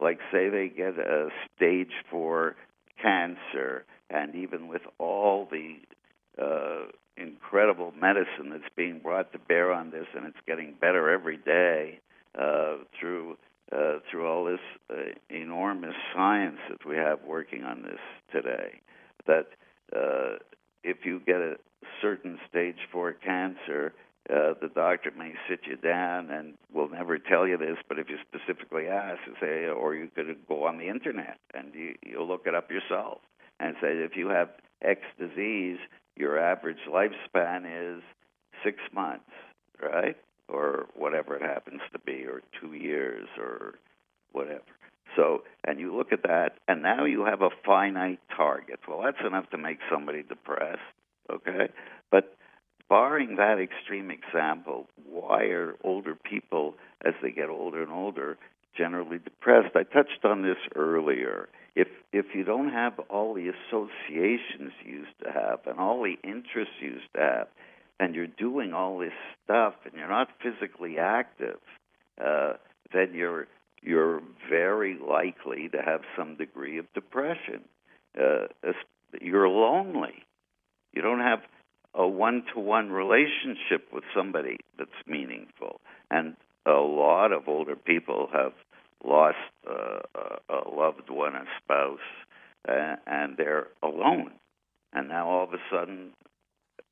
like 0.00 0.18
say 0.32 0.48
they 0.48 0.68
get 0.68 0.98
a 0.98 1.28
stage 1.56 1.92
four 2.10 2.56
cancer, 3.00 3.84
and 4.08 4.34
even 4.34 4.68
with 4.68 4.82
all 4.98 5.48
the 5.50 5.76
uh, 6.42 6.86
incredible 7.16 7.92
medicine 8.00 8.50
that's 8.50 8.72
being 8.76 8.98
brought 8.98 9.32
to 9.32 9.38
bear 9.38 9.72
on 9.72 9.90
this, 9.90 10.06
and 10.14 10.26
it's 10.26 10.38
getting 10.46 10.74
better 10.80 11.10
every 11.10 11.36
day 11.36 12.00
uh, 12.38 12.76
through 12.98 13.36
uh, 13.72 14.00
through 14.10 14.26
all 14.26 14.44
this 14.44 14.60
uh, 14.90 15.12
enormous 15.28 15.94
science 16.12 16.58
that 16.68 16.84
we 16.84 16.96
have 16.96 17.20
working 17.24 17.62
on 17.62 17.82
this 17.82 18.00
today. 18.32 18.80
That 19.26 19.46
uh, 19.94 20.38
if 20.82 20.98
you 21.04 21.20
get 21.26 21.36
a 21.36 21.56
certain 22.00 22.38
stage 22.48 22.76
four 22.92 23.12
cancer, 23.12 23.92
uh, 24.28 24.54
the 24.60 24.70
doctor 24.74 25.10
may 25.16 25.32
sit 25.48 25.60
you 25.66 25.76
down 25.76 26.30
and 26.30 26.54
will 26.72 26.88
never 26.88 27.18
tell 27.18 27.46
you 27.48 27.56
this, 27.56 27.76
but 27.88 27.98
if 27.98 28.08
you 28.08 28.16
specifically 28.28 28.86
ask, 28.86 29.18
say, 29.40 29.66
or 29.66 29.94
you 29.94 30.08
could 30.14 30.36
go 30.46 30.64
on 30.66 30.78
the 30.78 30.88
internet 30.88 31.38
and 31.54 31.74
you, 31.74 31.94
you'll 32.04 32.28
look 32.28 32.46
it 32.46 32.54
up 32.54 32.70
yourself 32.70 33.18
and 33.58 33.74
say, 33.80 33.88
if 33.88 34.16
you 34.16 34.28
have 34.28 34.50
X 34.82 35.00
disease, 35.18 35.78
your 36.16 36.38
average 36.38 36.78
lifespan 36.88 37.96
is 37.96 38.02
six 38.62 38.78
months, 38.92 39.30
right? 39.82 40.16
Or 40.48 40.86
whatever 40.94 41.36
it 41.36 41.42
happens 41.42 41.80
to 41.92 41.98
be, 41.98 42.24
or 42.24 42.42
two 42.60 42.74
years, 42.74 43.28
or 43.38 43.74
whatever. 44.32 44.62
So, 45.16 45.42
and 45.64 45.78
you 45.80 45.96
look 45.96 46.12
at 46.12 46.22
that, 46.22 46.58
and 46.68 46.82
now 46.82 47.04
you 47.04 47.24
have 47.24 47.42
a 47.42 47.50
finite 47.64 48.20
target. 48.36 48.80
Well, 48.88 49.02
that's 49.02 49.26
enough 49.26 49.50
to 49.50 49.58
make 49.58 49.78
somebody 49.90 50.22
depressed, 50.22 50.80
okay? 51.30 51.68
But 52.10 52.36
barring 52.88 53.36
that 53.36 53.58
extreme 53.58 54.10
example, 54.10 54.86
why 55.04 55.44
are 55.44 55.74
older 55.82 56.14
people, 56.14 56.74
as 57.04 57.14
they 57.22 57.30
get 57.30 57.48
older 57.48 57.82
and 57.82 57.92
older, 57.92 58.38
generally 58.76 59.18
depressed? 59.18 59.74
I 59.74 59.82
touched 59.82 60.24
on 60.24 60.42
this 60.42 60.58
earlier. 60.74 61.48
If 61.76 61.88
if 62.12 62.26
you 62.34 62.42
don't 62.42 62.70
have 62.70 62.98
all 63.08 63.34
the 63.34 63.48
associations 63.48 64.72
you 64.84 64.98
used 64.98 65.18
to 65.22 65.30
have 65.30 65.60
and 65.66 65.78
all 65.78 66.02
the 66.02 66.16
interests 66.28 66.74
you 66.80 66.90
used 66.90 67.12
to 67.14 67.20
have, 67.20 67.48
and 68.00 68.14
you're 68.14 68.26
doing 68.26 68.72
all 68.72 68.98
this 68.98 69.12
stuff 69.44 69.74
and 69.84 69.94
you're 69.94 70.08
not 70.08 70.28
physically 70.42 70.98
active, 70.98 71.60
uh, 72.22 72.54
then 72.92 73.14
you're 73.14 73.46
you're 73.82 74.20
very 74.48 74.98
likely 74.98 75.68
to 75.68 75.78
have 75.78 76.02
some 76.16 76.36
degree 76.36 76.78
of 76.78 76.92
depression. 76.92 77.62
Uh, 78.18 78.46
you're 79.20 79.48
lonely. 79.48 80.24
You 80.92 81.02
don't 81.02 81.20
have 81.20 81.40
a 81.94 82.06
one 82.06 82.44
to 82.54 82.60
one 82.60 82.90
relationship 82.90 83.88
with 83.92 84.04
somebody 84.14 84.58
that's 84.78 84.90
meaningful. 85.06 85.80
And 86.10 86.36
a 86.66 86.72
lot 86.72 87.32
of 87.32 87.48
older 87.48 87.76
people 87.76 88.28
have 88.32 88.52
lost 89.04 89.36
uh, 89.68 90.00
a 90.48 90.68
loved 90.68 91.08
one, 91.08 91.34
a 91.34 91.44
spouse, 91.62 91.98
uh, 92.68 92.96
and 93.06 93.36
they're 93.36 93.68
alone. 93.82 94.32
And 94.92 95.08
now 95.08 95.28
all 95.28 95.44
of 95.44 95.54
a 95.54 95.58
sudden, 95.70 96.10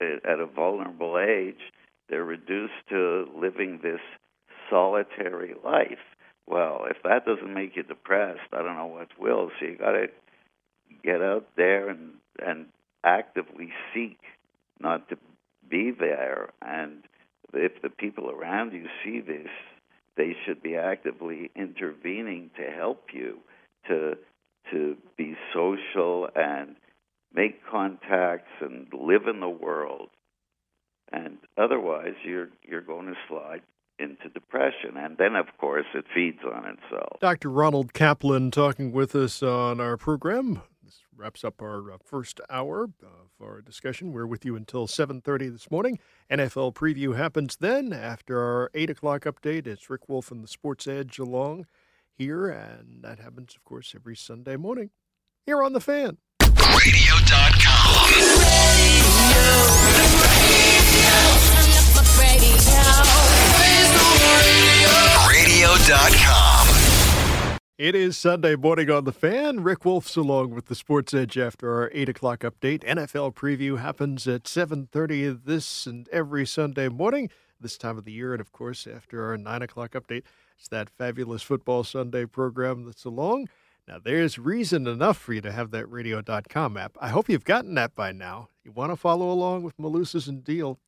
at 0.01 0.41
a 0.41 0.47
vulnerable 0.47 1.19
age, 1.19 1.73
they're 2.09 2.25
reduced 2.25 2.89
to 2.89 3.27
living 3.37 3.81
this 3.83 4.01
solitary 4.71 5.55
life. 5.65 5.99
Well, 6.49 6.87
if 6.89 6.97
that 7.05 7.27
doesn't 7.27 7.53
make 7.53 7.77
you 7.77 7.83
depressed, 7.83 8.41
I 8.53 8.63
don't 8.63 8.77
know 8.77 8.87
what 8.87 9.09
will. 9.19 9.51
So 9.61 9.67
you 9.67 9.77
got 9.77 9.93
to 9.93 10.07
get 11.05 11.21
out 11.21 11.47
there 11.57 11.89
and 11.91 12.15
and 12.45 12.67
actively 13.05 13.71
seek 13.95 14.19
not 14.81 15.09
to 15.11 15.17
be 15.69 15.91
there. 15.91 16.51
And 16.63 17.03
if 17.53 17.83
the 17.83 17.91
people 17.91 18.31
around 18.31 18.73
you 18.73 18.87
see 19.05 19.21
this, 19.21 19.51
they 20.17 20.35
should 20.45 20.63
be 20.63 20.77
actively 20.77 21.51
intervening 21.55 22.51
to 22.57 22.71
help 22.71 23.09
you 23.13 23.39
to 23.89 24.17
to 24.71 24.97
be 25.19 25.37
social 25.53 26.29
and 26.35 26.77
make 27.35 27.67
contacts 27.71 28.53
and 28.61 28.87
live 28.93 29.27
in 29.27 29.41
the 29.41 29.49
world. 29.49 30.09
And 31.13 31.39
otherwise, 31.59 32.15
you're 32.25 32.49
you're 32.63 32.81
going 32.81 33.07
to 33.07 33.15
slide 33.29 33.63
into 33.99 34.29
depression, 34.29 34.97
and 34.97 35.17
then 35.19 35.35
of 35.37 35.47
course 35.59 35.87
it 35.95 36.05
feeds 36.15 36.39
on 36.45 36.65
itself. 36.67 37.19
Dr. 37.21 37.51
Ronald 37.51 37.93
Kaplan 37.93 38.51
talking 38.51 38.93
with 38.93 39.15
us 39.15 39.43
on 39.43 39.81
our 39.81 39.97
program. 39.97 40.63
This 40.85 41.01
wraps 41.17 41.45
up 41.45 41.61
our 41.61 41.93
uh, 41.93 41.99
first 42.03 42.41
hour 42.49 42.85
of 43.03 43.31
our 43.43 43.61
discussion. 43.61 44.13
We're 44.13 44.27
with 44.27 44.45
you 44.45 44.57
until 44.57 44.87
7.30 44.87 45.53
this 45.53 45.71
morning. 45.71 45.99
NFL 46.31 46.75
preview 46.75 47.17
happens 47.17 47.57
then 47.57 47.93
after 47.93 48.41
our 48.41 48.71
8 48.75 48.91
o'clock 48.91 49.25
update. 49.25 49.67
It's 49.67 49.91
Rick 49.91 50.09
Wolff 50.09 50.31
and 50.31 50.43
the 50.43 50.49
Sports 50.49 50.87
Edge 50.87 51.19
along 51.19 51.67
here, 52.17 52.49
and 52.49 53.03
that 53.03 53.19
happens, 53.19 53.55
of 53.55 53.65
course, 53.65 53.95
every 53.95 54.17
Sunday 54.17 54.57
morning 54.57 54.91
here 55.47 55.63
on 55.63 55.73
The 55.73 55.81
Fan. 55.81 56.19
Radio.com. 56.41 58.09
It 67.79 67.95
is 67.95 68.17
Sunday 68.17 68.57
morning 68.57 68.91
on 68.91 69.05
the 69.05 69.13
fan. 69.13 69.63
Rick 69.63 69.85
Wolff's 69.85 70.17
along 70.17 70.51
with 70.51 70.67
the 70.67 70.75
Sports 70.75 71.15
Edge 71.15 71.39
after 71.39 71.73
our 71.73 71.89
eight 71.95 72.09
o'clock 72.09 72.41
update. 72.41 72.83
NFL 72.83 73.35
preview 73.35 73.79
happens 73.79 74.27
at 74.27 74.49
seven 74.49 74.89
thirty 74.91 75.29
this 75.29 75.87
and 75.87 76.09
every 76.09 76.45
Sunday 76.45 76.89
morning, 76.89 77.31
this 77.61 77.79
time 77.79 77.97
of 77.97 78.05
the 78.05 78.11
year, 78.11 78.35
and 78.35 78.41
of 78.41 78.51
course 78.51 78.87
after 78.87 79.25
our 79.25 79.39
nine 79.39 79.63
o'clock 79.63 79.93
update. 79.93 80.25
It's 80.59 80.67
that 80.69 80.91
fabulous 80.91 81.43
football 81.43 81.85
Sunday 81.85 82.27
program 82.27 82.85
that's 82.85 83.05
along. 83.05 83.49
Now 83.87 84.01
there's 84.03 84.41
reason 84.41 84.89
enough 84.89 85.17
for 85.17 85.33
you 85.33 85.41
to 85.43 85.53
have 85.53 85.71
that 85.71 85.89
radio.com 85.89 86.77
app. 86.77 86.99
I 87.01 87.11
hope 87.11 87.29
you've 87.29 87.45
gotten 87.45 87.75
that 87.77 87.95
by 87.95 88.11
now. 88.11 88.49
You 88.65 88.73
want 88.73 88.91
to 88.91 88.97
follow 88.97 89.31
along 89.31 89.63
with 89.63 89.77
Malusis 89.77 90.27
and 90.27 90.43
Deal. 90.43 90.81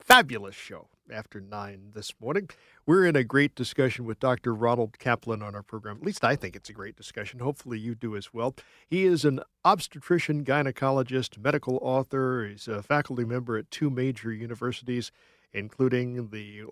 Fabulous 0.00 0.56
show 0.56 0.88
after 1.10 1.40
nine 1.40 1.92
this 1.94 2.12
morning. 2.20 2.48
We're 2.86 3.06
in 3.06 3.16
a 3.16 3.24
great 3.24 3.54
discussion 3.54 4.04
with 4.04 4.20
Dr. 4.20 4.54
Ronald 4.54 4.98
Kaplan 4.98 5.42
on 5.42 5.54
our 5.54 5.62
program. 5.62 5.98
At 5.98 6.02
least 6.04 6.24
I 6.24 6.36
think 6.36 6.56
it's 6.56 6.70
a 6.70 6.74
great 6.74 6.96
discussion. 6.96 7.40
Hopefully 7.40 7.78
you 7.78 7.94
do 7.94 8.16
as 8.16 8.32
well. 8.32 8.54
He 8.86 9.04
is 9.04 9.24
an 9.24 9.40
obstetrician, 9.64 10.44
gynecologist, 10.44 11.38
medical 11.38 11.78
author. 11.82 12.46
He's 12.46 12.68
a 12.68 12.82
faculty 12.82 13.24
member 13.24 13.56
at 13.56 13.70
two 13.70 13.90
major 13.90 14.32
universities, 14.32 15.10
including 15.52 16.28
the 16.30 16.64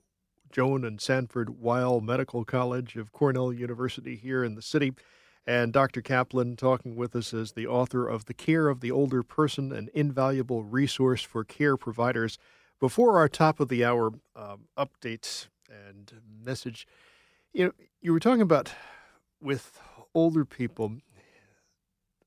Joan 0.50 0.84
and 0.84 1.00
Sanford 1.00 1.60
Weill 1.60 2.00
Medical 2.00 2.44
College 2.44 2.96
of 2.96 3.12
Cornell 3.12 3.52
University 3.52 4.16
here 4.16 4.44
in 4.44 4.54
the 4.54 4.62
city. 4.62 4.92
And 5.46 5.72
Dr. 5.72 6.02
Kaplan 6.02 6.56
talking 6.56 6.94
with 6.94 7.16
us 7.16 7.34
as 7.34 7.52
the 7.52 7.66
author 7.66 8.06
of 8.06 8.26
The 8.26 8.34
Care 8.34 8.68
of 8.68 8.80
the 8.80 8.92
Older 8.92 9.22
Person, 9.22 9.72
an 9.72 9.88
invaluable 9.92 10.62
resource 10.62 11.22
for 11.22 11.42
care 11.42 11.76
providers. 11.76 12.38
Before 12.82 13.16
our 13.16 13.28
top 13.28 13.60
of 13.60 13.68
the 13.68 13.84
hour 13.84 14.10
um, 14.34 14.66
updates 14.76 15.46
and 15.70 16.12
message, 16.44 16.84
you 17.52 17.66
know, 17.66 17.72
you 18.00 18.12
were 18.12 18.18
talking 18.18 18.42
about 18.42 18.72
with 19.40 19.78
older 20.16 20.44
people 20.44 20.96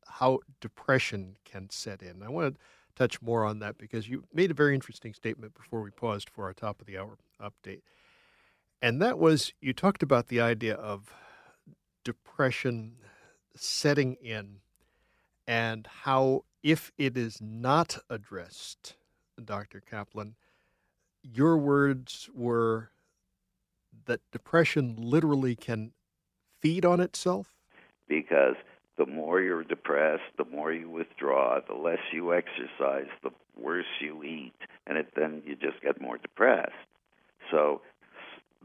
how 0.08 0.40
depression 0.62 1.36
can 1.44 1.70
set 1.70 2.02
in. 2.02 2.24
I 2.24 2.30
want 2.30 2.56
to 2.56 2.62
touch 2.96 3.22
more 3.22 3.44
on 3.44 3.60
that 3.60 3.78
because 3.78 4.08
you 4.08 4.24
made 4.34 4.50
a 4.50 4.54
very 4.54 4.74
interesting 4.74 5.14
statement 5.14 5.56
before 5.56 5.82
we 5.82 5.92
paused 5.92 6.30
for 6.30 6.46
our 6.46 6.54
top 6.54 6.80
of 6.80 6.88
the 6.88 6.98
hour 6.98 7.18
update. 7.42 7.82
And 8.82 9.02
that 9.02 9.20
was 9.20 9.52
you 9.60 9.74
talked 9.74 10.04
about 10.04 10.30
the 10.30 10.40
idea 10.40 10.76
of 10.76 11.12
depression 12.06 12.94
setting 13.58 14.14
in 14.22 14.60
and 15.46 15.86
how 16.04 16.46
if 16.64 16.94
it 16.98 17.18
is 17.18 17.42
not 17.42 17.98
addressed, 18.10 18.96
Dr. 19.44 19.82
Kaplan, 19.82 20.36
your 21.34 21.58
words 21.58 22.30
were 22.34 22.92
that 24.06 24.22
depression 24.32 24.96
literally 24.98 25.56
can 25.56 25.92
feed 26.62 26.86
on 26.86 27.00
itself? 27.00 27.56
Because 28.08 28.56
the 28.98 29.06
more 29.06 29.42
you're 29.42 29.64
depressed, 29.64 30.24
the 30.38 30.46
more 30.46 30.72
you 30.72 30.90
withdraw, 30.90 31.60
the 31.68 31.74
less 31.74 32.00
you 32.14 32.34
exercise, 32.34 33.08
the 33.24 33.32
worse 33.60 33.86
you 34.00 34.24
eat, 34.24 34.54
and 34.88 34.98
it, 34.98 35.08
then 35.16 35.42
you 35.46 35.56
just 35.56 35.82
get 35.82 36.00
more 36.00 36.18
depressed. 36.18 36.72
So 37.52 37.82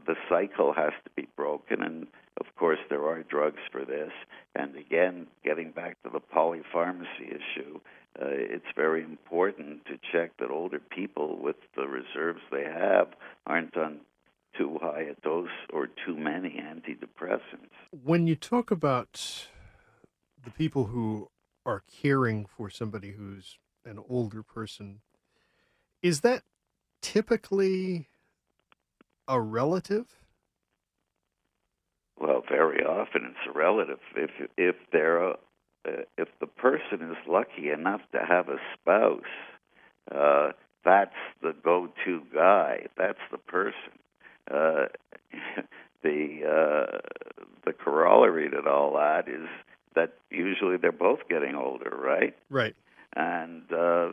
the 0.05 0.15
cycle 0.29 0.73
has 0.73 0.93
to 1.03 1.09
be 1.15 1.27
broken, 1.35 1.81
and 1.81 2.07
of 2.39 2.45
course, 2.55 2.79
there 2.89 3.05
are 3.05 3.23
drugs 3.23 3.61
for 3.71 3.83
this. 3.83 4.11
And 4.55 4.75
again, 4.75 5.27
getting 5.43 5.71
back 5.71 6.01
to 6.03 6.09
the 6.09 6.19
polypharmacy 6.19 7.27
issue, 7.27 7.79
uh, 8.19 8.25
it's 8.27 8.65
very 8.75 9.03
important 9.03 9.85
to 9.85 9.97
check 10.11 10.31
that 10.37 10.51
older 10.51 10.79
people 10.79 11.37
with 11.41 11.55
the 11.75 11.87
reserves 11.87 12.41
they 12.51 12.63
have 12.63 13.07
aren't 13.47 13.75
on 13.77 13.99
too 14.57 14.77
high 14.81 15.01
a 15.01 15.15
dose 15.21 15.47
or 15.71 15.87
too 16.05 16.15
many 16.15 16.61
antidepressants. 16.61 17.71
When 18.03 18.27
you 18.27 18.35
talk 18.35 18.69
about 18.69 19.47
the 20.43 20.51
people 20.51 20.85
who 20.85 21.29
are 21.65 21.83
caring 22.01 22.45
for 22.45 22.69
somebody 22.69 23.11
who's 23.11 23.57
an 23.85 23.99
older 24.09 24.43
person, 24.43 25.01
is 26.01 26.21
that 26.21 26.43
typically 27.01 28.07
a 29.27 29.39
relative? 29.39 30.07
Well, 32.19 32.43
very 32.47 32.83
often 32.83 33.23
it's 33.25 33.55
a 33.55 33.57
relative. 33.57 33.99
If 34.15 34.31
if 34.57 34.75
they're 34.91 35.35
uh, 35.87 36.03
if 36.17 36.27
the 36.39 36.47
person 36.47 37.11
is 37.11 37.17
lucky 37.27 37.69
enough 37.69 38.01
to 38.11 38.19
have 38.19 38.49
a 38.49 38.57
spouse, 38.73 39.21
uh, 40.13 40.51
that's 40.83 41.15
the 41.41 41.53
go-to 41.63 42.21
guy. 42.33 42.87
That's 42.97 43.19
the 43.31 43.37
person. 43.37 43.99
Uh, 44.49 44.85
the 46.03 46.39
uh, 46.43 46.97
the 47.65 47.73
corollary 47.73 48.49
to 48.49 48.69
all 48.69 48.93
that 48.93 49.27
is 49.27 49.47
that 49.95 50.13
usually 50.29 50.77
they're 50.77 50.91
both 50.91 51.19
getting 51.29 51.55
older, 51.55 51.95
right? 51.95 52.35
Right. 52.49 52.75
And 53.15 53.63
uh, 53.71 54.11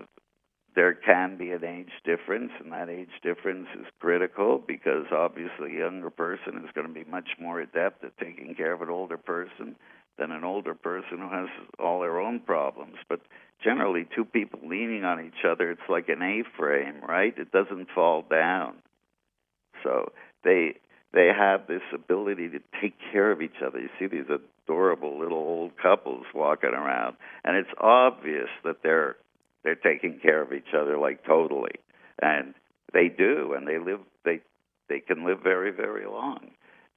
there 0.74 0.92
can 0.92 1.38
be 1.38 1.50
an 1.52 1.64
age 1.64 1.92
difference, 2.04 2.50
and 2.60 2.72
that 2.72 2.88
age 2.88 3.08
difference 3.22 3.68
is 3.78 3.86
critical 4.00 4.62
because 4.64 5.06
obviously 5.12 5.76
a 5.76 5.78
younger 5.78 6.10
person 6.10 6.62
is 6.64 6.70
going 6.74 6.86
to 6.86 6.92
be 6.92 7.08
much 7.08 7.28
more 7.40 7.60
adept 7.60 8.04
at 8.04 8.16
taking 8.18 8.54
care 8.54 8.72
of 8.72 8.82
an 8.82 8.90
older 8.90 9.16
person 9.16 9.76
than 10.18 10.32
an 10.32 10.44
older 10.44 10.74
person 10.74 11.18
who 11.18 11.30
has 11.30 11.48
all 11.78 12.00
their 12.00 12.20
own 12.20 12.40
problems. 12.40 12.96
But 13.08 13.20
generally, 13.62 14.06
two 14.14 14.24
people 14.24 14.60
leaning 14.64 15.04
on 15.04 15.24
each 15.24 15.44
other, 15.48 15.70
it's 15.70 15.88
like 15.88 16.08
an 16.08 16.22
A-frame, 16.22 17.00
right? 17.06 17.34
It 17.36 17.52
doesn't 17.52 17.88
fall 17.94 18.24
down. 18.28 18.74
So 19.82 20.12
they 20.44 20.74
they 21.12 21.28
have 21.28 21.66
this 21.66 21.82
ability 21.94 22.50
to 22.50 22.58
take 22.82 22.94
care 23.12 23.32
of 23.32 23.40
each 23.40 23.62
other. 23.64 23.80
You 23.80 23.88
see 23.98 24.06
these 24.06 24.28
adorable 24.28 25.18
little 25.18 25.38
old 25.38 25.72
couples 25.80 26.26
walking 26.34 26.70
around, 26.70 27.16
and 27.44 27.56
it's 27.56 27.70
obvious 27.80 28.48
that 28.64 28.82
they're 28.82 29.16
they're 29.64 29.74
taking 29.74 30.20
care 30.20 30.42
of 30.42 30.52
each 30.52 30.74
other 30.78 30.98
like 30.98 31.24
totally, 31.24 31.76
and 32.20 32.54
they 32.92 33.08
do, 33.08 33.54
and 33.56 33.66
they 33.66 33.78
live 33.78 34.00
they 34.24 34.40
they 34.88 35.00
can 35.00 35.24
live 35.24 35.40
very 35.42 35.70
very 35.70 36.06
long, 36.06 36.50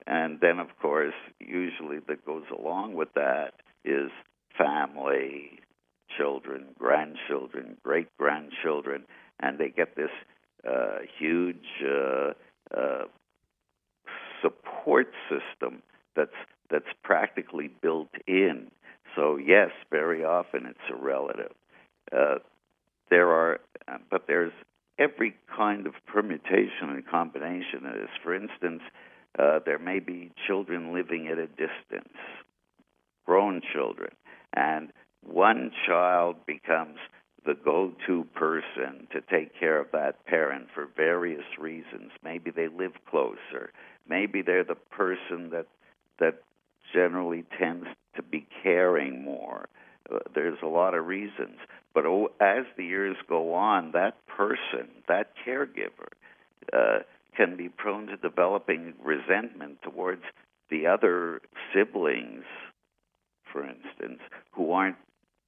and 0.08 0.40
then 0.42 0.60
of 0.60 0.68
course 0.82 1.14
usually 1.40 2.00
that 2.08 2.26
goes 2.26 2.46
along 2.58 2.94
with 2.94 3.14
that 3.16 3.54
is 3.84 4.12
family, 4.58 5.60
children, 6.18 6.66
grandchildren, 6.78 7.78
great 7.84 8.08
grandchildren, 8.18 9.04
and 9.40 9.58
they 9.58 9.70
get 9.70 9.96
this 9.96 10.12
uh, 10.68 11.00
huge 11.18 11.84
uh, 11.84 12.32
uh, 12.78 13.06
support 14.42 15.08
system 15.30 15.82
that's 16.16 16.30
that's 16.70 16.86
practically 17.04 17.70
built 17.82 18.10
in. 18.28 18.72
So 19.16 19.38
yes, 19.38 19.72
very 19.90 20.24
often 20.24 20.66
it's 20.66 20.80
a 20.90 20.96
relative. 20.96 21.52
Uh, 22.16 22.36
there 23.10 23.30
are, 23.30 23.60
but 24.10 24.26
there's 24.28 24.54
every 24.98 25.36
kind 25.56 25.86
of 25.86 25.94
permutation 26.08 26.90
and 26.90 27.06
combination 27.06 27.86
of 27.86 27.94
this. 27.94 28.10
For 28.24 28.34
instance, 28.34 28.82
uh, 29.40 29.60
there 29.66 29.80
may 29.80 30.00
be 30.00 30.32
children 30.48 30.94
living 30.94 31.28
at 31.28 31.38
a 31.38 31.48
distance, 31.48 32.18
grown 33.26 33.62
children, 33.74 34.12
and 34.54 34.92
one 35.24 35.72
child 35.88 36.36
becomes 36.46 36.98
the 37.46 37.54
go 37.54 37.92
to 38.06 38.24
person 38.36 39.08
to 39.12 39.22
take 39.22 39.58
care 39.60 39.80
of 39.80 39.88
that 39.92 40.26
parent 40.26 40.68
for 40.74 40.88
various 40.96 41.46
reasons. 41.60 42.12
Maybe 42.24 42.52
they 42.52 42.68
live 42.68 42.94
closer. 43.10 43.72
Maybe 44.08 44.42
they're 44.42 44.64
the 44.64 44.76
person 44.76 45.50
that 45.52 45.66
that 46.20 46.42
generally 46.94 47.44
tends 47.58 47.88
to 48.16 48.22
be 48.22 48.46
caring 48.62 49.24
more. 49.24 49.68
Uh, 50.14 50.20
there's 50.36 50.58
a 50.62 50.68
lot 50.68 50.94
of 50.94 51.08
reasons. 51.08 51.58
But 51.94 52.06
as 52.40 52.66
the 52.78 52.86
years 52.86 53.18
go 53.28 53.54
on, 53.54 53.92
that 53.94 54.16
person, 54.28 54.88
that 55.08 55.32
caregiver, 55.46 56.10
uh, 56.72 57.00
can 57.36 57.56
be 57.56 57.70
prone 57.70 58.08
to 58.08 58.18
developing 58.18 58.94
resentment 59.04 59.80
towards 59.84 60.24
the 60.70 60.88
other 60.88 61.42
siblings, 61.74 62.44
for 63.52 63.64
instance, 63.64 64.20
who 64.54 64.72
aren't 64.72 64.98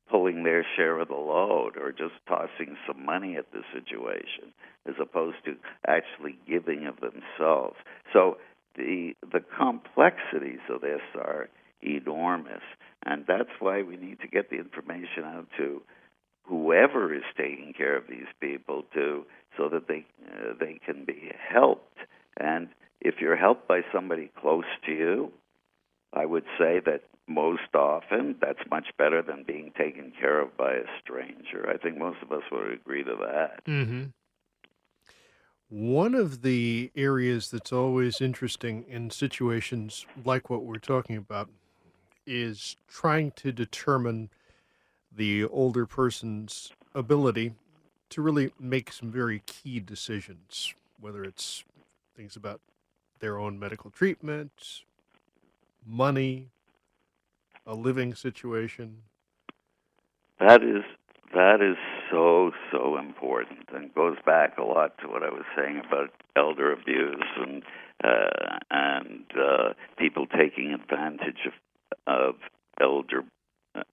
pulling 0.10 0.44
their 0.44 0.66
share 0.76 1.00
of 1.00 1.08
the 1.08 1.14
load 1.14 1.78
or 1.78 1.92
just 1.92 2.14
tossing 2.28 2.76
some 2.86 3.06
money 3.06 3.36
at 3.38 3.52
the 3.52 3.62
situation 3.74 4.54
as 4.88 4.96
opposed 5.02 5.38
to 5.46 5.56
actually 5.88 6.38
giving 6.48 6.86
of 6.86 6.96
themselves. 7.00 7.78
So 8.12 8.38
the 8.76 9.14
the 9.32 9.40
complexities 9.58 10.60
of 10.70 10.82
this 10.82 11.02
are 11.16 11.50
enormous, 11.82 12.64
and 13.06 13.26
that's 13.28 13.50
why 13.60 13.82
we 13.82 13.98
need 13.98 14.20
to 14.22 14.28
get 14.28 14.50
the 14.50 14.58
information 14.58 15.24
out 15.26 15.48
to 15.58 15.82
whoever 16.44 17.14
is 17.14 17.24
taking 17.38 17.74
care 17.76 17.96
of 17.96 18.08
these 18.08 18.28
people 18.40 18.84
to 18.94 19.26
so 19.58 19.70
that 19.70 19.88
they 19.88 20.06
uh, 20.28 20.54
they 20.60 20.80
can 20.86 21.06
be 21.06 21.32
helped. 21.38 21.98
And 22.38 22.70
if 23.02 23.16
you're 23.20 23.36
helped 23.36 23.68
by 23.68 23.82
somebody 23.94 24.32
close 24.40 24.66
to 24.86 24.92
you, 24.92 25.32
I 26.14 26.26
would 26.26 26.46
say 26.58 26.80
that 26.86 27.04
most 27.28 27.74
often 27.74 28.36
that's 28.42 28.60
much 28.70 28.88
better 28.98 29.22
than 29.22 29.44
being 29.48 29.72
taken 29.78 30.12
care 30.20 30.42
of 30.42 30.56
by 30.58 30.74
a 30.74 30.84
stranger. 31.02 31.70
I 31.70 31.78
think 31.78 31.98
most 31.98 32.18
of 32.22 32.32
us 32.32 32.44
would 32.52 32.74
agree 32.74 33.04
to 33.04 33.16
that. 33.22 33.66
Mm-hmm. 33.66 34.04
One 35.70 36.14
of 36.14 36.42
the 36.44 36.92
areas 36.96 37.50
that's 37.50 37.72
always 37.72 38.22
interesting 38.22 38.86
in 38.88 39.10
situations 39.10 40.06
like 40.24 40.50
what 40.50 40.64
we're 40.64 40.76
talking 40.76 41.18
about 41.18 41.50
is 42.28 42.78
trying 42.88 43.32
to 43.32 43.52
determine 43.52 44.30
the 45.16 45.46
older 45.46 45.86
person's 45.86 46.72
ability 46.96 47.54
to 48.10 48.22
really 48.22 48.52
make 48.60 48.92
some 48.92 49.12
very 49.12 49.42
key 49.46 49.80
decisions, 49.80 50.74
whether 51.00 51.24
it's 51.24 51.64
things 52.16 52.36
about 52.36 52.62
their 53.20 53.38
own 53.38 53.58
medical 53.58 53.90
treatment, 53.90 54.84
money, 55.86 56.50
a 57.66 57.74
living 57.74 58.14
situation. 58.14 58.98
That 60.40 60.62
is 60.62 60.84
that 61.34 61.62
is 61.62 61.78
so 62.12 62.52
so 62.72 62.98
important 62.98 63.70
and 63.74 63.94
goes 63.94 64.18
back 64.26 64.58
a 64.58 64.64
lot 64.64 64.98
to 65.00 65.08
what 65.08 65.24
I 65.24 65.30
was 65.30 65.46
saying 65.56 65.82
about 65.88 66.12
elder 66.36 66.72
abuse 66.72 67.24
and 67.38 67.64
uh, 68.04 68.58
and 68.70 69.26
uh, 69.36 69.74
people 69.98 70.28
taking 70.28 70.74
advantage 70.74 71.48
of 71.48 71.54
of 72.06 72.36
elder 72.80 73.24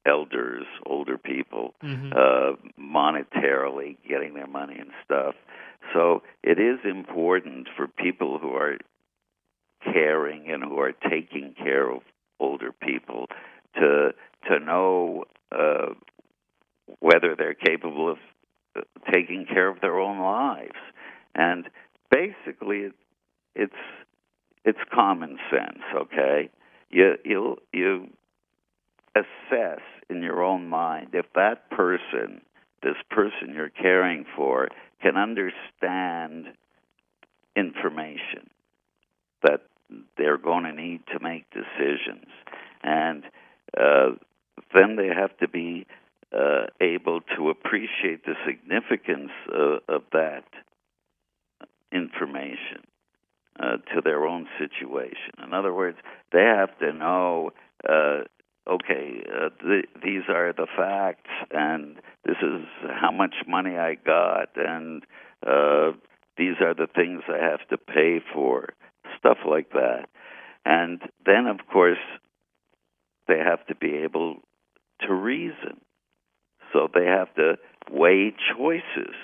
elders, 0.07 0.67
older 0.87 1.19
people, 1.19 1.75
Mm-hmm. 1.83 2.13
uh, 2.13 2.57
monetarily 2.81 3.97
getting 4.09 4.35
their 4.35 4.47
money 4.47 4.77
and 4.79 4.91
stuff. 5.05 5.35
So 5.95 6.23
it 6.43 6.59
is 6.59 6.79
important 6.85 7.69
for 7.77 7.87
people 7.89 8.39
who 8.39 8.51
are 8.55 8.77
caring 9.83 10.51
and 10.51 10.63
who 10.63 10.79
are 10.79 10.93
taking 10.93 11.55
care 11.57 11.91
of 11.91 12.03
older 12.39 12.73
people 12.73 13.27
to 13.77 14.11
to 14.49 14.59
know 14.59 15.25
uh, 15.53 15.95
whether 17.01 17.35
they're 17.37 17.55
capable 17.55 18.11
of 18.11 18.19
uh, 18.77 18.81
taking 19.13 19.47
care 19.47 19.69
of 19.69 19.81
their 19.81 19.99
own 19.99 20.19
lives. 20.21 20.79
And 21.35 21.69
basically, 22.11 22.79
it, 22.79 22.93
it's 23.55 23.73
it's 24.65 24.79
common 24.93 25.39
sense. 25.51 25.83
Okay, 25.95 26.51
you 26.91 27.17
you 27.25 27.57
you 27.73 28.09
assess 29.15 29.81
in 30.09 30.23
your 30.23 30.43
own 30.43 30.69
mind 30.69 31.09
if 31.13 31.27
that 31.35 31.71
person, 31.71 32.41
this 32.83 32.97
person 33.11 33.55
you're 33.55 33.71
caring 33.71 34.25
for, 34.37 34.69
can 35.03 35.17
understand 35.17 36.47
information 37.57 38.51
that 39.43 39.63
they're 40.17 40.39
going 40.39 40.65
to 40.65 40.73
need 40.73 41.01
to 41.13 41.19
make 41.21 41.45
decisions, 41.51 42.27
and 42.83 43.25
uh, 43.77 44.11
then 44.75 44.97
they 44.97 45.09
have 45.09 45.37
to 45.39 45.49
be 45.49 45.87
uh, 46.33 46.67
able 46.81 47.21
to 47.37 47.51
appreciate 47.51 48.25
the 48.25 48.35
significance 48.47 49.33
uh, 49.53 49.79
of 49.89 50.03
that 50.13 50.45
information 51.93 52.85
uh, 53.59 53.77
to 53.93 54.01
their 54.05 54.27
own 54.27 54.47
situation. 54.59 55.35
In 55.45 55.53
other 55.53 55.75
words, 55.75 55.99
they 56.33 56.43
have 56.43 56.79
to 56.79 56.93
know. 56.93 57.51
Uh, 57.89 58.21
okay, 58.69 59.23
uh, 59.29 59.49
th- 59.63 59.89
these 60.03 60.23
are 60.29 60.53
the 60.53 60.67
facts, 60.77 61.31
and 61.51 61.97
this 62.25 62.37
is 62.43 62.67
how 63.01 63.11
much 63.11 63.35
money 63.47 63.77
I 63.77 63.95
got, 63.95 64.51
and 64.57 65.03
uh, 65.47 65.93
these 66.37 66.57
are 66.61 66.75
the 66.75 66.89
things 66.95 67.23
I 67.29 67.39
have 67.39 67.67
to 67.69 67.79
pay 67.79 68.21
for, 68.33 68.71
stuff 69.19 69.39
like 69.49 69.71
that. 69.71 70.07
And 70.65 71.01
then, 71.25 71.47
of 71.47 71.67
course, 71.73 71.99
they 73.29 73.39
have 73.39 73.67
to 73.67 73.75
be 73.75 73.99
able 74.05 74.37
to 75.07 75.15
reason. 75.15 75.81
So 76.73 76.89
they 76.93 77.07
have 77.07 77.35
to 77.35 77.57
weigh 77.91 78.35
choices, 78.57 79.15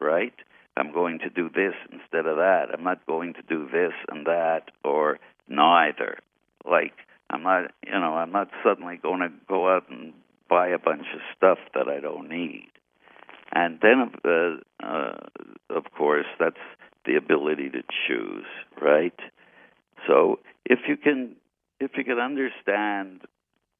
right? 0.00 0.34
I'm 0.76 0.92
going 0.92 1.18
to 1.20 1.30
do 1.30 1.50
this 1.50 1.74
instead 1.92 2.26
of 2.26 2.36
that. 2.36 2.66
I'm 2.72 2.84
not 2.84 3.04
going 3.06 3.34
to 3.34 3.42
do 3.42 3.68
this 3.70 3.92
and 4.08 4.26
that 4.26 4.70
or 4.84 5.18
neither. 5.48 6.18
Like 6.64 6.94
I'm 7.30 7.42
not, 7.44 7.70
you 7.86 7.92
know, 7.92 8.14
I'm 8.14 8.32
not 8.32 8.48
suddenly 8.64 8.98
going 9.00 9.20
to 9.20 9.30
go 9.48 9.74
out 9.74 9.88
and 9.88 10.12
buy 10.48 10.68
a 10.68 10.78
bunch 10.78 11.06
of 11.14 11.20
stuff 11.36 11.58
that 11.74 11.88
I 11.88 12.00
don't 12.00 12.28
need. 12.28 12.68
And 13.52 13.78
then, 13.80 14.10
uh, 14.24 14.84
uh, 14.84 15.16
of 15.70 15.84
course, 15.96 16.26
that's 16.38 16.56
the 17.06 17.16
ability 17.16 17.70
to 17.70 17.82
choose, 18.06 18.46
right? 18.80 19.18
So 20.08 20.40
if 20.64 20.80
you 20.88 20.96
can, 20.96 21.36
if 21.78 21.92
you 21.96 22.04
can 22.04 22.18
understand 22.18 23.22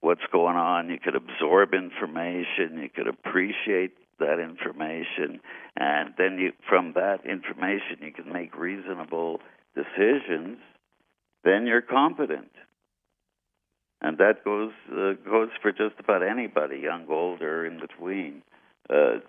what's 0.01 0.25
going 0.33 0.57
on, 0.57 0.89
you 0.89 0.99
could 0.99 1.17
absorb 1.17 1.75
information, 1.75 2.79
you 2.81 2.89
could 2.95 3.09
appreciate 3.09 3.93
that 4.19 4.39
information, 4.39 5.41
and 5.77 6.15
then 6.19 6.39
you, 6.39 6.53
from 6.69 6.93
that 6.95 7.27
information, 7.27 7.99
you 8.01 8.13
can 8.13 8.33
make 8.33 8.57
reasonable 8.57 9.41
decisions. 9.75 10.59
Then 11.43 11.67
you're 11.67 11.83
competent 11.83 12.51
and 14.03 14.19
that 14.19 14.45
goes 14.45 14.73
uh, 14.93 15.13
goes 15.29 15.51
for 15.61 15.73
just 15.73 15.95
about 15.99 16.23
anybody, 16.23 16.79
young, 16.79 17.07
old, 17.09 17.43
or 17.43 17.67
in 17.67 17.81
between. 17.81 18.43
Uh, 18.89 19.21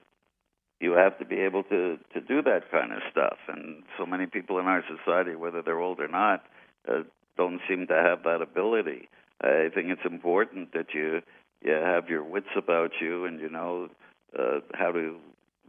you 0.79 0.93
have 0.93 1.17
to 1.19 1.25
be 1.25 1.37
able 1.37 1.63
to 1.63 1.97
to 2.13 2.21
do 2.21 2.41
that 2.41 2.71
kind 2.71 2.91
of 2.91 2.99
stuff, 3.11 3.37
and 3.47 3.83
so 3.97 4.05
many 4.05 4.25
people 4.25 4.59
in 4.59 4.65
our 4.65 4.83
society, 4.87 5.35
whether 5.35 5.61
they're 5.61 5.79
old 5.79 5.99
or 5.99 6.07
not, 6.07 6.45
uh, 6.87 7.03
don't 7.37 7.61
seem 7.67 7.87
to 7.87 7.93
have 7.93 8.23
that 8.23 8.41
ability. 8.41 9.09
I 9.41 9.69
think 9.73 9.89
it's 9.89 10.05
important 10.05 10.73
that 10.73 10.93
you 10.93 11.21
you 11.61 11.73
have 11.73 12.09
your 12.09 12.23
wits 12.23 12.53
about 12.55 12.91
you, 13.01 13.25
and 13.25 13.39
you 13.39 13.49
know 13.49 13.89
uh, 14.37 14.59
how 14.73 14.91
to 14.91 15.17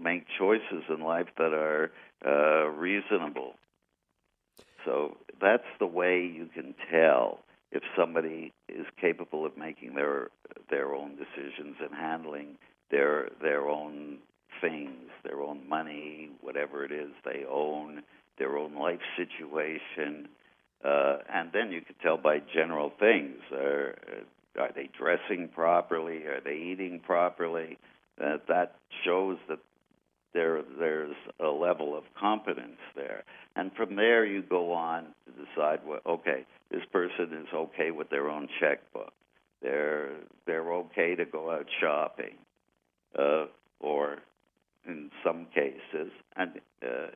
make 0.01 0.27
choices 0.39 0.85
in 0.89 1.01
life 1.01 1.29
that 1.39 1.53
are 1.53 1.91
uh, 2.25 2.69
reasonable. 2.69 3.55
So 4.85 5.17
that's 5.41 5.67
the 5.79 5.87
way 5.87 6.21
you 6.21 6.49
can 6.53 6.75
tell 6.91 7.41
if 7.73 7.83
somebody 7.97 8.53
is 8.69 8.87
capable 9.01 9.45
of 9.45 9.57
making 9.57 9.95
their 9.95 10.29
their 10.71 10.95
own 10.95 11.17
decisions 11.17 11.77
and 11.81 11.95
handling 11.95 12.57
their 12.91 13.31
their 13.41 13.69
own 13.69 14.19
things, 14.61 15.11
their 15.25 15.41
own 15.41 15.69
money, 15.69 16.31
whatever 16.41 16.85
it 16.85 16.93
is 16.93 17.11
they 17.25 17.45
own, 17.51 18.03
their 18.39 18.57
own 18.57 18.75
life 18.75 19.01
situation, 19.17 20.29
uh, 20.85 21.19
and 21.33 21.51
then 21.53 21.73
you 21.73 21.81
can 21.81 21.95
tell 22.03 22.19
by 22.19 22.39
general 22.55 22.93
things: 23.01 23.39
are 23.53 23.97
are 24.59 24.71
they 24.75 24.89
dressing 24.97 25.49
properly? 25.49 26.25
Are 26.25 26.41
they 26.45 26.57
eating 26.57 27.01
properly? 27.01 27.79
Uh, 28.23 28.37
that 28.49 28.77
shows 29.05 29.39
that 29.49 29.59
there 30.35 30.63
there's 30.79 31.15
a 31.41 31.49
level 31.49 31.97
of 31.97 32.05
competence 32.19 32.81
there, 32.95 33.25
and 33.57 33.71
from 33.77 33.97
there 33.97 34.25
you 34.25 34.43
go 34.43 34.73
on 34.73 35.07
to 35.25 35.33
decide 35.45 35.81
what 35.85 36.05
okay 36.07 36.45
this 36.71 36.83
person 36.93 37.33
is 37.33 37.49
okay 37.55 37.91
with 37.91 38.09
their 38.11 38.29
own 38.29 38.49
checkbook, 38.61 39.13
they're 39.61 40.13
they're 40.47 40.73
okay 40.73 41.15
to 41.15 41.25
go 41.25 41.51
out 41.51 41.67
shopping, 41.81 42.37
uh, 43.19 43.47
or 43.81 44.19
in 44.87 45.11
some 45.25 45.47
cases, 45.55 46.13
and 46.37 46.61
uh, 46.83 47.09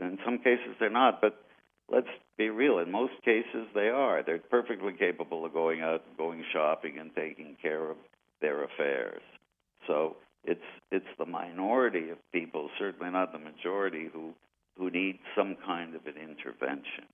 in 0.00 0.18
some 0.24 0.38
cases 0.38 0.76
they're 0.78 0.90
not, 0.90 1.20
but 1.20 1.44
let's 1.90 2.08
be 2.38 2.48
real. 2.48 2.78
In 2.78 2.90
most 2.90 3.14
cases, 3.24 3.66
they 3.74 3.88
are. 3.88 4.22
They're 4.22 4.38
perfectly 4.38 4.92
capable 4.98 5.44
of 5.44 5.52
going 5.52 5.80
out, 5.80 6.02
going 6.16 6.44
shopping, 6.52 6.98
and 6.98 7.10
taking 7.14 7.56
care 7.60 7.90
of 7.90 7.96
their 8.40 8.64
affairs. 8.64 9.22
So 9.86 10.16
it's 10.44 10.60
it's 10.90 11.06
the 11.18 11.26
minority 11.26 12.10
of 12.10 12.18
people, 12.32 12.68
certainly 12.78 13.10
not 13.10 13.32
the 13.32 13.38
majority, 13.38 14.08
who 14.12 14.34
who 14.76 14.90
need 14.90 15.18
some 15.36 15.56
kind 15.64 15.94
of 15.94 16.06
an 16.06 16.14
intervention. 16.16 17.04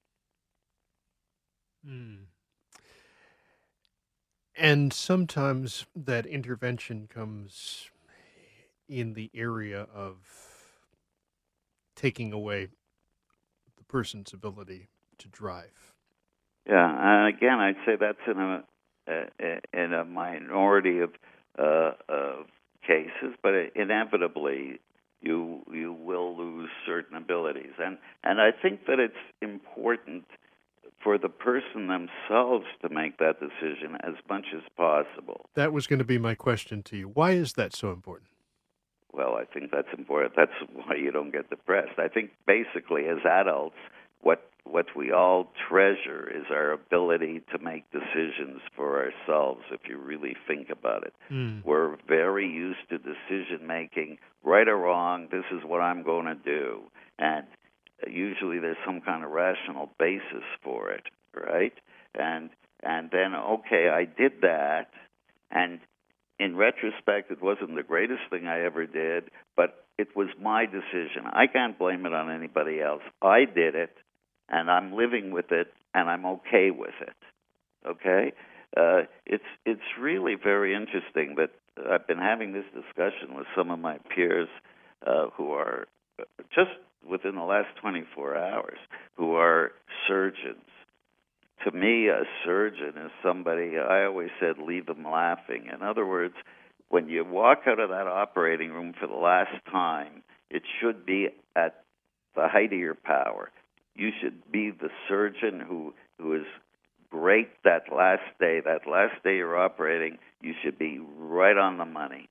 Mm. 1.87 2.17
And 4.57 4.93
sometimes 4.93 5.87
that 5.95 6.27
intervention 6.27 7.09
comes 7.13 7.91
in 8.89 9.15
the 9.15 9.31
area 9.35 9.87
of 9.95 10.17
taking 11.95 12.33
away 12.33 12.69
the 13.77 13.85
person's 13.85 14.33
ability 14.33 14.89
to 15.19 15.29
drive. 15.29 15.95
Yeah, 16.67 16.87
and 16.87 17.35
again, 17.35 17.61
I'd 17.61 17.77
say 17.87 17.97
that's 17.99 18.19
in 18.27 18.39
a, 18.39 18.63
in 19.73 19.93
a 19.93 20.05
minority 20.05 21.01
of 21.01 21.11
uh, 21.59 21.93
of 22.09 22.47
cases, 22.89 23.37
but 23.43 23.53
inevitably 23.77 24.81
you 25.21 25.63
you 25.73 25.93
will 25.93 26.37
lose 26.37 26.71
certain 26.87 27.17
abilities, 27.17 27.75
and 27.79 27.99
and 28.25 28.41
I 28.41 28.51
think 28.51 28.87
that 28.87 28.99
it's 28.99 29.15
important 29.43 30.25
for 31.03 31.19
the 31.19 31.29
person 31.29 31.87
themselves 31.87 32.67
to 32.83 32.89
make 32.89 33.19
that 33.19 33.37
decision 33.39 33.97
as 34.03 34.15
much 34.29 34.47
as 34.55 34.63
possible. 34.77 35.47
That 35.55 35.73
was 35.73 35.87
going 35.87 36.01
to 36.01 36.05
be 36.05 36.19
my 36.19 36.35
question 36.35 36.83
to 36.85 36.97
you. 36.97 37.09
Why 37.09 37.33
is 37.33 37.53
that 37.53 37.75
so 37.75 37.93
important? 37.93 38.31
Well, 39.13 39.35
I 39.35 39.45
think 39.45 39.71
that's 39.71 39.89
important. 39.97 40.35
That's 40.37 40.53
why 40.73 40.97
you 40.97 41.11
don't 41.11 41.33
get 41.33 41.51
depressed. 41.51 41.99
I 41.99 42.09
think 42.09 42.31
basically 42.47 43.07
as 43.07 43.19
adults, 43.25 43.77
what 44.21 44.49
what 44.71 44.87
we 44.95 45.13
all 45.13 45.51
treasure 45.69 46.31
is 46.35 46.45
our 46.51 46.73
ability 46.73 47.41
to 47.51 47.59
make 47.59 47.85
decisions 47.91 48.61
for 48.77 49.03
ourselves 49.03 49.63
if 49.73 49.81
you 49.89 49.99
really 49.99 50.37
think 50.47 50.69
about 50.71 51.05
it. 51.05 51.15
Mm. 51.31 51.65
We're 51.65 51.97
very 52.07 52.47
used 52.47 52.81
to 52.91 52.99
decision 52.99 53.67
making, 53.67 54.19
right 54.45 54.69
or 54.69 54.77
wrong, 54.77 55.29
this 55.31 55.45
is 55.53 55.65
what 55.65 55.81
I'm 55.81 56.03
going 56.03 56.27
to 56.27 56.35
do. 56.35 56.83
And 57.19 57.47
usually 58.07 58.59
there's 58.59 58.77
some 58.85 59.01
kind 59.01 59.25
of 59.25 59.31
rational 59.31 59.91
basis 59.99 60.45
for 60.63 60.91
it, 60.91 61.05
right? 61.35 61.75
And 62.15 62.51
and 62.83 63.11
then 63.11 63.35
okay, 63.35 63.89
I 63.89 64.05
did 64.05 64.41
that 64.43 64.91
and 65.51 65.81
in 66.39 66.57
retrospect 66.57 67.31
it 67.31 67.43
wasn't 67.43 67.75
the 67.75 67.83
greatest 67.83 68.23
thing 68.31 68.47
I 68.47 68.65
ever 68.65 68.87
did, 68.87 69.31
but 69.57 69.85
it 69.99 70.15
was 70.15 70.29
my 70.41 70.67
decision. 70.67 71.27
I 71.27 71.47
can't 71.49 71.77
blame 71.77 72.07
it 72.07 72.13
on 72.13 72.31
anybody 72.31 72.81
else. 72.81 73.03
I 73.21 73.47
did 73.47 73.75
it 73.75 73.91
and 74.49 74.71
I'm 74.71 74.93
living 74.93 75.31
with 75.31 75.53
it 75.53 75.69
and 75.95 76.09
I'm 76.09 76.27
okay 76.27 76.71
with 76.71 76.95
it. 77.01 77.17
Okay? 77.87 78.33
Uh, 78.77 79.03
it's 79.27 79.45
it's 79.65 79.81
really 79.99 80.35
very 80.35 80.75
interesting 80.75 81.37
that 81.37 81.51
I've 81.91 82.07
been 82.07 82.19
having 82.19 82.53
this 82.53 82.67
discussion 82.75 83.35
with 83.35 83.47
some 83.57 83.71
of 83.71 83.79
my 83.79 83.99
peers 84.15 84.49
uh, 85.07 85.29
who 85.37 85.53
are 85.53 85.87
just 86.55 86.71
within 87.09 87.37
the 87.37 87.43
last 87.43 87.69
24 87.81 88.37
hours 88.37 88.79
who 89.17 89.35
are 89.35 89.73
surgeons. 90.07 90.65
To 91.65 91.73
me, 91.73 92.09
a 92.09 92.23
surgeon 92.45 92.95
is 92.97 93.11
somebody, 93.23 93.79
I 93.79 94.05
always 94.05 94.31
said, 94.39 94.59
leave 94.59 94.87
them 94.87 95.05
laughing. 95.05 95.69
In 95.73 95.83
other 95.83 96.07
words, 96.07 96.35
when 96.89 97.09
you 97.09 97.25
walk 97.25 97.63
out 97.67 97.81
of 97.81 97.91
that 97.91 98.07
operating 98.07 98.71
room 98.71 98.95
for 98.99 99.07
the 99.07 99.15
last 99.15 99.65
time, 99.71 100.23
it 100.51 100.63
should 100.81 101.05
be 101.05 101.29
at 101.57 101.83
the 102.35 102.49
height 102.49 102.73
of 102.73 102.79
your 102.79 102.95
power. 102.95 103.51
You 103.99 104.11
should 104.21 104.51
be 104.51 104.71
the 104.71 104.91
surgeon 105.09 105.61
who, 105.61 105.93
who 106.19 106.37
is 106.37 106.47
great 107.11 107.49
that 107.65 107.93
last 107.95 108.23
day. 108.39 108.61
That 108.65 108.91
last 108.91 109.23
day 109.25 109.37
you're 109.37 109.59
operating, 109.59 110.19
you 110.41 110.55
should 110.63 110.79
be 110.79 111.01
right 111.19 111.57
on 111.57 111.79
the 111.79 111.85
money. 111.85 112.29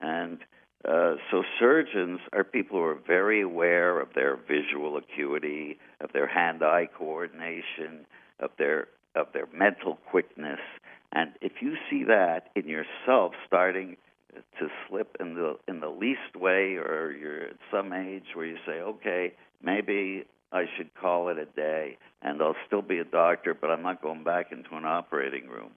And 0.00 0.38
uh, 0.86 1.14
so 1.30 1.42
surgeons 1.58 2.20
are 2.32 2.44
people 2.44 2.78
who 2.78 2.84
are 2.84 3.00
very 3.06 3.40
aware 3.40 3.98
of 3.98 4.08
their 4.14 4.36
visual 4.36 4.98
acuity, 4.98 5.78
of 6.00 6.12
their 6.12 6.26
hand-eye 6.26 6.90
coordination, 6.96 8.06
of 8.38 8.50
their 8.58 8.88
of 9.14 9.28
their 9.32 9.48
mental 9.54 9.98
quickness. 10.10 10.60
And 11.12 11.30
if 11.40 11.52
you 11.62 11.76
see 11.88 12.04
that 12.04 12.50
in 12.54 12.68
yourself 12.68 13.32
starting 13.46 13.96
to 14.58 14.68
slip 14.86 15.16
in 15.18 15.34
the 15.34 15.56
in 15.66 15.80
the 15.80 15.88
least 15.88 16.36
way, 16.36 16.74
or 16.74 17.16
you're 17.18 17.44
at 17.44 17.56
some 17.70 17.94
age 17.94 18.26
where 18.34 18.44
you 18.44 18.58
say, 18.66 18.80
okay, 18.80 19.32
maybe 19.62 20.26
I 20.52 20.64
should 20.76 20.94
call 20.94 21.28
it 21.28 21.38
a 21.38 21.44
day, 21.44 21.98
and 22.22 22.40
I'll 22.40 22.56
still 22.66 22.82
be 22.82 22.98
a 22.98 23.04
doctor, 23.04 23.54
but 23.54 23.70
I'm 23.70 23.82
not 23.82 24.02
going 24.02 24.24
back 24.24 24.52
into 24.52 24.74
an 24.76 24.84
operating 24.84 25.48
room. 25.48 25.72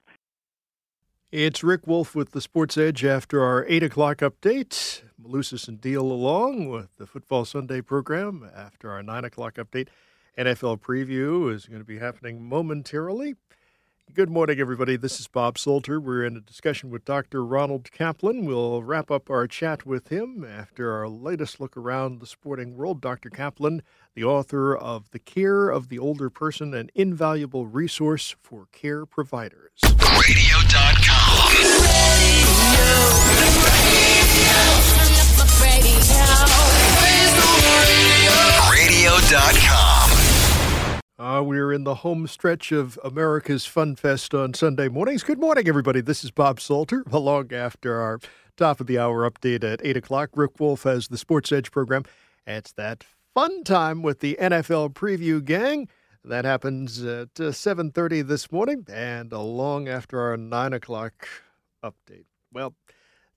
It's 1.32 1.64
Rick 1.64 1.86
Wolff 1.86 2.16
with 2.16 2.32
the 2.32 2.42
Sports 2.42 2.76
Edge 2.78 3.06
after 3.06 3.44
our 3.44 3.66
8 3.68 3.84
o'clock 3.84 4.18
update. 4.18 5.04
Malusis 5.22 5.68
and 5.68 5.80
Deal 5.80 6.02
along 6.02 6.70
with 6.70 6.98
the 6.98 7.06
Football 7.06 7.46
Sunday 7.46 7.82
program 7.82 8.50
after 8.56 8.90
our 8.90 9.04
9 9.04 9.26
o'clock 9.26 9.56
update. 9.56 9.90
NFL 10.38 10.80
preview 10.80 11.54
is 11.54 11.66
going 11.66 11.82
to 11.82 11.86
be 11.86 12.00
happening 12.00 12.44
momentarily. 12.44 13.36
Good 14.16 14.30
morning, 14.32 14.60
everybody. 14.60 14.98
This 14.98 15.20
is 15.20 15.28
Bob 15.28 15.60
Salter. 15.60 16.00
We're 16.00 16.26
in 16.26 16.36
a 16.36 16.42
discussion 16.42 16.90
with 16.90 17.06
Dr. 17.06 17.46
Ronald 17.46 17.92
Kaplan. 17.92 18.46
We'll 18.46 18.82
wrap 18.82 19.12
up 19.12 19.30
our 19.30 19.46
chat 19.46 19.86
with 19.86 20.08
him 20.08 20.44
after 20.44 20.92
our 20.92 21.08
latest 21.08 21.60
look 21.60 21.78
around 21.78 22.20
the 22.20 22.26
sporting 22.26 22.76
world. 22.76 23.02
Dr. 23.02 23.30
Kaplan, 23.30 23.84
the 24.16 24.24
author 24.24 24.76
of 24.76 25.12
The 25.12 25.20
Care 25.20 25.70
of 25.70 25.90
the 25.90 26.00
Older 26.00 26.32
Person, 26.32 26.74
an 26.74 26.90
invaluable 26.96 27.68
resource 27.68 28.36
for 28.42 28.66
care 28.72 29.06
providers. 29.06 29.80
Radio.com. 29.84 31.52
Radio.com. 38.74 39.89
Uh, 41.20 41.44
we're 41.46 41.74
in 41.74 41.84
the 41.84 41.96
home 41.96 42.26
stretch 42.28 42.72
of 42.72 42.98
America's 43.04 43.66
Fun 43.66 43.94
Fest 43.98 44.34
on 44.34 44.54
Sunday 44.54 44.88
mornings. 44.88 45.22
Good 45.22 45.38
morning, 45.38 45.68
everybody. 45.68 46.00
This 46.00 46.24
is 46.24 46.32
Bob 46.32 46.62
Salter, 46.62 47.04
along 47.12 47.52
after 47.52 48.00
our 48.00 48.22
top 48.56 48.80
of 48.80 48.88
the 48.88 48.98
hour 48.98 49.30
update 49.30 49.66
at 49.66 49.82
8 49.84 49.98
o'clock. 49.98 50.30
Rick 50.34 50.62
Wolff 50.62 50.84
has 50.84 51.10
the 51.10 51.18
Sports 51.18 51.52
Edge 51.52 51.72
program. 51.72 52.06
It's 52.48 52.72
that 52.72 53.04
fun 53.34 53.66
time 53.66 54.02
with 54.02 54.22
the 54.22 54.38
NFL 54.40 54.94
preview 54.94 55.44
gang. 55.44 55.90
That 56.24 56.46
happens 56.46 57.04
at 57.04 57.38
uh, 57.38 57.52
7.30 57.52 58.26
this 58.26 58.50
morning 58.50 58.86
and 58.90 59.34
along 59.34 59.90
after 59.90 60.22
our 60.22 60.38
9 60.38 60.72
o'clock 60.72 61.28
update. 61.84 62.28
Well, 62.54 62.76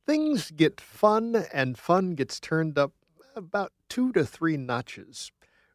things 0.07 0.53
get 0.53 0.81
fun 0.81 1.47
and 1.53 1.77
fun 1.77 2.15
gets 2.15 2.39
turned 2.39 2.79
up 2.79 2.93
about 3.35 3.73
two 3.89 4.13
to 4.13 4.25
three 4.25 4.57
notches 4.57 5.33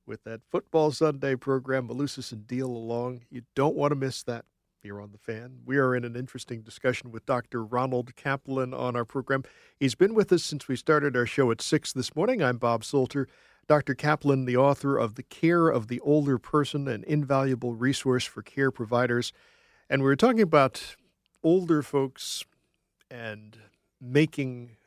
with 0.08 0.24
that 0.24 0.42
Football 0.50 0.92
Sunday 0.92 1.36
program, 1.36 1.90
Malusis 1.90 2.32
and 2.32 2.48
Deal 2.48 2.68
along. 2.68 3.26
You 3.30 3.42
don't 3.56 3.76
want 3.76 3.92
to 3.92 3.96
miss 3.96 4.24
that 4.24 4.46
here 4.82 5.02
on 5.02 5.12
The 5.12 5.18
Fan. 5.18 5.60
We 5.66 5.78
are 5.78 5.94
in 5.94 6.06
an 6.06 6.16
interesting 6.16 6.62
discussion 6.62 7.12
with 7.12 7.26
Dr. 7.26 7.64
Ronald 7.64 8.16
Kaplan 8.16 8.74
on 8.74 8.96
our 8.96 9.06
program. 9.06 9.44
He's 9.78 9.96
been 9.96 10.14
with 10.14 10.32
us 10.32 10.44
since 10.44 10.68
we 10.68 10.78
started 10.78 11.18
our 11.18 11.26
show 11.26 11.52
at 11.52 11.62
6 11.62 11.94
this 11.94 12.16
morning. 12.16 12.42
I'm 12.42 12.58
Bob 12.58 12.86
Salter. 12.86 13.28
Dr. 13.68 13.96
Kaplan, 13.96 14.46
the 14.46 14.56
author 14.56 14.98
of 14.98 15.16
The 15.16 15.24
Care 15.24 15.68
of 15.68 15.88
the 15.88 16.00
Older 16.00 16.38
Person, 16.38 16.88
an 16.88 17.04
invaluable 17.06 17.74
resource 17.74 18.24
for 18.24 18.42
care 18.42 18.72
providers. 18.72 19.34
And 19.90 20.02
we 20.02 20.08
were 20.08 20.16
talking 20.16 20.42
about 20.42 20.96
older 21.44 21.82
folks 21.82 22.46
and 23.12 23.58
making 24.00 24.78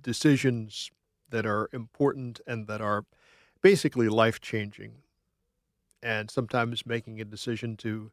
decisions 0.00 0.90
that 1.28 1.44
are 1.44 1.68
important 1.72 2.40
and 2.46 2.66
that 2.66 2.80
are 2.80 3.04
basically 3.62 4.08
life 4.08 4.40
changing, 4.40 4.92
and 6.02 6.30
sometimes 6.30 6.86
making 6.86 7.20
a 7.20 7.24
decision 7.24 7.76
to 7.78 8.10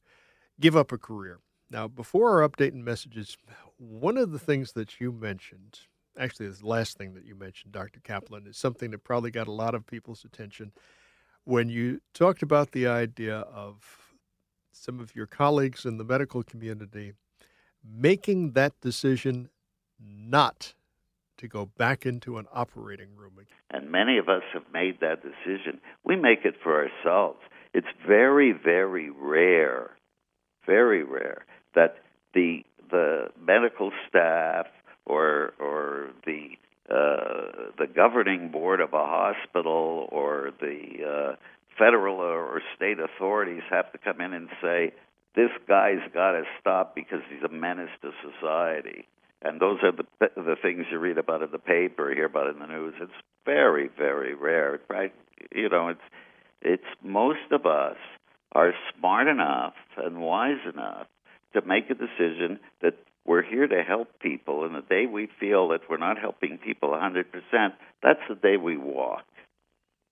give 0.59 0.75
up 0.75 0.91
a 0.91 0.97
career. 0.97 1.39
Now, 1.69 1.87
before 1.87 2.41
our 2.41 2.47
update 2.47 2.73
and 2.73 2.83
messages, 2.83 3.37
one 3.77 4.17
of 4.17 4.31
the 4.31 4.39
things 4.39 4.73
that 4.73 4.99
you 4.99 5.11
mentioned, 5.11 5.79
actually, 6.17 6.47
the 6.49 6.67
last 6.67 6.97
thing 6.97 7.13
that 7.13 7.25
you 7.25 7.35
mentioned, 7.35 7.73
Dr. 7.73 7.99
Kaplan, 7.99 8.47
is 8.47 8.57
something 8.57 8.91
that 8.91 9.03
probably 9.03 9.31
got 9.31 9.47
a 9.47 9.51
lot 9.51 9.75
of 9.75 9.85
people's 9.85 10.23
attention 10.23 10.71
when 11.43 11.69
you 11.69 12.01
talked 12.13 12.43
about 12.43 12.71
the 12.71 12.87
idea 12.87 13.37
of 13.37 14.13
some 14.73 14.99
of 14.99 15.15
your 15.15 15.25
colleagues 15.25 15.85
in 15.85 15.97
the 15.97 16.03
medical 16.03 16.43
community 16.43 17.13
making 17.83 18.51
that 18.51 18.73
decision 18.81 19.49
not 19.99 20.73
to 21.38 21.47
go 21.47 21.65
back 21.77 22.05
into 22.05 22.38
an 22.38 22.45
operating 22.53 23.15
room 23.15 23.33
again. 23.33 23.47
And 23.69 23.91
many 23.91 24.17
of 24.17 24.29
us 24.29 24.43
have 24.53 24.63
made 24.73 24.99
that 25.01 25.21
decision. 25.21 25.79
We 26.03 26.15
make 26.15 26.45
it 26.45 26.55
for 26.63 26.83
ourselves. 26.83 27.39
It's 27.73 27.88
very, 28.07 28.51
very 28.51 29.09
rare, 29.09 29.91
very 30.65 31.03
rare 31.03 31.45
that 31.75 31.97
the 32.33 32.63
the 32.89 33.27
medical 33.39 33.91
staff 34.07 34.67
or 35.05 35.53
or 35.59 36.09
the 36.25 36.49
uh, 36.89 37.71
the 37.77 37.88
governing 37.88 38.49
board 38.49 38.79
of 38.79 38.93
a 38.93 39.05
hospital 39.05 40.07
or 40.11 40.51
the 40.61 41.03
uh, 41.05 41.35
federal 41.77 42.15
or 42.15 42.61
state 42.75 42.97
authorities 42.99 43.63
have 43.69 43.91
to 43.91 43.97
come 43.97 44.21
in 44.21 44.33
and 44.33 44.47
say 44.61 44.93
this 45.35 45.51
guy's 45.67 45.99
got 46.13 46.31
to 46.31 46.43
stop 46.59 46.95
because 46.95 47.19
he's 47.29 47.43
a 47.43 47.53
menace 47.53 47.89
to 48.01 48.11
society 48.23 49.05
and 49.41 49.59
those 49.59 49.79
are 49.83 49.91
the 49.91 50.05
the 50.35 50.55
things 50.61 50.85
you 50.91 50.99
read 50.99 51.17
about 51.17 51.41
in 51.41 51.51
the 51.51 51.59
paper, 51.59 52.13
hear 52.13 52.25
about 52.25 52.49
in 52.49 52.59
the 52.59 52.67
news. 52.67 52.95
It's 52.99 53.11
very, 53.45 53.89
very 53.97 54.33
rare, 54.33 54.79
right? 54.89 55.13
You 55.53 55.69
know, 55.69 55.89
it's 55.89 56.01
it's 56.61 56.83
most 57.03 57.51
of 57.51 57.65
us 57.65 57.97
are 58.53 58.73
smart 58.97 59.27
enough 59.27 59.73
and 59.97 60.19
wise 60.19 60.65
enough 60.71 61.07
to 61.53 61.61
make 61.65 61.89
a 61.89 61.93
decision 61.93 62.59
that 62.81 62.95
we're 63.25 63.43
here 63.43 63.67
to 63.67 63.83
help 63.83 64.19
people, 64.19 64.63
and 64.63 64.73
the 64.73 64.81
day 64.81 65.05
we 65.05 65.27
feel 65.39 65.67
that 65.69 65.81
we're 65.89 65.97
not 65.97 66.17
helping 66.17 66.57
people 66.57 66.89
100%, 66.89 67.25
that's 68.01 68.19
the 68.29 68.35
day 68.35 68.55
we 68.55 68.77
walk. 68.77 69.25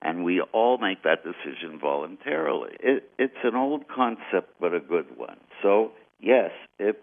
And 0.02 0.26
we 0.26 0.42
all 0.42 0.78
make 0.78 1.04
that 1.04 1.24
decision 1.24 1.80
voluntarily. 1.80 2.76
It, 2.82 3.10
it's 3.18 3.38
an 3.44 3.56
old 3.56 3.88
concept, 3.88 4.54
but 4.60 4.74
a 4.74 4.82
good 4.82 5.18
one. 5.18 5.38
So, 5.64 5.92
yes, 6.20 6.52
if 6.78 6.98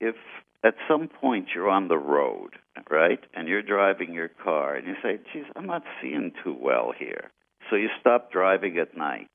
if 0.00 0.16
at 0.64 0.74
some 0.88 1.08
point 1.08 1.48
you're 1.54 1.68
on 1.68 1.88
the 1.88 1.98
road, 1.98 2.50
right? 2.90 3.20
And 3.34 3.48
you're 3.48 3.62
driving 3.62 4.12
your 4.12 4.28
car 4.28 4.74
and 4.74 4.86
you 4.86 4.94
say, 5.02 5.18
geez, 5.32 5.44
I'm 5.56 5.66
not 5.66 5.82
seeing 6.00 6.32
too 6.44 6.56
well 6.58 6.92
here. 6.96 7.30
So 7.70 7.76
you 7.76 7.88
stop 8.00 8.30
driving 8.32 8.78
at 8.78 8.96
night. 8.96 9.30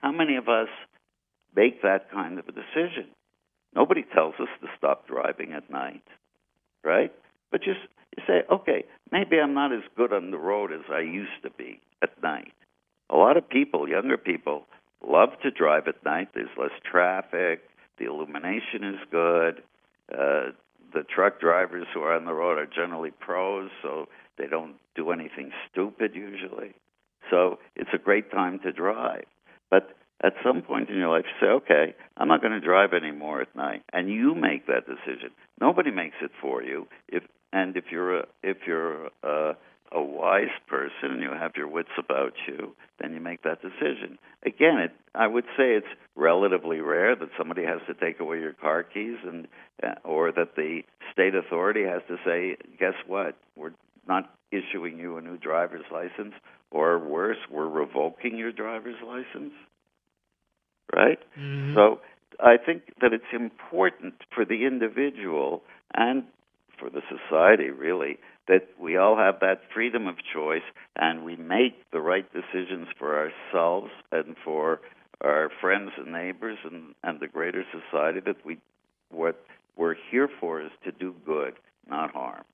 How 0.00 0.12
many 0.12 0.36
of 0.36 0.48
us 0.48 0.68
make 1.54 1.82
that 1.82 2.10
kind 2.10 2.38
of 2.38 2.46
a 2.48 2.52
decision? 2.52 3.08
Nobody 3.74 4.04
tells 4.14 4.34
us 4.40 4.48
to 4.60 4.68
stop 4.76 5.06
driving 5.06 5.52
at 5.52 5.70
night, 5.70 6.04
right? 6.84 7.12
But 7.50 7.62
just 7.62 7.80
you 8.16 8.22
say, 8.26 8.42
okay, 8.50 8.84
maybe 9.12 9.38
I'm 9.38 9.54
not 9.54 9.72
as 9.72 9.82
good 9.96 10.12
on 10.12 10.30
the 10.30 10.38
road 10.38 10.72
as 10.72 10.90
I 10.90 11.00
used 11.00 11.42
to 11.42 11.50
be 11.50 11.80
at 12.02 12.22
night. 12.22 12.52
A 13.10 13.16
lot 13.16 13.36
of 13.36 13.48
people, 13.48 13.88
younger 13.88 14.16
people, 14.16 14.66
love 15.06 15.30
to 15.42 15.50
drive 15.50 15.88
at 15.88 16.04
night. 16.04 16.28
There's 16.34 16.48
less 16.58 16.72
traffic. 16.90 17.60
The 17.98 18.06
illumination 18.06 18.84
is 18.84 19.00
good. 19.10 19.62
Uh, 20.12 20.52
the 20.92 21.02
truck 21.14 21.40
drivers 21.40 21.86
who 21.92 22.00
are 22.00 22.14
on 22.16 22.24
the 22.24 22.32
road 22.32 22.58
are 22.58 22.66
generally 22.66 23.10
pros, 23.10 23.70
so 23.82 24.06
they 24.38 24.46
don't 24.46 24.76
do 24.94 25.10
anything 25.10 25.50
stupid 25.70 26.12
usually. 26.14 26.74
So 27.30 27.58
it's 27.76 27.90
a 27.92 27.98
great 27.98 28.30
time 28.30 28.58
to 28.60 28.72
drive. 28.72 29.26
But 29.70 29.90
at 30.22 30.32
some 30.42 30.62
point 30.62 30.88
in 30.88 30.96
your 30.96 31.10
life, 31.10 31.24
you 31.26 31.46
say, 31.46 31.50
okay, 31.50 31.94
I'm 32.16 32.28
not 32.28 32.40
going 32.40 32.52
to 32.52 32.60
drive 32.60 32.92
anymore 32.92 33.42
at 33.42 33.54
night, 33.54 33.82
and 33.92 34.08
you 34.08 34.34
make 34.34 34.66
that 34.66 34.86
decision. 34.86 35.30
Nobody 35.60 35.90
makes 35.90 36.16
it 36.22 36.30
for 36.40 36.62
you. 36.62 36.88
If 37.08 37.22
and 37.52 37.76
if 37.76 37.84
you're 37.90 38.20
a, 38.20 38.26
if 38.42 38.58
you're 38.66 39.10
a, 39.22 39.56
a 39.92 40.02
wise 40.02 40.54
person 40.66 41.10
and 41.12 41.22
you 41.22 41.30
have 41.32 41.52
your 41.56 41.68
wits 41.68 41.88
about 41.98 42.32
you, 42.46 42.74
then 43.00 43.14
you 43.14 43.20
make 43.20 43.42
that 43.42 43.60
decision. 43.62 44.18
Again, 44.44 44.78
it, 44.78 44.92
I 45.14 45.26
would 45.26 45.44
say 45.56 45.74
it's 45.74 45.86
relatively 46.14 46.80
rare 46.80 47.16
that 47.16 47.28
somebody 47.38 47.64
has 47.64 47.80
to 47.86 47.94
take 47.94 48.20
away 48.20 48.38
your 48.40 48.52
car 48.52 48.82
keys 48.82 49.16
and 49.24 49.48
uh, 49.82 49.94
or 50.04 50.32
that 50.32 50.56
the 50.56 50.82
state 51.12 51.34
authority 51.34 51.84
has 51.84 52.02
to 52.08 52.16
say, 52.24 52.56
guess 52.78 52.94
what? 53.06 53.36
We're 53.56 53.72
not 54.06 54.30
issuing 54.50 54.98
you 54.98 55.16
a 55.16 55.20
new 55.22 55.36
driver's 55.36 55.84
license 55.92 56.34
or 56.70 56.98
worse, 56.98 57.38
we're 57.50 57.68
revoking 57.68 58.36
your 58.36 58.52
driver's 58.52 59.00
license. 59.06 59.52
Right? 60.94 61.18
Mhm. 61.38 61.74
So 61.74 62.00
I 62.40 62.56
think 62.56 62.82
that 63.00 63.12
it's 63.12 63.32
important 63.32 64.14
for 64.34 64.44
the 64.44 64.64
individual 64.66 65.62
and 65.94 66.24
for 66.78 66.88
the 66.90 67.02
society, 67.08 67.70
really, 67.70 68.18
that 68.48 68.68
we 68.80 68.96
all 68.96 69.16
have 69.16 69.40
that 69.40 69.60
freedom 69.72 70.06
of 70.06 70.16
choice 70.34 70.62
and 70.96 71.24
we 71.24 71.36
make 71.36 71.74
the 71.92 72.00
right 72.00 72.26
decisions 72.32 72.88
for 72.98 73.16
ourselves 73.16 73.90
and 74.10 74.34
for 74.44 74.80
our 75.20 75.50
friends 75.60 75.90
and 75.96 76.12
neighbors 76.12 76.58
and, 76.64 76.94
and 77.04 77.20
the 77.20 77.28
greater 77.28 77.64
society 77.70 78.20
that 78.24 78.44
we 78.44 78.58
what 79.10 79.40
we're 79.76 79.96
here 80.10 80.28
for 80.40 80.60
is 80.60 80.70
to 80.84 80.92
do 80.92 81.14
good, 81.24 81.54
not 81.88 82.12
harm. 82.12 82.44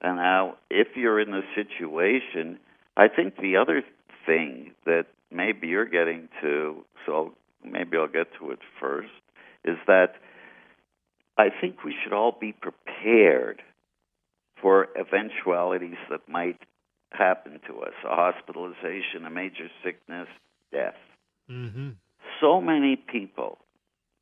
And 0.00 0.16
now 0.16 0.56
if 0.70 0.88
you're 0.96 1.20
in 1.20 1.34
a 1.34 1.42
situation 1.54 2.58
I 2.96 3.08
think 3.08 3.36
the 3.36 3.56
other 3.56 3.82
thing 4.26 4.72
that 4.86 5.06
maybe 5.30 5.68
you're 5.68 5.84
getting 5.84 6.28
to 6.42 6.84
so 7.06 7.34
maybe 7.64 7.96
I'll 7.96 8.06
get 8.06 8.28
to 8.38 8.50
it 8.52 8.60
first 8.80 9.10
is 9.64 9.76
that 9.86 10.14
I 11.36 11.48
think 11.60 11.84
we 11.84 11.94
should 12.02 12.12
all 12.12 12.36
be 12.38 12.52
prepared 12.52 13.62
for 14.60 14.88
eventualities 14.98 15.98
that 16.10 16.28
might 16.28 16.58
happen 17.10 17.60
to 17.66 17.80
us 17.80 17.92
a 18.04 18.14
hospitalization, 18.14 19.24
a 19.26 19.30
major 19.30 19.68
sickness, 19.82 20.28
death. 20.72 20.96
Mhm. 21.50 21.96
So 22.40 22.60
many 22.60 22.96
people 22.96 23.58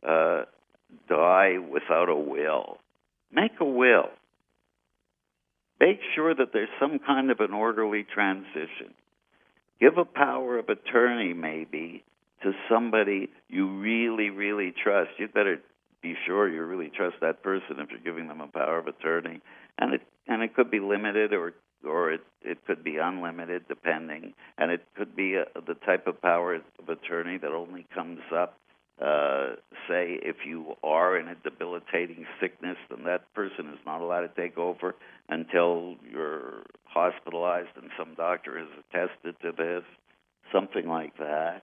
uh, 0.03 0.45
die 1.09 1.59
without 1.59 2.09
a 2.09 2.14
will. 2.14 2.78
Make 3.30 3.61
a 3.61 3.64
will. 3.64 4.11
Make 5.80 6.01
sure 6.14 6.34
that 6.34 6.53
there's 6.53 6.68
some 6.80 6.99
kind 6.99 7.30
of 7.30 7.41
an 7.41 7.53
orderly 7.53 8.05
transition. 8.05 8.95
Give 9.80 9.97
a 9.99 10.05
power 10.05 10.59
of 10.59 10.68
attorney, 10.68 11.34
maybe, 11.34 12.05
to 12.43 12.53
somebody 12.68 13.30
you 13.49 13.68
really, 13.68 14.30
really 14.30 14.72
trust. 14.72 15.11
You 15.18 15.28
better 15.28 15.61
be 16.03 16.16
sure 16.26 16.49
you 16.49 16.62
really 16.62 16.91
trust 16.91 17.16
that 17.20 17.43
person 17.43 17.78
if 17.78 17.91
you're 17.91 18.01
giving 18.01 18.28
them 18.28 18.41
a 18.41 18.47
power 18.49 18.78
of 18.78 18.86
attorney, 18.86 19.41
and 19.78 19.95
it 19.95 20.03
and 20.29 20.43
it 20.43 20.55
could 20.55 20.70
be 20.70 20.79
limited 20.79 21.33
or 21.33 21.55
or 21.85 22.12
it 22.12 22.20
it 22.43 22.59
could 22.66 22.85
be 22.85 22.97
unlimited 22.97 23.64
depending, 23.68 24.35
and 24.59 24.70
it 24.70 24.85
could 24.97 25.16
be 25.16 25.35
a, 25.35 25.45
the 25.66 25.74
type 25.74 26.07
of 26.07 26.20
power 26.20 26.55
of 26.55 26.89
attorney 26.89 27.39
that 27.39 27.51
only 27.51 27.87
comes 27.95 28.20
up. 28.35 28.59
Uh, 29.01 29.55
say 29.89 30.18
if 30.22 30.39
you 30.45 30.74
are 30.83 31.16
in 31.16 31.29
a 31.29 31.35
debilitating 31.37 32.26
sickness, 32.41 32.76
then 32.91 33.05
that 33.05 33.33
person 33.33 33.68
is 33.68 33.79
not 33.87 34.01
allowed 34.01 34.22
to 34.22 34.31
take 34.37 34.59
over 34.59 34.97
until 35.29 35.95
you're 36.11 36.64
hospitalized 36.85 37.68
and 37.76 37.91
some 37.97 38.14
doctor 38.16 38.59
has 38.59 38.66
attested 38.91 39.37
to 39.41 39.53
this, 39.57 39.85
something 40.53 40.89
like 40.89 41.16
that. 41.18 41.62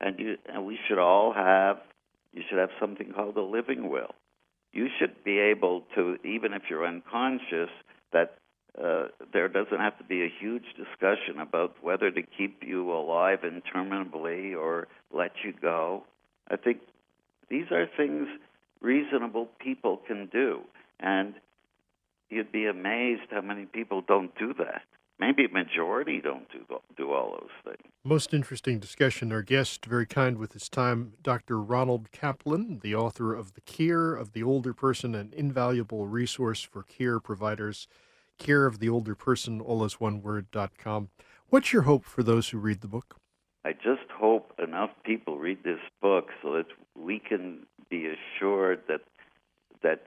And 0.00 0.18
you 0.18 0.36
and 0.46 0.64
we 0.64 0.78
should 0.88 0.98
all 0.98 1.34
have 1.34 1.76
you 2.32 2.42
should 2.48 2.58
have 2.58 2.70
something 2.80 3.12
called 3.12 3.36
a 3.36 3.42
living 3.42 3.90
will. 3.90 4.14
You 4.72 4.88
should 4.98 5.22
be 5.24 5.38
able 5.38 5.82
to, 5.94 6.16
even 6.24 6.52
if 6.54 6.62
you're 6.70 6.86
unconscious, 6.86 7.70
that 8.12 8.38
uh, 8.82 9.08
there 9.32 9.48
doesn't 9.48 9.78
have 9.78 9.98
to 9.98 10.04
be 10.04 10.22
a 10.22 10.32
huge 10.40 10.64
discussion 10.76 11.40
about 11.40 11.74
whether 11.82 12.10
to 12.10 12.22
keep 12.22 12.62
you 12.62 12.90
alive 12.90 13.40
interminably 13.44 14.54
or 14.54 14.88
let 15.12 15.32
you 15.44 15.52
go. 15.52 16.04
I 16.48 16.56
think 16.56 16.78
these 17.50 17.70
are 17.70 17.86
things 17.96 18.28
reasonable 18.80 19.48
people 19.60 20.00
can 20.06 20.28
do. 20.32 20.62
And 21.00 21.34
you'd 22.30 22.50
be 22.50 22.66
amazed 22.66 23.30
how 23.30 23.42
many 23.42 23.66
people 23.66 24.02
don't 24.06 24.36
do 24.38 24.54
that. 24.54 24.82
Maybe 25.18 25.44
a 25.44 25.48
majority 25.48 26.20
don't 26.20 26.50
do, 26.50 26.64
do 26.96 27.12
all 27.12 27.38
those 27.40 27.74
things. 27.74 27.92
Most 28.04 28.34
interesting 28.34 28.80
discussion. 28.80 29.30
Our 29.32 29.42
guest, 29.42 29.86
very 29.86 30.06
kind 30.06 30.38
with 30.38 30.52
his 30.52 30.68
time, 30.68 31.14
Dr. 31.22 31.60
Ronald 31.60 32.10
Kaplan, 32.10 32.80
the 32.82 32.94
author 32.94 33.34
of 33.34 33.54
The 33.54 33.60
Care 33.60 34.14
of 34.14 34.32
the 34.32 34.42
Older 34.42 34.74
Person, 34.74 35.14
an 35.14 35.32
invaluable 35.36 36.06
resource 36.06 36.62
for 36.62 36.82
care 36.82 37.20
providers. 37.20 37.86
Care 38.38 38.66
of 38.66 38.80
the 38.80 38.88
Older 38.88 39.14
Person, 39.14 39.60
all 39.60 39.84
is 39.84 40.00
one 40.00 40.22
word.com. 40.22 41.10
What's 41.48 41.72
your 41.72 41.82
hope 41.82 42.04
for 42.04 42.22
those 42.22 42.48
who 42.48 42.58
read 42.58 42.80
the 42.80 42.88
book? 42.88 43.16
I 43.64 43.72
just 43.72 44.10
hope 44.10 44.52
enough 44.58 44.90
people 45.04 45.38
read 45.38 45.62
this 45.62 45.78
book 46.00 46.30
so 46.42 46.54
that 46.54 46.66
we 46.96 47.20
can 47.20 47.66
be 47.88 48.06
assured 48.06 48.80
that 48.88 49.02
that 49.82 50.06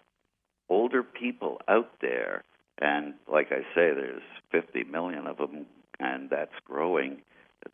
older 0.70 1.04
people 1.04 1.62
out 1.68 1.92
there, 2.02 2.44
and 2.80 3.14
like 3.32 3.52
I 3.52 3.62
say, 3.74 3.94
there's 3.94 4.22
50 4.52 4.86
million 4.86 5.28
of 5.28 5.38
them, 5.38 5.66
and 6.00 6.30
that's 6.30 6.56
growing. 6.66 7.22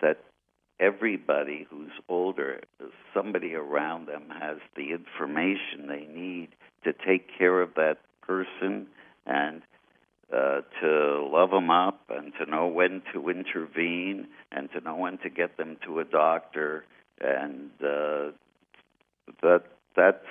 That 0.01 0.19
everybody 0.79 1.67
who's 1.69 1.91
older, 2.09 2.61
somebody 3.13 3.53
around 3.53 4.07
them 4.07 4.23
has 4.39 4.57
the 4.75 4.91
information 4.91 5.87
they 5.87 6.07
need 6.11 6.49
to 6.83 6.93
take 6.93 7.27
care 7.37 7.61
of 7.61 7.75
that 7.75 7.97
person 8.21 8.87
and 9.25 9.61
uh, 10.33 10.61
to 10.81 11.29
love 11.31 11.51
them 11.51 11.69
up 11.69 12.01
and 12.09 12.31
to 12.39 12.49
know 12.49 12.67
when 12.67 13.01
to 13.13 13.29
intervene 13.29 14.27
and 14.51 14.71
to 14.71 14.79
know 14.79 14.95
when 14.95 15.17
to 15.19 15.29
get 15.29 15.57
them 15.57 15.77
to 15.85 15.99
a 15.99 16.05
doctor 16.05 16.85
and 17.19 17.69
uh, 17.81 18.31
that 19.41 19.63
that's 19.95 20.25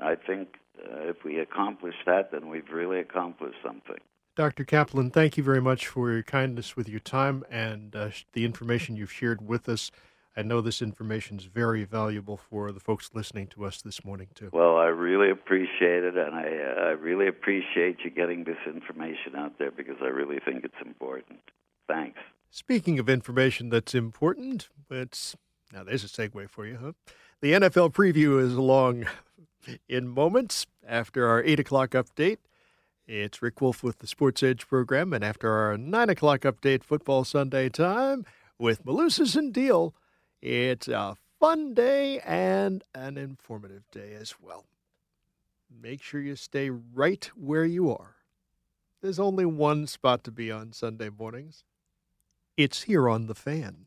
I 0.00 0.14
think 0.14 0.48
uh, 0.84 1.08
if 1.08 1.24
we 1.24 1.38
accomplish 1.38 1.94
that 2.06 2.30
then 2.30 2.48
we've 2.48 2.70
really 2.70 3.00
accomplished 3.00 3.58
something. 3.64 3.98
Dr. 4.36 4.64
Kaplan, 4.64 5.10
thank 5.10 5.38
you 5.38 5.42
very 5.42 5.62
much 5.62 5.86
for 5.86 6.12
your 6.12 6.22
kindness 6.22 6.76
with 6.76 6.90
your 6.90 7.00
time 7.00 7.42
and 7.50 7.96
uh, 7.96 8.10
the 8.34 8.44
information 8.44 8.94
you've 8.94 9.10
shared 9.10 9.46
with 9.46 9.66
us. 9.66 9.90
I 10.36 10.42
know 10.42 10.60
this 10.60 10.82
information 10.82 11.38
is 11.38 11.46
very 11.46 11.84
valuable 11.84 12.36
for 12.36 12.70
the 12.70 12.80
folks 12.80 13.08
listening 13.14 13.46
to 13.48 13.64
us 13.64 13.80
this 13.80 14.04
morning, 14.04 14.28
too. 14.34 14.50
Well, 14.52 14.76
I 14.76 14.88
really 14.88 15.30
appreciate 15.30 16.04
it, 16.04 16.18
and 16.18 16.34
I, 16.34 16.42
uh, 16.42 16.82
I 16.82 16.90
really 16.90 17.26
appreciate 17.26 18.00
you 18.04 18.10
getting 18.10 18.44
this 18.44 18.58
information 18.66 19.34
out 19.34 19.58
there 19.58 19.70
because 19.70 19.96
I 20.02 20.08
really 20.08 20.38
think 20.44 20.64
it's 20.64 20.74
important. 20.84 21.40
Thanks. 21.88 22.18
Speaking 22.50 22.98
of 22.98 23.08
information 23.08 23.70
that's 23.70 23.94
important, 23.94 24.68
it's 24.90 25.34
now 25.72 25.82
there's 25.82 26.04
a 26.04 26.08
segue 26.08 26.50
for 26.50 26.66
you, 26.66 26.76
huh? 26.76 26.92
The 27.40 27.52
NFL 27.52 27.94
preview 27.94 28.38
is 28.38 28.52
along 28.52 29.06
in 29.88 30.08
moments 30.08 30.66
after 30.86 31.26
our 31.28 31.42
8 31.42 31.60
o'clock 31.60 31.90
update. 31.90 32.38
It's 33.06 33.40
Rick 33.40 33.60
Wolff 33.60 33.82
with 33.82 34.00
the 34.00 34.06
Sports 34.06 34.42
Edge 34.42 34.66
program, 34.66 35.12
and 35.12 35.24
after 35.24 35.50
our 35.50 35.78
9 35.78 36.10
o'clock 36.10 36.40
update, 36.40 36.82
Football 36.82 37.24
Sunday 37.24 37.68
time 37.68 38.24
with 38.58 38.84
Malusis 38.84 39.36
and 39.36 39.52
Deal, 39.52 39.94
it's 40.42 40.88
a 40.88 41.16
fun 41.38 41.74
day 41.74 42.18
and 42.20 42.82
an 42.94 43.16
informative 43.16 43.88
day 43.90 44.14
as 44.14 44.34
well. 44.40 44.64
Make 45.70 46.02
sure 46.02 46.20
you 46.20 46.36
stay 46.36 46.70
right 46.70 47.30
where 47.36 47.64
you 47.64 47.90
are. 47.90 48.16
There's 49.02 49.20
only 49.20 49.44
one 49.44 49.86
spot 49.86 50.24
to 50.24 50.32
be 50.32 50.50
on 50.50 50.72
Sunday 50.72 51.10
mornings. 51.10 51.64
It's 52.56 52.84
here 52.84 53.08
on 53.08 53.26
The 53.26 53.34
Fan. 53.34 53.86